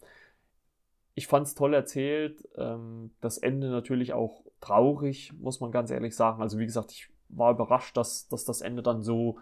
ich 1.15 1.27
fand 1.27 1.47
es 1.47 1.55
toll 1.55 1.75
erzählt. 1.75 2.49
Ähm, 2.57 3.11
das 3.21 3.39
Ende 3.39 3.69
natürlich 3.69 4.13
auch 4.13 4.43
traurig, 4.61 5.33
muss 5.39 5.61
man 5.61 5.71
ganz 5.71 5.91
ehrlich 5.91 6.15
sagen. 6.15 6.43
Also 6.43 6.59
wie 6.59 6.67
gesagt, 6.67 6.93
ich 6.93 7.09
war 7.29 7.53
überrascht, 7.53 7.97
dass, 7.97 8.29
dass 8.29 8.45
das 8.45 8.61
Ende 8.61 8.83
dann 8.83 9.03
so 9.03 9.39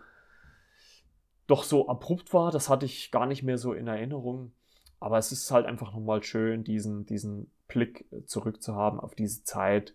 doch 1.47 1.63
so 1.65 1.89
abrupt 1.89 2.33
war. 2.33 2.51
Das 2.51 2.69
hatte 2.69 2.87
ich 2.87 3.11
gar 3.11 3.27
nicht 3.27 3.43
mehr 3.43 3.59
so 3.59 3.73
in 3.73 3.87
Erinnerung. 3.87 4.53
Aber 5.01 5.19
es 5.19 5.33
ist 5.33 5.51
halt 5.51 5.67
einfach 5.67 5.93
nochmal 5.93 6.23
schön, 6.23 6.65
diesen, 6.65 7.07
diesen 7.07 7.51
Blick 7.69 8.07
zurück 8.27 8.63
zu 8.63 8.75
haben 8.75 9.01
auf 9.01 9.15
diese 9.15 9.45
Zeit. 9.45 9.95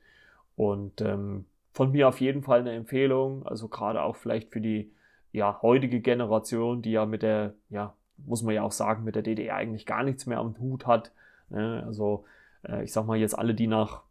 Und 0.55 1.01
ähm, 1.01 1.45
von 1.73 1.91
mir 1.91 2.07
auf 2.07 2.21
jeden 2.21 2.43
Fall 2.43 2.59
eine 2.59 2.73
Empfehlung, 2.73 3.45
also 3.45 3.67
gerade 3.67 4.01
auch 4.01 4.15
vielleicht 4.15 4.51
für 4.51 4.61
die 4.61 4.91
ja, 5.31 5.59
heutige 5.61 5.99
Generation, 5.99 6.81
die 6.81 6.91
ja 6.91 7.05
mit 7.05 7.23
der, 7.23 7.55
ja, 7.69 7.95
muss 8.17 8.43
man 8.43 8.53
ja 8.53 8.61
auch 8.61 8.71
sagen, 8.71 9.03
mit 9.03 9.15
der 9.15 9.23
DDR 9.23 9.55
eigentlich 9.55 9.85
gar 9.85 10.03
nichts 10.03 10.25
mehr 10.27 10.37
am 10.37 10.57
Hut 10.59 10.85
hat. 10.85 11.11
Ne? 11.53 11.83
Also 11.85 12.25
äh, 12.63 12.83
ich 12.83 12.91
sag 12.91 13.05
mal 13.05 13.17
jetzt 13.17 13.37
alle, 13.37 13.53
die 13.53 13.67
nach 13.67 14.01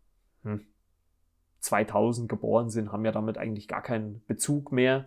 hm, 0.45 0.65
2000 1.61 2.29
geboren 2.29 2.71
sind, 2.71 2.93
haben 2.93 3.05
ja 3.05 3.13
damit 3.13 3.39
eigentlich 3.39 3.69
gar 3.69 3.83
keinen 3.83 4.23
Bezug 4.27 4.73
mehr. 4.73 5.07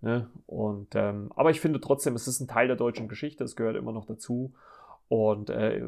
Ne? 0.00 0.28
Und, 0.46 0.94
ähm, 0.94 1.32
aber 1.34 1.50
ich 1.50 1.60
finde 1.60 1.80
trotzdem, 1.80 2.14
es 2.14 2.28
ist 2.28 2.40
ein 2.40 2.48
Teil 2.48 2.66
der 2.66 2.76
deutschen 2.76 3.08
Geschichte, 3.08 3.44
es 3.44 3.56
gehört 3.56 3.76
immer 3.76 3.92
noch 3.92 4.06
dazu. 4.06 4.52
Und 5.08 5.50
äh, 5.50 5.82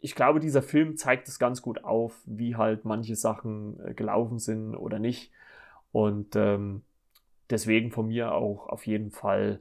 ich 0.00 0.14
glaube, 0.14 0.40
dieser 0.40 0.62
Film 0.62 0.96
zeigt 0.96 1.28
es 1.28 1.38
ganz 1.38 1.62
gut 1.62 1.84
auf, 1.84 2.20
wie 2.24 2.56
halt 2.56 2.84
manche 2.84 3.16
Sachen 3.16 3.78
äh, 3.84 3.94
gelaufen 3.94 4.38
sind 4.38 4.74
oder 4.74 4.98
nicht. 4.98 5.32
Und 5.92 6.36
ähm, 6.36 6.82
deswegen 7.48 7.90
von 7.90 8.08
mir 8.08 8.32
auch 8.32 8.68
auf 8.68 8.86
jeden 8.86 9.10
Fall 9.10 9.60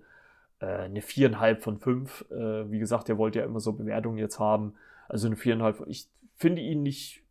eine 0.57 1.01
viereinhalb 1.01 1.61
von 1.61 1.77
fünf. 1.77 2.25
Wie 2.29 2.79
gesagt, 2.79 3.09
ihr 3.09 3.17
wollt 3.17 3.35
ja 3.35 3.43
immer 3.43 3.59
so 3.59 3.73
Bewertungen 3.73 4.17
jetzt 4.17 4.39
haben. 4.39 4.73
Also 5.07 5.27
eine 5.27 5.35
viereinhalb. 5.35 5.83
Ich 5.87 6.07
finde 6.37 6.61
ihn 6.61 6.83
nicht 6.83 7.25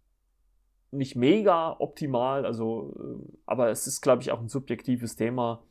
nicht 0.94 1.16
mega 1.16 1.76
optimal, 1.78 2.46
also, 2.46 2.94
äh, 2.98 3.36
aber 3.46 3.70
es 3.70 3.86
ist, 3.86 4.00
glaube 4.00 4.22
ich, 4.22 4.30
auch 4.30 4.40
ein 4.40 4.48
subjektives 4.48 5.16
Thema. 5.16 5.62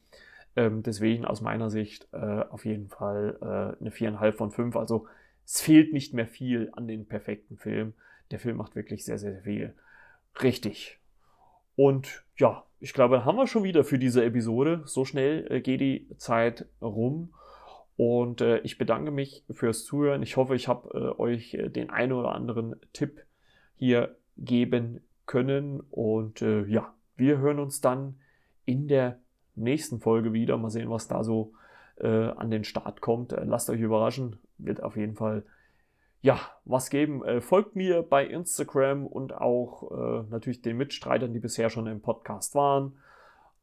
Ähm, 0.55 0.83
deswegen 0.83 1.25
aus 1.25 1.41
meiner 1.41 1.69
Sicht 1.69 2.07
äh, 2.11 2.17
auf 2.17 2.65
jeden 2.65 2.89
Fall 2.89 3.37
äh, 3.41 3.81
eine 3.81 3.91
viereinhalb 3.91 4.37
von 4.37 4.51
fünf. 4.51 4.75
Also 4.75 5.07
es 5.45 5.61
fehlt 5.61 5.93
nicht 5.93 6.13
mehr 6.13 6.27
viel 6.27 6.69
an 6.73 6.87
den 6.87 7.07
perfekten 7.07 7.57
Film. 7.57 7.93
Der 8.31 8.39
Film 8.39 8.57
macht 8.57 8.75
wirklich 8.75 9.03
sehr, 9.03 9.17
sehr 9.17 9.41
viel 9.41 9.73
richtig. 10.41 10.99
Und 11.75 12.23
ja, 12.37 12.65
ich 12.79 12.93
glaube, 12.93 13.25
haben 13.25 13.37
wir 13.37 13.47
schon 13.47 13.63
wieder 13.63 13.83
für 13.83 13.97
diese 13.97 14.23
Episode. 14.23 14.83
So 14.85 15.05
schnell 15.05 15.47
äh, 15.49 15.61
geht 15.61 15.81
die 15.81 16.07
Zeit 16.17 16.67
rum. 16.81 17.33
Und 17.95 18.41
äh, 18.41 18.59
ich 18.59 18.77
bedanke 18.77 19.11
mich 19.11 19.43
fürs 19.51 19.85
Zuhören. 19.85 20.23
Ich 20.23 20.37
hoffe, 20.37 20.55
ich 20.55 20.67
habe 20.67 20.89
äh, 21.17 21.21
euch 21.21 21.53
äh, 21.53 21.69
den 21.69 21.89
einen 21.89 22.13
oder 22.13 22.33
anderen 22.33 22.75
Tipp 22.91 23.23
hier 23.75 24.15
geben 24.37 25.01
können. 25.25 25.81
Und 25.91 26.41
äh, 26.41 26.65
ja, 26.65 26.93
wir 27.15 27.37
hören 27.37 27.59
uns 27.59 27.81
dann 27.81 28.15
in 28.65 28.87
der 28.87 29.19
nächsten 29.55 29.99
Folge 29.99 30.33
wieder. 30.33 30.57
Mal 30.57 30.71
sehen, 30.71 30.89
was 30.89 31.07
da 31.07 31.23
so 31.23 31.53
äh, 31.97 32.07
an 32.07 32.49
den 32.49 32.63
Start 32.63 33.01
kommt. 33.01 33.35
Lasst 33.43 33.69
euch 33.69 33.81
überraschen. 33.81 34.37
Wird 34.57 34.81
auf 34.81 34.97
jeden 34.97 35.15
Fall 35.15 35.43
ja, 36.21 36.39
was 36.63 36.89
geben. 36.89 37.21
Folgt 37.41 37.75
mir 37.75 38.01
bei 38.01 38.25
Instagram 38.25 39.05
und 39.05 39.33
auch 39.33 39.91
äh, 39.91 40.23
natürlich 40.29 40.61
den 40.61 40.77
Mitstreitern, 40.77 41.33
die 41.33 41.39
bisher 41.39 41.69
schon 41.69 41.85
im 41.85 41.99
Podcast 41.99 42.55
waren. 42.55 42.93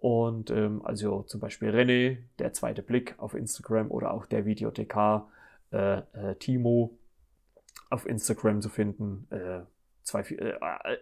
Und 0.00 0.50
ähm, 0.50 0.80
also 0.82 1.22
zum 1.24 1.40
Beispiel 1.40 1.70
René, 1.70 2.16
der 2.38 2.54
zweite 2.54 2.82
Blick 2.82 3.14
auf 3.18 3.34
Instagram 3.34 3.90
oder 3.90 4.12
auch 4.12 4.24
der 4.24 4.46
Videothekar 4.46 5.30
äh, 5.72 5.98
äh, 5.98 6.34
Timo 6.38 6.98
auf 7.90 8.06
Instagram 8.06 8.62
zu 8.62 8.70
finden. 8.70 9.26
Äh, 9.30 9.60
2, 10.04 10.20
äh, 10.30 10.54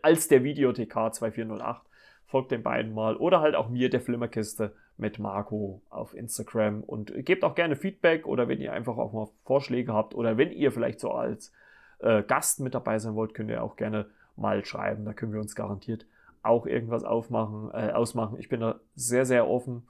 als 0.02 0.26
der 0.26 0.42
Videothekar 0.42 1.12
2408. 1.12 1.86
Folgt 2.26 2.50
den 2.50 2.64
beiden 2.64 2.92
mal. 2.92 3.16
Oder 3.16 3.40
halt 3.40 3.54
auch 3.54 3.68
mir, 3.68 3.88
der 3.88 4.00
Flimmerkiste 4.00 4.74
mit 4.96 5.20
Marco 5.20 5.80
auf 5.90 6.12
Instagram. 6.12 6.82
Und 6.82 7.24
gebt 7.24 7.44
auch 7.44 7.54
gerne 7.54 7.76
Feedback 7.76 8.26
oder 8.26 8.48
wenn 8.48 8.60
ihr 8.60 8.72
einfach 8.72 8.98
auch 8.98 9.12
mal 9.12 9.28
Vorschläge 9.44 9.92
habt 9.92 10.16
oder 10.16 10.36
wenn 10.36 10.50
ihr 10.50 10.72
vielleicht 10.72 10.98
so 10.98 11.12
als 11.12 11.52
äh, 12.00 12.24
Gast 12.24 12.58
mit 12.58 12.74
dabei 12.74 12.98
sein 12.98 13.14
wollt, 13.14 13.32
könnt 13.32 13.50
ihr 13.50 13.62
auch 13.62 13.76
gerne 13.76 14.06
mal 14.34 14.64
schreiben. 14.64 15.04
Da 15.04 15.12
können 15.12 15.32
wir 15.32 15.40
uns 15.40 15.54
garantiert 15.54 16.04
auch 16.42 16.66
irgendwas 16.66 17.04
aufmachen, 17.04 17.70
äh, 17.72 17.92
ausmachen. 17.92 18.38
Ich 18.38 18.48
bin 18.48 18.60
da 18.60 18.80
sehr, 18.94 19.24
sehr 19.24 19.48
offen. 19.48 19.88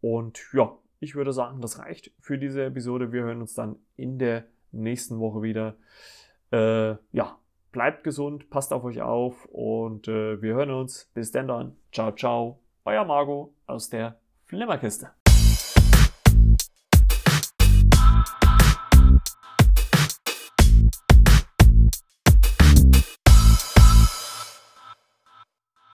Und 0.00 0.40
ja, 0.52 0.76
ich 1.00 1.14
würde 1.14 1.32
sagen, 1.32 1.60
das 1.60 1.78
reicht 1.78 2.12
für 2.20 2.38
diese 2.38 2.64
Episode. 2.64 3.12
Wir 3.12 3.22
hören 3.22 3.40
uns 3.40 3.54
dann 3.54 3.76
in 3.96 4.18
der 4.18 4.44
nächsten 4.70 5.18
Woche 5.18 5.42
wieder. 5.42 5.74
Äh, 6.52 6.96
ja, 7.12 7.38
bleibt 7.72 8.04
gesund, 8.04 8.50
passt 8.50 8.72
auf 8.72 8.84
euch 8.84 9.00
auf 9.00 9.46
und 9.46 10.08
äh, 10.08 10.40
wir 10.40 10.54
hören 10.54 10.70
uns. 10.70 11.10
Bis 11.14 11.32
denn 11.32 11.48
dann. 11.48 11.76
Ciao, 11.92 12.12
ciao. 12.12 12.60
Euer 12.84 13.04
Margot 13.04 13.52
aus 13.66 13.88
der 13.88 14.18
Flimmerkiste. 14.46 15.10